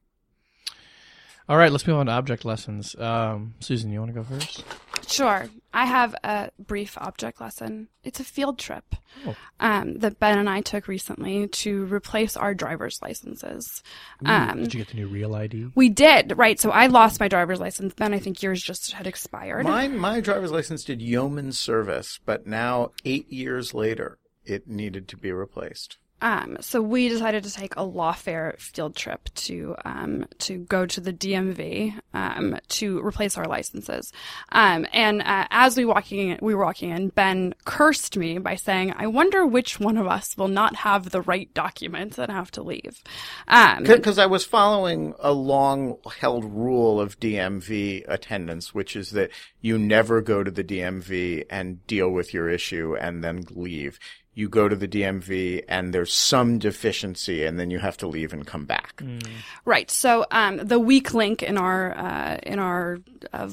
All 1.48 1.56
right, 1.56 1.70
let's 1.70 1.86
move 1.86 1.98
on 1.98 2.06
to 2.06 2.12
object 2.12 2.44
lessons. 2.44 2.96
Um, 2.96 3.54
Susan, 3.60 3.92
you 3.92 4.00
want 4.00 4.12
to 4.12 4.20
go 4.20 4.24
first? 4.24 4.64
Sure. 5.06 5.48
I 5.72 5.84
have 5.84 6.14
a 6.24 6.50
brief 6.58 6.96
object 6.98 7.40
lesson. 7.40 7.88
It's 8.02 8.18
a 8.18 8.24
field 8.24 8.58
trip 8.58 8.94
oh. 9.26 9.36
um, 9.60 9.98
that 9.98 10.18
Ben 10.18 10.38
and 10.38 10.48
I 10.48 10.62
took 10.62 10.88
recently 10.88 11.48
to 11.48 11.84
replace 11.86 12.36
our 12.36 12.54
driver's 12.54 13.02
licenses. 13.02 13.82
Ooh, 14.24 14.30
um, 14.30 14.62
did 14.62 14.72
you 14.72 14.80
get 14.80 14.88
the 14.88 14.96
new 14.96 15.06
real 15.06 15.34
ID? 15.34 15.68
We 15.74 15.90
did, 15.90 16.38
right. 16.38 16.58
So 16.58 16.70
I 16.70 16.86
lost 16.86 17.20
my 17.20 17.28
driver's 17.28 17.60
license. 17.60 17.92
Ben, 17.92 18.14
I 18.14 18.18
think 18.18 18.42
yours 18.42 18.62
just 18.62 18.92
had 18.92 19.06
expired. 19.06 19.64
Mine, 19.64 19.98
my 19.98 20.20
driver's 20.20 20.50
license 20.50 20.82
did 20.82 21.02
yeoman 21.02 21.52
service, 21.52 22.20
but 22.24 22.46
now, 22.46 22.92
eight 23.04 23.30
years 23.30 23.74
later, 23.74 24.18
it 24.44 24.66
needed 24.66 25.08
to 25.08 25.16
be 25.16 25.30
replaced. 25.30 25.98
Um, 26.22 26.56
so 26.60 26.80
we 26.80 27.08
decided 27.08 27.44
to 27.44 27.52
take 27.52 27.76
a 27.76 27.80
lawfare 27.80 28.58
field 28.58 28.96
trip 28.96 29.28
to 29.34 29.76
um, 29.84 30.26
to 30.38 30.58
go 30.58 30.86
to 30.86 31.00
the 31.00 31.12
DMV 31.12 31.98
um, 32.14 32.58
to 32.68 33.04
replace 33.06 33.36
our 33.36 33.44
licenses. 33.44 34.12
Um, 34.50 34.86
and 34.94 35.20
uh, 35.20 35.46
as 35.50 35.76
we 35.76 35.84
walking 35.84 36.30
in, 36.30 36.38
we 36.40 36.54
were 36.54 36.64
walking 36.64 36.90
in, 36.90 37.08
Ben 37.10 37.54
cursed 37.66 38.16
me 38.16 38.38
by 38.38 38.54
saying, 38.54 38.94
"I 38.96 39.08
wonder 39.08 39.46
which 39.46 39.78
one 39.78 39.98
of 39.98 40.06
us 40.06 40.36
will 40.38 40.48
not 40.48 40.76
have 40.76 41.10
the 41.10 41.20
right 41.20 41.52
documents 41.52 42.18
and 42.18 42.32
have 42.32 42.50
to 42.52 42.62
leave." 42.62 43.02
Because 43.46 44.18
um, 44.18 44.22
I 44.22 44.26
was 44.26 44.44
following 44.44 45.14
a 45.18 45.32
long-held 45.32 46.44
rule 46.46 46.98
of 46.98 47.20
DMV 47.20 48.04
attendance, 48.08 48.74
which 48.74 48.96
is 48.96 49.10
that 49.10 49.30
you 49.60 49.78
never 49.78 50.22
go 50.22 50.42
to 50.42 50.50
the 50.50 50.64
DMV 50.64 51.44
and 51.50 51.86
deal 51.86 52.08
with 52.08 52.32
your 52.32 52.48
issue 52.48 52.96
and 52.96 53.22
then 53.22 53.44
leave 53.50 53.98
you 54.36 54.50
go 54.50 54.68
to 54.68 54.76
the 54.76 54.86
DMV 54.86 55.64
and 55.66 55.94
there's 55.94 56.12
some 56.12 56.58
deficiency 56.58 57.44
and 57.44 57.58
then 57.58 57.70
you 57.70 57.78
have 57.78 57.96
to 57.96 58.06
leave 58.06 58.34
and 58.34 58.46
come 58.46 58.66
back. 58.66 58.98
Mm. 58.98 59.26
Right. 59.64 59.90
So 59.90 60.26
um, 60.30 60.58
the 60.58 60.78
weak 60.78 61.14
link 61.14 61.42
in 61.42 61.56
our 61.56 61.96
uh, 61.96 62.36
in 62.42 62.58
our 62.58 63.00
uh, 63.32 63.50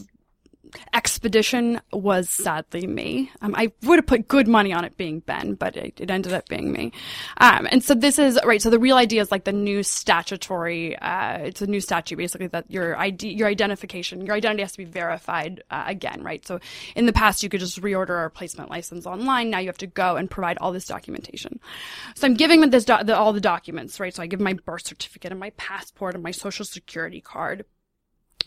expedition 0.94 1.82
was 1.92 2.30
sadly 2.30 2.88
me. 2.88 3.32
Um, 3.42 3.56
I 3.56 3.72
would 3.84 4.00
have 4.00 4.06
put 4.06 4.28
good 4.28 4.48
money 4.48 4.74
on 4.74 4.86
it 4.86 4.98
being 4.98 5.20
Ben, 5.20 5.56
but 5.56 5.76
it, 5.76 6.00
it 6.00 6.10
ended 6.10 6.34
up 6.34 6.48
being 6.48 6.72
me. 6.72 6.92
Um, 7.38 7.68
and 7.72 7.84
so 7.84 7.94
this 7.94 8.20
is 8.20 8.40
right. 8.44 8.62
So 8.62 8.70
the 8.70 8.80
real 8.80 8.98
idea 8.98 9.22
is 9.22 9.32
like 9.32 9.44
the 9.44 9.52
new 9.52 9.84
statutory. 9.84 10.98
Uh, 10.98 11.38
it's 11.40 11.62
a 11.62 11.68
new 11.68 11.82
statute 11.82 12.18
basically 12.18 12.48
that 12.48 12.70
your 12.70 12.98
ID, 12.98 13.30
your 13.30 13.48
identification, 13.48 14.26
your 14.26 14.36
identity 14.36 14.64
has 14.64 14.72
to 14.74 14.78
be 14.80 14.86
verified 14.86 15.64
uh, 15.72 15.84
again, 15.88 16.24
right? 16.24 16.46
So 16.46 16.60
in 16.96 17.06
the 17.06 17.14
past 17.14 17.44
you 17.44 17.50
could 17.50 17.60
just 17.60 17.82
reorder 17.82 18.20
a 18.20 18.24
replacement 18.24 18.70
license 18.70 19.06
online. 19.06 19.50
Now 19.50 19.60
you 19.60 19.68
have 19.68 19.78
to 19.80 19.88
go 19.88 20.16
and 20.16 20.30
provide 20.30 20.58
all 20.60 20.72
this 20.72 20.86
documentation. 20.86 21.60
So 22.16 22.28
I'm 22.28 22.36
giving 22.36 22.62
them 22.62 22.70
this 22.70 22.86
do- 22.86 23.04
the, 23.04 23.16
all 23.16 23.34
the 23.34 23.42
documents, 23.42 24.00
right? 24.00 24.14
So 24.14 24.24
I 24.24 24.28
give 24.28 24.40
my 24.40 24.54
birth 24.54 24.86
certificate 24.86 25.32
and 25.32 25.40
my 25.40 25.52
passport 25.52 26.14
and 26.14 26.24
my 26.24 26.32
social 26.32 26.66
security 26.66 27.22
card. 27.22 27.66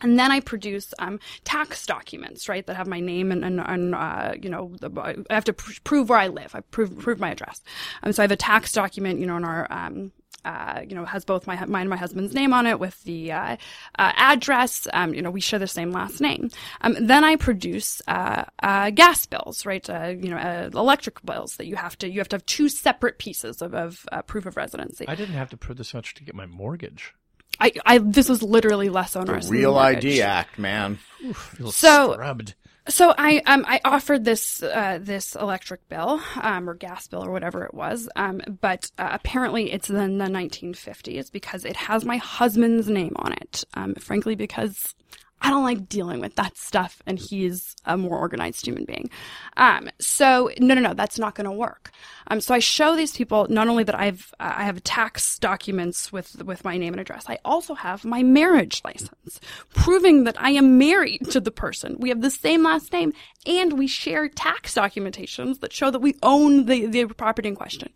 And 0.02 0.18
then 0.18 0.30
I 0.30 0.40
produce 0.40 0.92
um, 0.98 1.18
tax 1.44 1.86
documents, 1.86 2.48
right, 2.48 2.66
that 2.66 2.76
have 2.76 2.86
my 2.86 3.00
name 3.00 3.32
and, 3.32 3.44
and, 3.44 3.60
and 3.60 3.94
uh, 3.94 4.34
you 4.40 4.50
know, 4.50 4.74
I 4.98 5.16
have 5.30 5.44
to 5.44 5.52
pr- 5.52 5.80
prove 5.84 6.10
where 6.10 6.18
I 6.18 6.28
live. 6.28 6.54
I 6.54 6.60
prove 6.60 6.98
prove 6.98 7.18
my 7.18 7.30
address. 7.30 7.62
Um, 8.02 8.12
so 8.12 8.22
I 8.22 8.24
have 8.24 8.30
a 8.30 8.36
tax 8.36 8.72
document, 8.72 9.20
you 9.20 9.26
know, 9.26 9.38
in 9.38 9.44
our 9.44 9.66
um, 9.70 10.12
uh, 10.46 10.80
you 10.88 10.94
know, 10.94 11.04
has 11.04 11.24
both 11.24 11.46
my 11.46 11.56
mine 11.66 11.82
and 11.82 11.90
my 11.90 11.96
husband's 11.96 12.32
name 12.32 12.52
on 12.52 12.66
it 12.66 12.78
with 12.78 13.02
the 13.02 13.32
uh, 13.32 13.56
uh, 13.98 14.12
address. 14.16 14.86
Um, 14.92 15.12
you 15.12 15.20
know, 15.20 15.30
we 15.30 15.40
share 15.40 15.58
the 15.58 15.66
same 15.66 15.90
last 15.90 16.20
name. 16.20 16.50
Um, 16.82 16.96
then 17.00 17.24
I 17.24 17.34
produce 17.34 18.00
uh, 18.06 18.44
uh, 18.62 18.90
gas 18.90 19.26
bills, 19.26 19.66
right? 19.66 19.88
Uh, 19.90 20.14
you 20.16 20.30
know, 20.30 20.70
electric 20.72 21.24
bills 21.26 21.56
that 21.56 21.66
you 21.66 21.74
have 21.74 21.98
to 21.98 22.08
you 22.08 22.20
have 22.20 22.28
to 22.28 22.36
have 22.36 22.46
two 22.46 22.68
separate 22.68 23.18
pieces 23.18 23.60
of, 23.60 23.74
of 23.74 24.06
proof 24.28 24.46
of 24.46 24.56
residency. 24.56 25.06
I 25.08 25.16
didn't 25.16 25.34
have 25.34 25.50
to 25.50 25.56
prove 25.56 25.78
this 25.78 25.92
much 25.92 26.14
to 26.14 26.24
get 26.24 26.36
my 26.36 26.46
mortgage. 26.46 27.14
I, 27.60 27.72
I 27.84 27.98
this 27.98 28.28
was 28.28 28.42
literally 28.42 28.88
less 28.88 29.16
onerous. 29.16 29.46
The 29.46 29.52
Real 29.52 29.76
ID 29.76 30.22
Act, 30.22 30.58
man. 30.58 30.98
Oof, 31.24 31.56
so 31.70 32.12
scrubbed. 32.12 32.54
So 32.88 33.12
I 33.18 33.38
um 33.46 33.64
I 33.66 33.80
offered 33.84 34.24
this 34.24 34.62
uh, 34.62 34.98
this 35.00 35.34
electric 35.34 35.88
bill 35.88 36.20
um, 36.40 36.70
or 36.70 36.74
gas 36.74 37.08
bill 37.08 37.24
or 37.24 37.32
whatever 37.32 37.64
it 37.64 37.74
was 37.74 38.08
um 38.14 38.40
but 38.60 38.90
uh, 38.96 39.08
apparently 39.10 39.72
it's 39.72 39.90
in 39.90 40.18
the 40.18 40.26
1950s 40.26 41.32
because 41.32 41.64
it 41.64 41.74
has 41.76 42.04
my 42.04 42.18
husband's 42.18 42.88
name 42.88 43.14
on 43.16 43.32
it 43.32 43.64
um 43.74 43.94
frankly 43.96 44.36
because 44.36 44.94
I 45.42 45.50
don't 45.50 45.64
like 45.64 45.88
dealing 45.88 46.20
with 46.20 46.34
that 46.36 46.56
stuff, 46.56 47.02
and 47.06 47.18
he's 47.18 47.76
a 47.84 47.96
more 47.96 48.18
organized 48.18 48.66
human 48.66 48.84
being. 48.84 49.10
Um, 49.56 49.90
so 50.00 50.50
no, 50.58 50.74
no, 50.74 50.80
no, 50.80 50.94
that's 50.94 51.18
not 51.18 51.34
going 51.34 51.44
to 51.44 51.52
work. 51.52 51.90
Um, 52.28 52.40
so 52.40 52.54
I 52.54 52.58
show 52.58 52.96
these 52.96 53.16
people 53.16 53.46
not 53.50 53.68
only 53.68 53.84
that 53.84 53.94
I've 53.94 54.34
uh, 54.40 54.54
I 54.56 54.64
have 54.64 54.82
tax 54.82 55.38
documents 55.38 56.12
with 56.12 56.42
with 56.42 56.64
my 56.64 56.78
name 56.78 56.94
and 56.94 57.00
address, 57.00 57.26
I 57.28 57.38
also 57.44 57.74
have 57.74 58.04
my 58.04 58.22
marriage 58.22 58.80
license 58.84 59.40
proving 59.74 60.24
that 60.24 60.40
I 60.40 60.50
am 60.50 60.78
married 60.78 61.30
to 61.30 61.40
the 61.40 61.50
person. 61.50 61.96
We 61.98 62.08
have 62.08 62.22
the 62.22 62.30
same 62.30 62.62
last 62.62 62.92
name, 62.92 63.12
and 63.44 63.74
we 63.74 63.86
share 63.86 64.28
tax 64.28 64.74
documentations 64.74 65.60
that 65.60 65.72
show 65.72 65.90
that 65.90 66.00
we 66.00 66.14
own 66.22 66.64
the 66.64 66.86
the 66.86 67.04
property 67.06 67.48
in 67.48 67.56
question. 67.56 67.90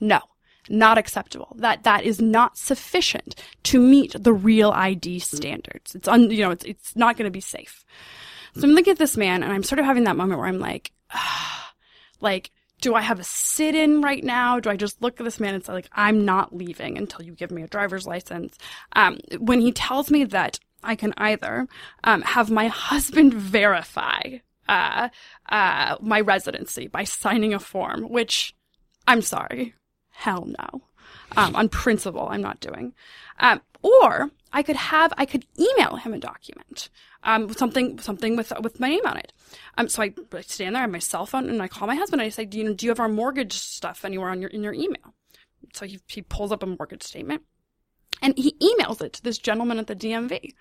No, 0.00 0.20
not 0.68 0.98
acceptable. 0.98 1.54
That 1.58 1.84
that 1.84 2.04
is 2.04 2.20
not 2.20 2.56
sufficient 2.56 3.34
to 3.64 3.80
meet 3.80 4.14
the 4.18 4.32
real 4.32 4.70
ID 4.70 5.18
standards. 5.20 5.94
It's 5.94 6.08
un, 6.08 6.30
you 6.30 6.42
know, 6.42 6.50
it's 6.50 6.64
it's 6.64 6.96
not 6.96 7.16
going 7.16 7.26
to 7.26 7.30
be 7.30 7.40
safe. 7.40 7.84
So 8.54 8.62
I'm 8.62 8.70
looking 8.74 8.92
at 8.92 8.98
this 8.98 9.16
man 9.16 9.42
and 9.42 9.52
I'm 9.52 9.62
sort 9.62 9.78
of 9.78 9.84
having 9.84 10.04
that 10.04 10.16
moment 10.16 10.38
where 10.38 10.48
I'm 10.48 10.58
like, 10.58 10.92
like, 12.20 12.50
do 12.80 12.94
I 12.94 13.02
have 13.02 13.20
a 13.20 13.24
sit 13.24 13.74
in 13.74 14.00
right 14.00 14.22
now? 14.22 14.60
Do 14.60 14.70
I 14.70 14.76
just 14.76 15.02
look 15.02 15.20
at 15.20 15.24
this 15.24 15.40
man 15.40 15.54
and 15.54 15.64
say 15.64 15.72
like, 15.72 15.88
I'm 15.92 16.24
not 16.24 16.54
leaving 16.54 16.96
until 16.96 17.22
you 17.22 17.32
give 17.32 17.50
me 17.50 17.62
a 17.62 17.68
driver's 17.68 18.06
license? 18.06 18.56
Um, 18.92 19.18
when 19.38 19.60
he 19.60 19.72
tells 19.72 20.10
me 20.10 20.24
that 20.24 20.58
I 20.82 20.94
can 20.94 21.12
either 21.16 21.66
um, 22.04 22.22
have 22.22 22.50
my 22.50 22.68
husband 22.68 23.34
verify 23.34 24.38
uh, 24.68 25.08
uh, 25.48 25.96
my 26.00 26.20
residency 26.20 26.86
by 26.88 27.04
signing 27.04 27.54
a 27.54 27.58
form, 27.58 28.08
which 28.08 28.54
I'm 29.06 29.22
sorry, 29.22 29.74
hell 30.16 30.46
no. 30.46 30.82
Um, 31.36 31.54
on 31.54 31.68
principle, 31.68 32.28
I'm 32.30 32.42
not 32.42 32.60
doing. 32.60 32.94
Um, 33.38 33.60
or 33.82 34.30
I 34.52 34.62
could 34.62 34.76
have, 34.76 35.12
I 35.16 35.26
could 35.26 35.44
email 35.58 35.96
him 35.96 36.14
a 36.14 36.18
document, 36.18 36.88
um, 37.22 37.52
something, 37.52 37.98
something 37.98 38.36
with, 38.36 38.52
with 38.62 38.80
my 38.80 38.88
name 38.88 39.06
on 39.06 39.18
it. 39.18 39.32
Um, 39.76 39.88
so 39.88 40.02
I, 40.02 40.14
I 40.32 40.40
stand 40.40 40.74
there 40.74 40.82
on 40.82 40.92
my 40.92 40.98
cell 40.98 41.26
phone 41.26 41.48
and 41.48 41.62
I 41.62 41.68
call 41.68 41.86
my 41.86 41.94
husband 41.94 42.22
and 42.22 42.26
I 42.26 42.30
say, 42.30 42.44
do 42.44 42.58
you 42.58 42.74
do 42.74 42.86
you 42.86 42.90
have 42.90 43.00
our 43.00 43.08
mortgage 43.08 43.52
stuff 43.52 44.04
anywhere 44.04 44.30
on 44.30 44.40
your, 44.40 44.50
in 44.50 44.62
your 44.62 44.72
email? 44.72 45.14
So 45.74 45.86
he, 45.86 46.00
he 46.08 46.22
pulls 46.22 46.52
up 46.52 46.62
a 46.62 46.66
mortgage 46.66 47.02
statement 47.02 47.42
and 48.22 48.36
he 48.36 48.56
emails 48.62 49.02
it 49.02 49.12
to 49.14 49.22
this 49.22 49.38
gentleman 49.38 49.78
at 49.78 49.86
the 49.86 49.96
DMV. 49.96 50.54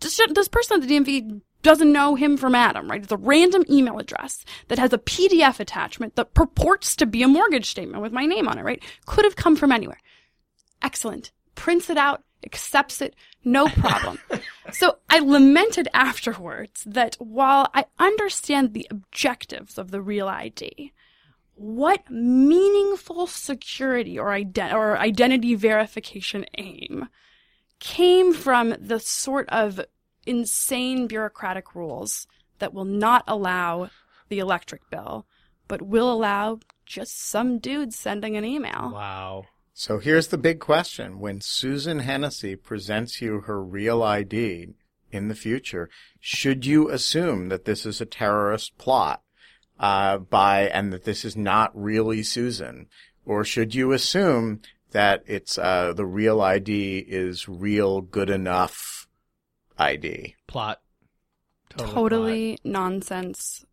This, 0.00 0.20
this 0.34 0.48
person 0.48 0.80
at 0.80 0.88
the 0.88 0.94
DMV 0.94 1.40
doesn't 1.62 1.92
know 1.92 2.14
him 2.14 2.36
from 2.36 2.54
Adam, 2.54 2.88
right? 2.88 3.02
It's 3.02 3.12
a 3.12 3.16
random 3.16 3.64
email 3.68 3.98
address 3.98 4.44
that 4.68 4.78
has 4.78 4.92
a 4.92 4.98
PDF 4.98 5.58
attachment 5.58 6.14
that 6.14 6.34
purports 6.34 6.94
to 6.96 7.06
be 7.06 7.22
a 7.22 7.28
mortgage 7.28 7.66
statement 7.66 8.02
with 8.02 8.12
my 8.12 8.24
name 8.24 8.46
on 8.46 8.58
it, 8.58 8.62
right? 8.62 8.82
Could 9.06 9.24
have 9.24 9.36
come 9.36 9.56
from 9.56 9.72
anywhere. 9.72 9.98
Excellent. 10.82 11.32
Prints 11.54 11.90
it 11.90 11.96
out, 11.96 12.22
accepts 12.44 13.00
it, 13.00 13.16
no 13.44 13.68
problem. 13.68 14.18
so 14.72 14.98
I 15.10 15.18
lamented 15.18 15.88
afterwards 15.92 16.84
that 16.86 17.16
while 17.18 17.68
I 17.74 17.86
understand 17.98 18.72
the 18.72 18.86
objectives 18.90 19.78
of 19.78 19.90
the 19.90 20.02
real 20.02 20.28
ID, 20.28 20.92
what 21.56 22.08
meaningful 22.10 23.26
security 23.26 24.18
or, 24.18 24.28
ident- 24.28 24.74
or 24.74 24.98
identity 24.98 25.54
verification 25.54 26.44
aim 26.58 27.08
came 27.78 28.32
from 28.32 28.74
the 28.80 28.98
sort 28.98 29.48
of 29.50 29.80
insane 30.26 31.06
bureaucratic 31.06 31.74
rules 31.74 32.26
that 32.58 32.74
will 32.74 32.84
not 32.84 33.24
allow 33.26 33.90
the 34.28 34.38
electric 34.38 34.88
bill, 34.90 35.26
but 35.68 35.82
will 35.82 36.10
allow 36.10 36.58
just 36.84 37.20
some 37.20 37.58
dude 37.58 37.92
sending 37.92 38.36
an 38.36 38.44
email. 38.44 38.90
Wow. 38.92 39.44
So 39.74 39.98
here's 39.98 40.28
the 40.28 40.38
big 40.38 40.58
question. 40.58 41.20
When 41.20 41.40
Susan 41.40 41.98
Hennessy 41.98 42.56
presents 42.56 43.20
you 43.20 43.40
her 43.42 43.62
real 43.62 44.02
ID 44.02 44.68
in 45.12 45.28
the 45.28 45.34
future, 45.34 45.90
should 46.18 46.64
you 46.64 46.88
assume 46.88 47.50
that 47.50 47.66
this 47.66 47.84
is 47.84 48.00
a 48.00 48.06
terrorist 48.06 48.78
plot 48.78 49.22
uh, 49.78 50.18
by 50.18 50.62
and 50.68 50.92
that 50.92 51.04
this 51.04 51.24
is 51.24 51.36
not 51.36 51.70
really 51.74 52.22
Susan? 52.22 52.86
Or 53.26 53.44
should 53.44 53.74
you 53.74 53.92
assume 53.92 54.62
that 54.96 55.24
it's 55.26 55.58
uh, 55.58 55.92
the 55.94 56.06
real 56.06 56.40
ID 56.40 57.04
is 57.06 57.50
real 57.50 58.00
good 58.00 58.30
enough 58.30 59.06
ID? 59.76 60.36
Plot. 60.46 60.80
Totally, 61.76 62.58
nonsense. 62.64 63.66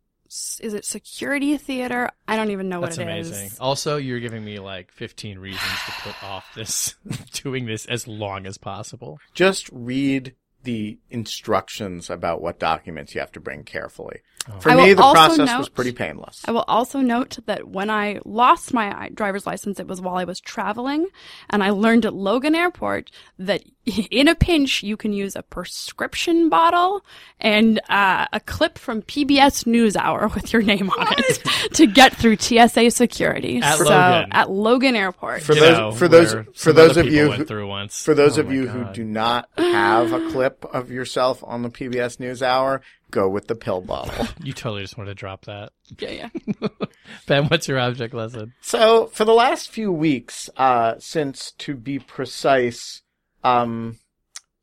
Is 0.60 0.74
it 0.74 0.84
security 0.84 1.56
theater? 1.56 2.10
I 2.28 2.36
don't 2.36 2.50
even 2.50 2.68
know 2.68 2.82
That's 2.82 2.98
what 2.98 3.08
it 3.08 3.18
is. 3.20 3.30
amazing. 3.30 3.56
Also, 3.58 3.96
you're 3.96 4.20
giving 4.20 4.44
me 4.44 4.58
like 4.58 4.92
15 4.92 5.38
reasons 5.38 5.62
to 5.86 5.92
put 6.02 6.22
off 6.22 6.44
this, 6.54 6.94
doing 7.32 7.64
this 7.64 7.86
as 7.86 8.06
long 8.06 8.44
as 8.44 8.58
possible. 8.58 9.18
Just 9.32 9.70
read 9.72 10.34
the 10.62 10.98
instructions 11.08 12.10
about 12.10 12.42
what 12.42 12.58
documents 12.58 13.14
you 13.14 13.20
have 13.20 13.32
to 13.32 13.40
bring 13.40 13.64
carefully. 13.64 14.20
For 14.60 14.70
I 14.70 14.76
me, 14.76 14.92
the 14.94 15.02
also 15.02 15.36
process 15.36 15.58
was 15.58 15.68
pretty 15.70 15.92
painless. 15.92 16.42
I 16.46 16.50
will 16.50 16.64
also 16.68 17.00
note 17.00 17.38
that 17.46 17.68
when 17.68 17.88
I 17.88 18.20
lost 18.24 18.74
my 18.74 19.08
driver's 19.14 19.46
license, 19.46 19.80
it 19.80 19.86
was 19.86 20.00
while 20.02 20.16
I 20.16 20.24
was 20.24 20.38
traveling, 20.40 21.06
and 21.48 21.62
I 21.64 21.70
learned 21.70 22.04
at 22.04 22.14
Logan 22.14 22.54
Airport 22.54 23.10
that 23.38 23.62
in 24.10 24.28
a 24.28 24.34
pinch 24.34 24.82
you 24.82 24.96
can 24.96 25.12
use 25.12 25.34
a 25.36 25.42
prescription 25.42 26.48
bottle 26.48 27.04
and 27.40 27.80
uh, 27.88 28.26
a 28.32 28.40
clip 28.40 28.78
from 28.78 29.02
PBS 29.02 29.64
NewsHour 29.64 30.34
with 30.34 30.52
your 30.52 30.62
name 30.62 30.90
on 30.90 31.06
it 31.18 31.42
to 31.74 31.86
get 31.86 32.14
through 32.14 32.36
TSA 32.36 32.90
security. 32.90 33.60
At 33.62 33.78
so 33.78 33.84
Logan. 33.84 34.28
at 34.32 34.50
Logan 34.50 34.96
Airport. 34.96 35.42
For 35.42 35.54
You 35.54 35.60
those- 35.60 35.78
know, 35.78 35.92
for 35.92 36.08
those- 36.08 36.34
for 36.54 36.72
those 36.72 36.96
of 36.96 37.04
people 37.04 37.18
you 37.18 37.28
went 37.28 37.38
who- 37.40 37.44
through 37.46 37.66
once. 37.68 38.04
For 38.04 38.14
those 38.14 38.36
Oh 38.38 38.42
of 38.42 38.48
my 38.48 38.54
you 38.54 38.68
who 38.68 38.92
do 38.92 39.04
not 39.04 39.48
have 39.56 40.12
a 40.12 40.30
clip 40.30 40.64
of 40.66 40.90
yourself 40.90 41.42
on 41.44 41.62
the 41.62 41.70
PBS 41.70 42.18
NewsHour, 42.18 42.80
go 43.14 43.28
with 43.28 43.46
the 43.46 43.54
pill 43.54 43.80
bottle. 43.80 44.26
you 44.42 44.52
totally 44.52 44.82
just 44.82 44.98
wanted 44.98 45.10
to 45.10 45.14
drop 45.14 45.44
that. 45.44 45.72
yeah, 45.98 46.28
yeah. 46.60 46.68
Ben, 47.26 47.46
what's 47.46 47.68
your 47.68 47.78
object 47.78 48.12
lesson? 48.12 48.52
So 48.60 49.06
for 49.06 49.24
the 49.24 49.32
last 49.32 49.70
few 49.70 49.92
weeks, 49.92 50.50
uh, 50.56 50.96
since 50.98 51.52
to 51.52 51.76
be 51.76 51.98
precise, 51.98 53.02
um, 53.44 53.98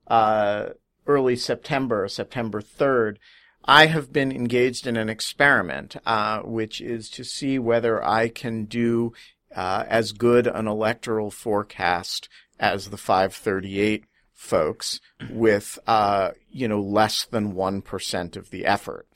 uh, 0.08 0.70
early 1.08 1.38
September, 1.38 2.08
September 2.08 2.62
3rd, 2.62 3.16
I 3.64 3.86
have 3.86 4.12
been 4.12 4.32
engaged 4.32 4.86
in 4.86 4.98
an 4.98 5.08
experiment, 5.08 5.96
uh, 6.06 6.40
which 6.40 6.82
is 6.82 7.10
to 7.12 7.24
see 7.24 7.58
whether 7.58 8.04
I 8.04 8.28
can 8.28 8.66
do, 8.66 9.14
uh, 9.56 9.86
as 9.88 10.12
good 10.12 10.48
an 10.48 10.68
electoral 10.68 11.32
forecast 11.32 12.28
as 12.60 12.90
the 12.90 12.98
538 12.98 14.06
folks 14.42 15.00
with, 15.30 15.78
uh, 15.86 16.32
you 16.52 16.68
know, 16.68 16.82
less 16.82 17.26
than 17.26 17.54
1% 17.54 18.36
of 18.36 18.50
the 18.50 18.66
effort. 18.66 19.08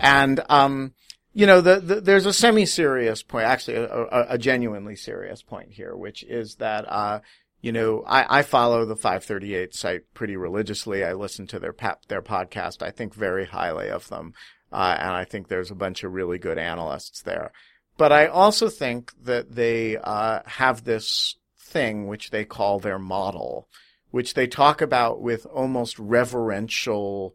And, 0.00 0.40
um, 0.48 0.94
you 1.32 1.46
know, 1.46 1.60
the, 1.60 1.80
the, 1.80 2.00
there's 2.00 2.26
a 2.26 2.32
semi-serious 2.32 3.22
point, 3.22 3.46
actually 3.46 3.76
a, 3.76 3.86
a, 3.86 4.26
a 4.30 4.38
genuinely 4.38 4.96
serious 4.96 5.42
point 5.42 5.70
here, 5.72 5.94
which 5.94 6.24
is 6.24 6.56
that, 6.56 6.84
uh, 6.90 7.20
you 7.60 7.70
know, 7.70 8.02
I, 8.04 8.40
I 8.40 8.42
follow 8.42 8.84
the 8.84 8.96
538 8.96 9.74
site 9.74 10.02
pretty 10.12 10.36
religiously. 10.36 11.04
I 11.04 11.12
listen 11.12 11.46
to 11.46 11.60
their 11.60 11.74
their 12.08 12.20
podcast. 12.20 12.82
I 12.82 12.90
think 12.90 13.14
very 13.14 13.46
highly 13.46 13.88
of 13.88 14.08
them, 14.08 14.34
uh, 14.72 14.96
and 14.98 15.10
I 15.10 15.24
think 15.24 15.48
there's 15.48 15.70
a 15.70 15.76
bunch 15.76 16.04
of 16.04 16.12
really 16.12 16.38
good 16.38 16.58
analysts 16.58 17.22
there. 17.22 17.52
But 17.96 18.12
I 18.12 18.26
also 18.26 18.68
think 18.68 19.12
that 19.22 19.54
they 19.54 19.96
uh, 19.96 20.40
have 20.44 20.84
this 20.84 21.36
thing 21.58 22.06
which 22.06 22.30
they 22.30 22.44
call 22.44 22.80
their 22.80 22.98
model, 22.98 23.68
which 24.14 24.34
they 24.34 24.46
talk 24.46 24.80
about 24.80 25.20
with 25.20 25.44
almost 25.46 25.98
reverential 25.98 27.34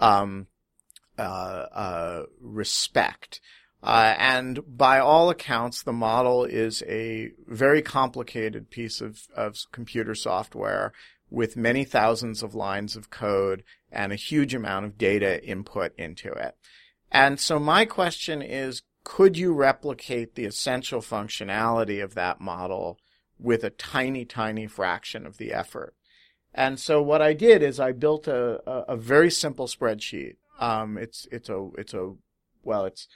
um, 0.00 0.46
uh, 1.18 1.66
uh, 1.72 2.22
respect. 2.40 3.40
Uh, 3.82 4.14
and 4.16 4.60
by 4.64 5.00
all 5.00 5.28
accounts, 5.28 5.82
the 5.82 5.92
model 5.92 6.44
is 6.44 6.84
a 6.86 7.32
very 7.48 7.82
complicated 7.82 8.70
piece 8.70 9.00
of, 9.00 9.26
of 9.34 9.56
computer 9.72 10.14
software 10.14 10.92
with 11.30 11.56
many 11.56 11.82
thousands 11.82 12.44
of 12.44 12.54
lines 12.54 12.94
of 12.94 13.10
code 13.10 13.64
and 13.90 14.12
a 14.12 14.26
huge 14.30 14.54
amount 14.54 14.86
of 14.86 14.96
data 14.96 15.44
input 15.44 15.92
into 15.98 16.30
it. 16.30 16.54
And 17.10 17.40
so 17.40 17.58
my 17.58 17.84
question 17.84 18.40
is, 18.40 18.82
could 19.02 19.36
you 19.36 19.52
replicate 19.52 20.36
the 20.36 20.44
essential 20.44 21.00
functionality 21.00 22.00
of 22.00 22.14
that 22.14 22.40
model 22.40 22.98
with 23.36 23.64
a 23.64 23.70
tiny, 23.70 24.24
tiny 24.24 24.68
fraction 24.68 25.26
of 25.26 25.36
the 25.36 25.52
effort? 25.52 25.96
And 26.54 26.78
so 26.78 27.00
what 27.00 27.22
I 27.22 27.32
did 27.32 27.62
is 27.62 27.78
I 27.78 27.92
built 27.92 28.26
a, 28.26 28.60
a, 28.68 28.94
a 28.94 28.96
very 28.96 29.30
simple 29.30 29.66
spreadsheet. 29.66 30.36
Um, 30.58 30.98
it's, 30.98 31.26
it's 31.30 31.48
a, 31.48 31.68
it's 31.78 31.94
a, 31.94 32.14
well, 32.62 32.84
it's, 32.84 33.08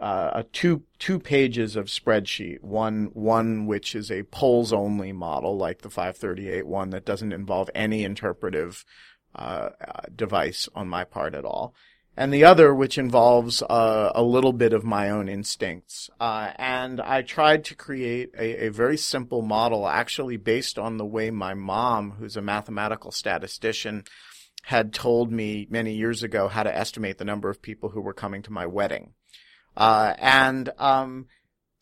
uh, 0.00 0.30
a 0.34 0.42
two 0.42 0.82
two 0.98 1.18
pages 1.18 1.76
of 1.76 1.86
spreadsheet. 1.86 2.60
One 2.62 3.10
one 3.12 3.66
which 3.66 3.94
is 3.94 4.10
a 4.10 4.24
polls 4.24 4.72
only 4.72 5.12
model, 5.12 5.56
like 5.56 5.82
the 5.82 5.90
538 5.90 6.66
one 6.66 6.90
that 6.90 7.04
doesn't 7.04 7.32
involve 7.32 7.70
any 7.74 8.02
interpretive 8.02 8.84
uh, 9.34 9.70
uh, 9.80 10.00
device 10.14 10.68
on 10.74 10.88
my 10.88 11.04
part 11.04 11.34
at 11.34 11.44
all, 11.44 11.74
and 12.16 12.32
the 12.32 12.44
other 12.44 12.74
which 12.74 12.98
involves 12.98 13.62
uh, 13.62 14.12
a 14.14 14.22
little 14.22 14.52
bit 14.52 14.72
of 14.72 14.84
my 14.84 15.08
own 15.08 15.28
instincts. 15.28 16.10
Uh, 16.20 16.50
and 16.56 17.00
I 17.00 17.22
tried 17.22 17.64
to 17.66 17.74
create 17.74 18.30
a, 18.38 18.66
a 18.66 18.68
very 18.68 18.98
simple 18.98 19.40
model, 19.40 19.88
actually 19.88 20.36
based 20.36 20.78
on 20.78 20.98
the 20.98 21.06
way 21.06 21.30
my 21.30 21.54
mom, 21.54 22.12
who's 22.12 22.36
a 22.36 22.42
mathematical 22.42 23.12
statistician, 23.12 24.04
had 24.64 24.92
told 24.92 25.32
me 25.32 25.66
many 25.70 25.94
years 25.94 26.22
ago 26.22 26.48
how 26.48 26.62
to 26.62 26.76
estimate 26.76 27.18
the 27.18 27.24
number 27.24 27.48
of 27.48 27.62
people 27.62 27.90
who 27.90 28.00
were 28.00 28.12
coming 28.12 28.42
to 28.42 28.52
my 28.52 28.66
wedding. 28.66 29.14
Uh, 29.76 30.14
and, 30.18 30.70
um, 30.78 31.26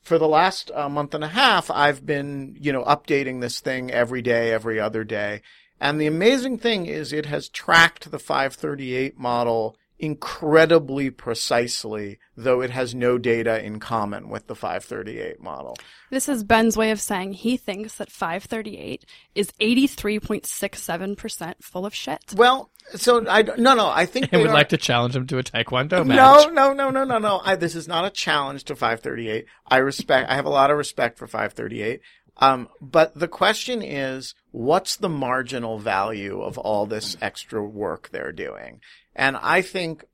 for 0.03 0.17
the 0.17 0.29
last 0.29 0.71
uh, 0.75 0.89
month 0.89 1.13
and 1.15 1.25
a 1.25 1.29
half, 1.29 1.71
I've 1.71 2.07
been, 2.07 2.57
you 2.59 2.73
know, 2.73 2.85
updating 2.85 3.41
this 3.41 3.61
thing 3.61 3.91
every 3.91 4.23
day, 4.23 4.51
every 4.51 4.81
other 4.81 5.05
day. 5.05 5.43
And 5.81 6.01
the 6.01 6.07
amazing 6.07 6.59
thing 6.59 6.87
is 6.87 7.13
it 7.13 7.27
has 7.27 7.49
tracked 7.49 8.11
the 8.11 8.19
538 8.19 9.19
model 9.19 9.77
incredibly 10.01 11.11
precisely, 11.11 12.19
though 12.37 12.61
it 12.63 12.71
has 12.71 12.95
no 12.95 13.19
data 13.19 13.63
in 13.65 13.79
common 13.79 14.29
with 14.31 14.47
the 14.47 14.55
538 14.55 15.41
model. 15.41 15.77
This 16.11 16.29
is 16.29 16.43
Ben's 16.43 16.77
way 16.77 16.91
of 16.91 17.01
saying 17.01 17.35
he 17.35 17.57
thinks 17.57 17.97
that 17.97 18.11
538 18.11 19.05
is 19.35 19.53
83.67% 19.61 21.55
full 21.63 21.87
of 21.87 21.95
shit. 21.95 22.35
Well, 22.35 22.71
so 22.95 23.27
I, 23.29 23.43
no, 23.43 23.75
no, 23.75 23.89
I 23.89 24.07
think 24.07 24.33
I 24.33 24.37
would 24.39 24.49
are- 24.49 24.55
like 24.55 24.71
to 24.71 24.79
challenge 24.79 25.15
him 25.15 25.27
to 25.29 25.39
a 25.39 25.43
taekwondo 25.43 26.05
match. 26.07 26.17
No, 26.17 26.49
no, 26.51 26.73
no, 26.73 26.91
no, 26.91 27.05
no, 27.05 27.19
no. 27.19 27.41
I, 27.45 27.57
this 27.57 27.75
is 27.75 27.87
not 27.87 28.07
a 28.07 28.11
challenge 28.11 28.65
to 28.65 28.75
538. 28.75 29.45
I 29.67 29.77
respect, 29.77 30.31
I 30.31 30.35
have 30.35 30.47
a 30.47 30.51
lot 30.51 30.71
of 30.71 30.79
respect 30.79 31.19
for 31.19 31.27
538. 31.27 32.01
Um, 32.39 32.69
but 32.81 33.19
the 33.19 33.29
question 33.29 33.83
is, 33.83 34.35
what's 34.51 34.97
the 34.97 35.11
marginal 35.11 35.79
value 35.79 36.41
of 36.41 36.57
all 36.57 36.87
this 36.87 37.17
extra 37.21 37.63
work 37.63 38.09
they're 38.09 38.33
doing? 38.33 38.81
And 39.15 39.37
I 39.37 39.63
think, 39.63 40.05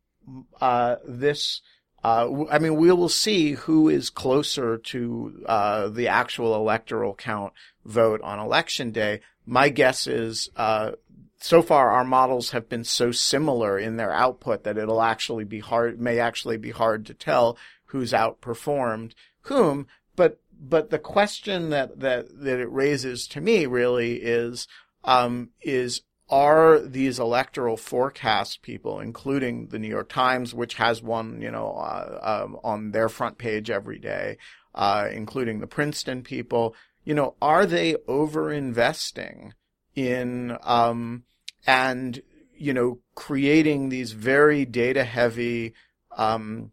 uh, 0.61 0.97
this, 1.07 1.61
uh, 2.03 2.29
I 2.51 2.59
mean, 2.59 2.77
we 2.77 2.91
will 2.93 3.09
see 3.09 3.53
who 3.53 3.89
is 3.89 4.11
closer 4.11 4.79
to, 4.79 5.45
uh, 5.47 5.89
the 5.89 6.09
actual 6.09 6.55
electoral 6.55 7.15
count 7.15 7.53
vote 7.85 8.21
on 8.23 8.39
election 8.39 8.91
day. 8.91 9.21
My 9.45 9.69
guess 9.69 10.07
is, 10.07 10.49
uh, 10.57 10.93
so 11.39 11.63
far 11.63 11.91
our 11.91 12.05
models 12.05 12.51
have 12.51 12.69
been 12.69 12.85
so 12.85 13.13
similar 13.13 13.79
in 13.79 13.97
their 13.97 14.13
output 14.13 14.65
that 14.65 14.79
it'll 14.79 15.03
actually 15.03 15.45
be 15.45 15.61
hard, 15.61 16.01
may 16.01 16.19
actually 16.19 16.57
be 16.57 16.71
hard 16.71 17.07
to 17.07 17.15
tell 17.15 17.59
who's 17.87 18.13
outperformed 18.13 19.13
whom. 19.43 19.87
But, 20.17 20.41
but 20.59 20.91
the 20.91 20.99
question 20.99 21.71
that, 21.71 22.01
that, 22.01 22.27
that 22.41 22.59
it 22.59 22.73
raises 22.73 23.29
to 23.29 23.41
me 23.41 23.67
really 23.67 24.15
is, 24.15 24.67
um, 25.05 25.51
is 25.63 26.01
are 26.29 26.81
these 26.81 27.19
electoral 27.19 27.77
forecast 27.77 28.63
people, 28.63 28.99
including 28.99 29.69
the 29.69 29.79
New 29.79 29.89
York 29.89 30.09
Times, 30.09 30.53
which 30.53 30.75
has 30.75 31.03
one, 31.03 31.41
you 31.41 31.51
know, 31.51 31.71
uh, 31.73 32.45
um, 32.45 32.59
on 32.65 32.91
their 32.91 33.09
front 33.09 33.39
page 33.39 33.71
every 33.71 33.99
day, 33.99 34.39
uh, 34.75 35.09
including 35.13 35.61
the 35.61 35.67
Princeton 35.69 36.23
people, 36.23 36.75
you 37.05 37.15
know, 37.15 37.37
are 37.41 37.65
they 37.65 37.97
over 38.09 38.53
investing 38.53 39.55
in, 39.95 40.57
um, 40.63 41.23
and, 41.67 42.21
you 42.57 42.75
know, 42.75 42.99
creating 43.15 43.89
these 43.89 44.13
very 44.13 44.65
data 44.65 45.05
heavy, 45.05 45.75
um, 46.17 46.73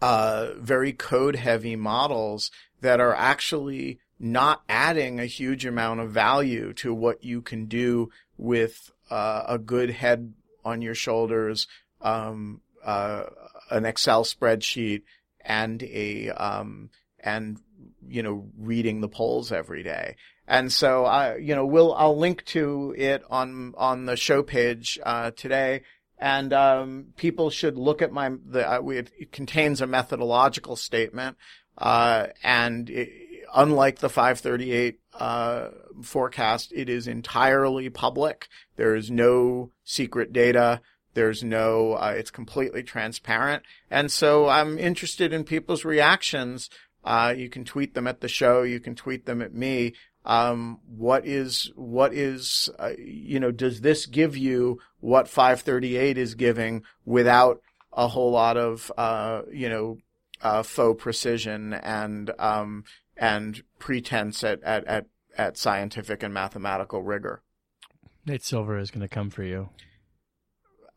uh, 0.00 0.52
very 0.56 0.92
code 0.92 1.36
heavy 1.36 1.76
models 1.76 2.50
that 2.80 3.00
are 3.00 3.14
actually 3.14 3.98
not 4.18 4.62
adding 4.68 5.20
a 5.20 5.26
huge 5.26 5.66
amount 5.66 6.00
of 6.00 6.10
value 6.10 6.72
to 6.72 6.94
what 6.94 7.22
you 7.22 7.42
can 7.42 7.66
do 7.66 8.08
with 8.36 8.90
uh, 9.10 9.44
a 9.46 9.58
good 9.58 9.90
head 9.90 10.34
on 10.64 10.82
your 10.82 10.94
shoulders, 10.94 11.66
um, 12.00 12.60
uh, 12.84 13.24
an 13.70 13.84
Excel 13.84 14.24
spreadsheet, 14.24 15.02
and 15.40 15.82
a 15.82 16.30
um, 16.30 16.90
and 17.20 17.58
you 18.06 18.22
know 18.22 18.46
reading 18.58 19.00
the 19.00 19.08
polls 19.08 19.52
every 19.52 19.82
day. 19.82 20.16
And 20.46 20.72
so 20.72 21.04
I, 21.04 21.36
you 21.36 21.54
know, 21.54 21.64
we'll 21.64 21.94
I'll 21.94 22.18
link 22.18 22.44
to 22.46 22.94
it 22.96 23.22
on 23.30 23.74
on 23.76 24.06
the 24.06 24.16
show 24.16 24.42
page 24.42 24.98
uh, 25.02 25.30
today. 25.30 25.82
And 26.18 26.52
um, 26.52 27.06
people 27.16 27.50
should 27.50 27.76
look 27.76 28.00
at 28.00 28.12
my 28.12 28.30
the 28.46 28.70
uh, 28.70 28.80
it, 28.88 29.10
it, 29.18 29.32
contains 29.32 29.80
a 29.80 29.86
methodological 29.86 30.76
statement, 30.76 31.36
uh, 31.76 32.28
and 32.42 32.88
it, 32.88 33.08
unlike 33.54 34.00
the 34.00 34.08
538 34.08 34.98
uh, 35.18 35.68
forecast, 36.02 36.72
it 36.74 36.88
is 36.88 37.06
entirely 37.06 37.88
public. 37.88 38.48
There 38.76 38.94
is 38.94 39.10
no 39.10 39.70
secret 39.84 40.32
data. 40.32 40.80
There's 41.14 41.44
no, 41.44 41.94
uh, 41.94 42.14
it's 42.16 42.30
completely 42.30 42.82
transparent. 42.82 43.62
And 43.90 44.10
so 44.10 44.48
I'm 44.48 44.78
interested 44.78 45.32
in 45.32 45.44
people's 45.44 45.84
reactions. 45.84 46.68
Uh, 47.04 47.32
you 47.36 47.48
can 47.48 47.64
tweet 47.64 47.94
them 47.94 48.06
at 48.06 48.20
the 48.20 48.28
show. 48.28 48.62
You 48.62 48.80
can 48.80 48.94
tweet 48.94 49.24
them 49.24 49.40
at 49.40 49.54
me. 49.54 49.94
Um, 50.24 50.80
what 50.86 51.26
is, 51.26 51.70
what 51.76 52.14
is, 52.14 52.70
uh, 52.78 52.92
you 52.98 53.38
know, 53.38 53.50
does 53.50 53.82
this 53.82 54.06
give 54.06 54.36
you 54.36 54.80
what 55.00 55.28
538 55.28 56.18
is 56.18 56.34
giving 56.34 56.82
without 57.04 57.60
a 57.92 58.08
whole 58.08 58.32
lot 58.32 58.56
of, 58.56 58.90
uh, 58.96 59.42
you 59.52 59.68
know, 59.68 59.98
uh, 60.42 60.62
faux 60.62 61.00
precision 61.00 61.74
and, 61.74 62.30
um, 62.38 62.84
and 63.16 63.62
pretense 63.78 64.42
at, 64.44 64.62
at, 64.62 64.84
at, 64.86 65.06
at 65.36 65.56
scientific 65.56 66.22
and 66.22 66.32
mathematical 66.34 67.02
rigor. 67.02 67.42
Nate 68.26 68.42
Silver 68.42 68.78
is 68.78 68.90
going 68.90 69.02
to 69.02 69.08
come 69.08 69.30
for 69.30 69.42
you. 69.42 69.68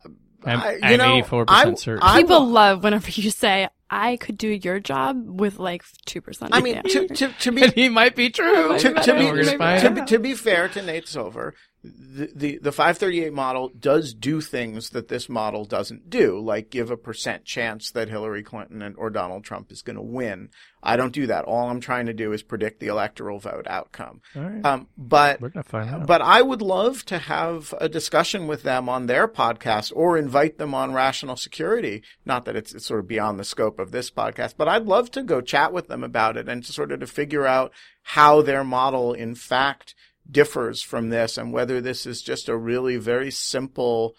I'm, 0.04 0.60
I'm, 0.60 0.78
I, 0.82 0.90
you 0.92 0.96
know, 0.96 1.22
84% 1.22 1.44
I- 1.48 1.74
certain. 1.74 2.02
I- 2.02 2.20
People 2.20 2.40
will- 2.40 2.48
love 2.48 2.84
whenever 2.84 3.10
you 3.10 3.30
say, 3.30 3.68
I 3.90 4.16
could 4.16 4.36
do 4.36 4.48
your 4.48 4.80
job 4.80 5.40
with 5.40 5.58
like 5.58 5.82
2%. 6.06 6.48
I 6.52 6.60
mean, 6.60 6.74
yeah. 6.74 6.82
to, 6.82 7.08
to, 7.08 7.28
to 7.32 7.52
be 7.52 7.62
and 7.64 7.72
he 7.72 7.88
might 7.88 8.14
be 8.14 8.28
true. 8.30 8.78
to, 8.78 8.94
to, 8.94 9.14
be, 9.14 9.24
gonna 9.26 9.58
find 9.58 9.80
to, 9.80 9.88
out. 9.88 9.94
be, 9.94 10.04
to 10.04 10.18
be 10.18 10.34
fair 10.34 10.68
to 10.68 10.82
Nate 10.82 11.08
Silver, 11.08 11.54
the, 11.84 12.30
the, 12.34 12.58
the 12.58 12.72
538 12.72 13.32
model 13.32 13.70
does 13.78 14.12
do 14.12 14.40
things 14.40 14.90
that 14.90 15.06
this 15.06 15.28
model 15.28 15.64
doesn't 15.64 16.10
do, 16.10 16.40
like 16.40 16.70
give 16.70 16.90
a 16.90 16.96
percent 16.96 17.44
chance 17.44 17.92
that 17.92 18.08
Hillary 18.08 18.42
Clinton 18.42 18.82
and, 18.82 18.96
or 18.96 19.10
Donald 19.10 19.44
Trump 19.44 19.70
is 19.70 19.82
going 19.82 19.96
to 19.96 20.02
win. 20.02 20.50
I 20.82 20.96
don't 20.96 21.12
do 21.12 21.28
that. 21.28 21.44
All 21.44 21.70
I'm 21.70 21.80
trying 21.80 22.06
to 22.06 22.12
do 22.12 22.32
is 22.32 22.42
predict 22.42 22.80
the 22.80 22.88
electoral 22.88 23.38
vote 23.38 23.66
outcome. 23.68 24.22
Right. 24.34 24.64
Um, 24.64 24.88
but 24.96 25.40
We're 25.40 25.50
to 25.50 25.62
find 25.62 25.88
out. 25.88 26.06
but 26.06 26.20
I 26.20 26.42
would 26.42 26.62
love 26.62 27.04
to 27.06 27.18
have 27.18 27.72
a 27.80 27.88
discussion 27.88 28.48
with 28.48 28.64
them 28.64 28.88
on 28.88 29.06
their 29.06 29.28
podcast 29.28 29.92
or 29.94 30.18
invite 30.18 30.58
them 30.58 30.74
on 30.74 30.92
rational 30.92 31.36
security. 31.36 32.02
Not 32.24 32.44
that 32.46 32.56
it's, 32.56 32.74
it's 32.74 32.86
sort 32.86 33.00
of 33.00 33.08
beyond 33.08 33.38
the 33.38 33.44
scope 33.44 33.78
of 33.78 33.92
this 33.92 34.10
podcast, 34.10 34.54
but 34.56 34.68
I'd 34.68 34.86
love 34.86 35.12
to 35.12 35.22
go 35.22 35.40
chat 35.40 35.72
with 35.72 35.86
them 35.86 36.02
about 36.02 36.36
it 36.36 36.48
and 36.48 36.64
to 36.64 36.72
sort 36.72 36.90
of 36.90 37.00
to 37.00 37.06
figure 37.06 37.46
out 37.46 37.72
how 38.02 38.42
their 38.42 38.64
model 38.64 39.12
in 39.12 39.34
fact 39.34 39.94
differs 40.30 40.82
from 40.82 41.08
this 41.10 41.38
and 41.38 41.52
whether 41.52 41.80
this 41.80 42.06
is 42.06 42.22
just 42.22 42.48
a 42.48 42.56
really 42.56 42.96
very 42.96 43.30
simple, 43.30 44.14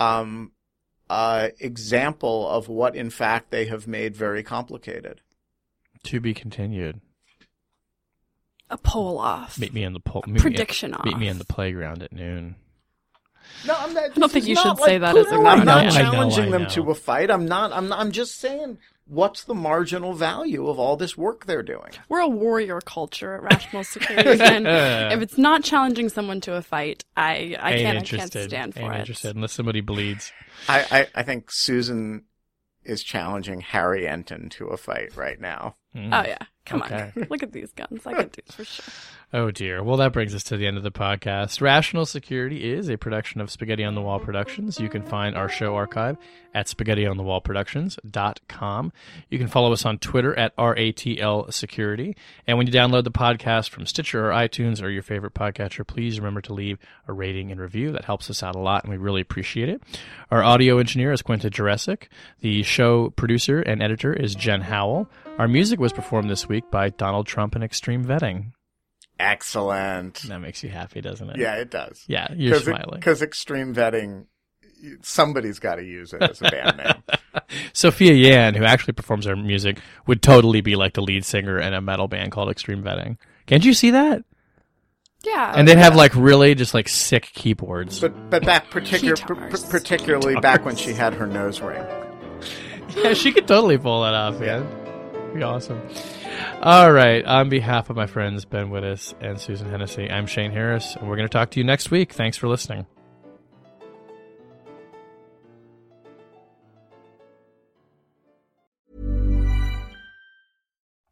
um, 0.00 0.52
uh, 1.10 1.48
example 1.60 2.48
of 2.48 2.68
what 2.68 2.96
in 2.96 3.10
fact 3.10 3.50
they 3.50 3.66
have 3.66 3.86
made 3.86 4.16
very 4.16 4.42
complicated. 4.42 5.20
to 6.04 6.20
be 6.20 6.34
continued. 6.34 7.00
a 8.70 8.76
poll 8.78 9.18
off. 9.18 9.58
Meet 9.58 9.74
me 9.74 9.84
in 9.84 9.92
the 9.92 10.00
pol- 10.00 10.24
meet 10.26 10.34
me- 10.36 10.40
Prediction 10.40 10.94
off. 10.94 11.04
Meet 11.04 11.18
me 11.18 11.28
in 11.28 11.38
the 11.38 11.44
playground 11.44 12.02
at 12.02 12.12
noon. 12.12 12.56
No, 13.66 13.74
I'm 13.76 13.92
not, 13.92 14.04
I 14.04 14.08
don't 14.14 14.32
think 14.32 14.46
you 14.46 14.56
should 14.56 14.64
not 14.64 14.80
say 14.80 14.96
that 14.98 15.16
as 15.16 15.26
a 15.26 15.30
Putin. 15.30 15.36
I'm 15.38 15.42
warning. 15.44 15.64
not 15.66 15.76
I 15.78 15.82
know, 15.84 15.88
I 15.90 16.02
know, 16.02 16.10
challenging 16.12 16.50
them 16.50 16.66
to 16.68 16.90
a 16.90 16.94
fight. 16.94 17.30
I'm 17.30 17.44
not. 17.44 17.72
I'm 17.72 17.88
not. 17.88 17.98
I'm 18.00 18.10
just 18.12 18.36
saying, 18.40 18.78
what's 19.06 19.44
the 19.44 19.54
marginal 19.54 20.14
value 20.14 20.68
of 20.68 20.78
all 20.78 20.96
this 20.96 21.16
work 21.16 21.46
they're 21.46 21.62
doing? 21.62 21.90
We're 22.08 22.20
a 22.20 22.28
warrior 22.28 22.80
culture 22.80 23.34
at 23.34 23.42
Rational 23.42 23.84
Security, 23.84 24.40
and 24.42 24.66
if 25.12 25.20
it's 25.22 25.38
not 25.38 25.64
challenging 25.64 26.08
someone 26.08 26.40
to 26.42 26.54
a 26.54 26.62
fight, 26.62 27.04
I 27.16 27.56
I 27.60 27.72
can't 27.78 27.96
I 27.96 28.00
interested. 28.00 28.32
can't 28.38 28.50
stand 28.50 28.74
for 28.74 28.80
Ain't 28.80 28.94
it. 28.94 28.98
interested 29.00 29.34
unless 29.36 29.52
somebody 29.52 29.80
bleeds. 29.80 30.32
I, 30.68 30.86
I, 30.90 31.20
I 31.20 31.22
think 31.22 31.50
Susan 31.50 32.24
is 32.84 33.02
challenging 33.02 33.60
Harry 33.60 34.02
Enten 34.04 34.50
to 34.52 34.66
a 34.66 34.76
fight 34.76 35.16
right 35.16 35.40
now. 35.40 35.76
Mm. 35.94 36.08
Oh 36.12 36.26
yeah, 36.28 36.38
come 36.64 36.82
Okay. 36.82 37.12
on, 37.16 37.26
look 37.30 37.42
at 37.42 37.52
these 37.52 37.72
guns. 37.72 38.06
I 38.06 38.14
could 38.14 38.32
do 38.32 38.42
this 38.46 38.54
for 38.54 38.64
sure. 38.64 38.94
Oh 39.34 39.50
dear. 39.50 39.82
Well, 39.82 39.96
that 39.96 40.12
brings 40.12 40.34
us 40.34 40.42
to 40.44 40.58
the 40.58 40.66
end 40.66 40.76
of 40.76 40.82
the 40.82 40.90
podcast. 40.92 41.62
Rational 41.62 42.04
Security 42.04 42.70
is 42.70 42.90
a 42.90 42.98
production 42.98 43.40
of 43.40 43.50
Spaghetti 43.50 43.82
on 43.82 43.94
the 43.94 44.02
Wall 44.02 44.20
Productions. 44.20 44.78
You 44.78 44.90
can 44.90 45.00
find 45.02 45.34
our 45.34 45.48
show 45.48 45.74
archive 45.74 46.18
at 46.52 46.66
spaghettionthewallproductions.com. 46.66 48.92
You 49.30 49.38
can 49.38 49.48
follow 49.48 49.72
us 49.72 49.84
on 49.86 49.96
Twitter 49.98 50.38
at 50.38 50.54
RATL 50.56 51.50
Security. 51.52 52.14
And 52.46 52.58
when 52.58 52.66
you 52.66 52.72
download 52.74 53.04
the 53.04 53.10
podcast 53.10 53.70
from 53.70 53.86
Stitcher 53.86 54.28
or 54.28 54.32
iTunes 54.32 54.82
or 54.82 54.90
your 54.90 55.02
favorite 55.02 55.32
podcatcher, 55.34 55.86
please 55.86 56.20
remember 56.20 56.42
to 56.42 56.52
leave 56.52 56.78
a 57.08 57.12
rating 57.14 57.50
and 57.50 57.58
review. 57.60 57.90
That 57.92 58.04
helps 58.04 58.28
us 58.30 58.42
out 58.42 58.54
a 58.54 58.58
lot 58.60 58.84
and 58.84 58.90
we 58.90 58.98
really 58.98 59.20
appreciate 59.22 59.68
it. 59.70 59.82
Our 60.30 60.42
audio 60.42 60.76
engineer 60.78 61.12
is 61.12 61.22
Quinta 61.22 61.48
Juresic. 61.50 62.08
The 62.40 62.62
show 62.62 63.08
producer 63.10 63.60
and 63.60 63.82
editor 63.82 64.12
is 64.12 64.34
Jen 64.34 64.60
Howell. 64.62 65.08
Our 65.38 65.48
music 65.48 65.80
was 65.80 65.92
performed 65.92 66.30
this 66.30 66.48
week 66.48 66.70
by 66.70 66.90
Donald 66.90 67.26
Trump 67.26 67.54
and 67.54 67.64
Extreme 67.64 68.04
Vetting. 68.04 68.52
Excellent. 69.18 70.22
That 70.28 70.40
makes 70.40 70.62
you 70.62 70.68
happy, 70.70 71.00
doesn't 71.00 71.30
it? 71.30 71.38
Yeah, 71.38 71.54
it 71.56 71.70
does. 71.70 72.04
Yeah, 72.06 72.28
you're 72.34 72.58
smiling. 72.60 72.94
Because 73.00 73.22
extreme 73.22 73.74
vetting, 73.74 74.26
somebody's 75.02 75.58
got 75.58 75.76
to 75.76 75.84
use 75.84 76.12
it 76.12 76.22
as 76.22 76.40
a 76.42 76.50
band 76.50 76.76
name. 76.76 77.42
Sophia 77.72 78.12
Yan, 78.12 78.54
who 78.54 78.64
actually 78.64 78.92
performs 78.94 79.26
our 79.26 79.36
music, 79.36 79.78
would 80.06 80.22
totally 80.22 80.60
be 80.60 80.76
like 80.76 80.94
the 80.94 81.02
lead 81.02 81.24
singer 81.24 81.58
in 81.58 81.72
a 81.72 81.80
metal 81.80 82.08
band 82.08 82.30
called 82.32 82.50
Extreme 82.50 82.82
Vetting. 82.82 83.16
Can't 83.46 83.64
you 83.64 83.74
see 83.74 83.90
that? 83.90 84.24
Yeah, 85.24 85.52
And 85.56 85.66
they'd 85.68 85.78
have 85.78 85.94
like 85.94 86.14
really 86.16 86.54
just 86.56 86.74
like 86.74 86.88
sick 86.88 87.30
keyboards. 87.32 88.00
But 88.00 88.28
but 88.30 88.44
back 88.44 88.70
particular, 88.70 89.14
p- 89.16 89.22
Guitars. 89.22 89.64
particularly 89.64 90.34
back 90.40 90.64
when 90.64 90.74
she 90.74 90.92
had 90.92 91.14
her 91.14 91.26
nose 91.28 91.60
ring. 91.60 91.84
yeah, 92.96 93.14
she 93.14 93.30
could 93.32 93.46
totally 93.46 93.78
pull 93.78 94.02
that 94.02 94.14
off, 94.14 94.40
man. 94.40 94.66
Be 95.34 95.42
awesome. 95.42 95.80
All 96.60 96.92
right. 96.92 97.24
On 97.24 97.48
behalf 97.48 97.90
of 97.90 97.96
my 97.96 98.06
friends 98.06 98.44
Ben 98.44 98.70
Wittes 98.70 99.14
and 99.20 99.40
Susan 99.40 99.68
Hennessy, 99.68 100.10
I'm 100.10 100.26
Shane 100.26 100.52
Harris, 100.52 100.94
and 100.96 101.08
we're 101.08 101.16
going 101.16 101.28
to 101.28 101.32
talk 101.32 101.50
to 101.52 101.60
you 101.60 101.64
next 101.64 101.90
week. 101.90 102.12
Thanks 102.12 102.36
for 102.36 102.48
listening. 102.48 102.86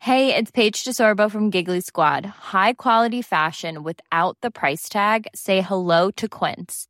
Hey, 0.02 0.34
it's 0.34 0.50
Paige 0.50 0.82
DeSorbo 0.82 1.30
from 1.30 1.50
Giggly 1.50 1.80
Squad. 1.80 2.26
High 2.26 2.72
quality 2.72 3.22
fashion 3.22 3.82
without 3.82 4.36
the 4.40 4.50
price 4.50 4.88
tag. 4.88 5.28
Say 5.34 5.60
hello 5.60 6.10
to 6.12 6.28
Quince. 6.28 6.89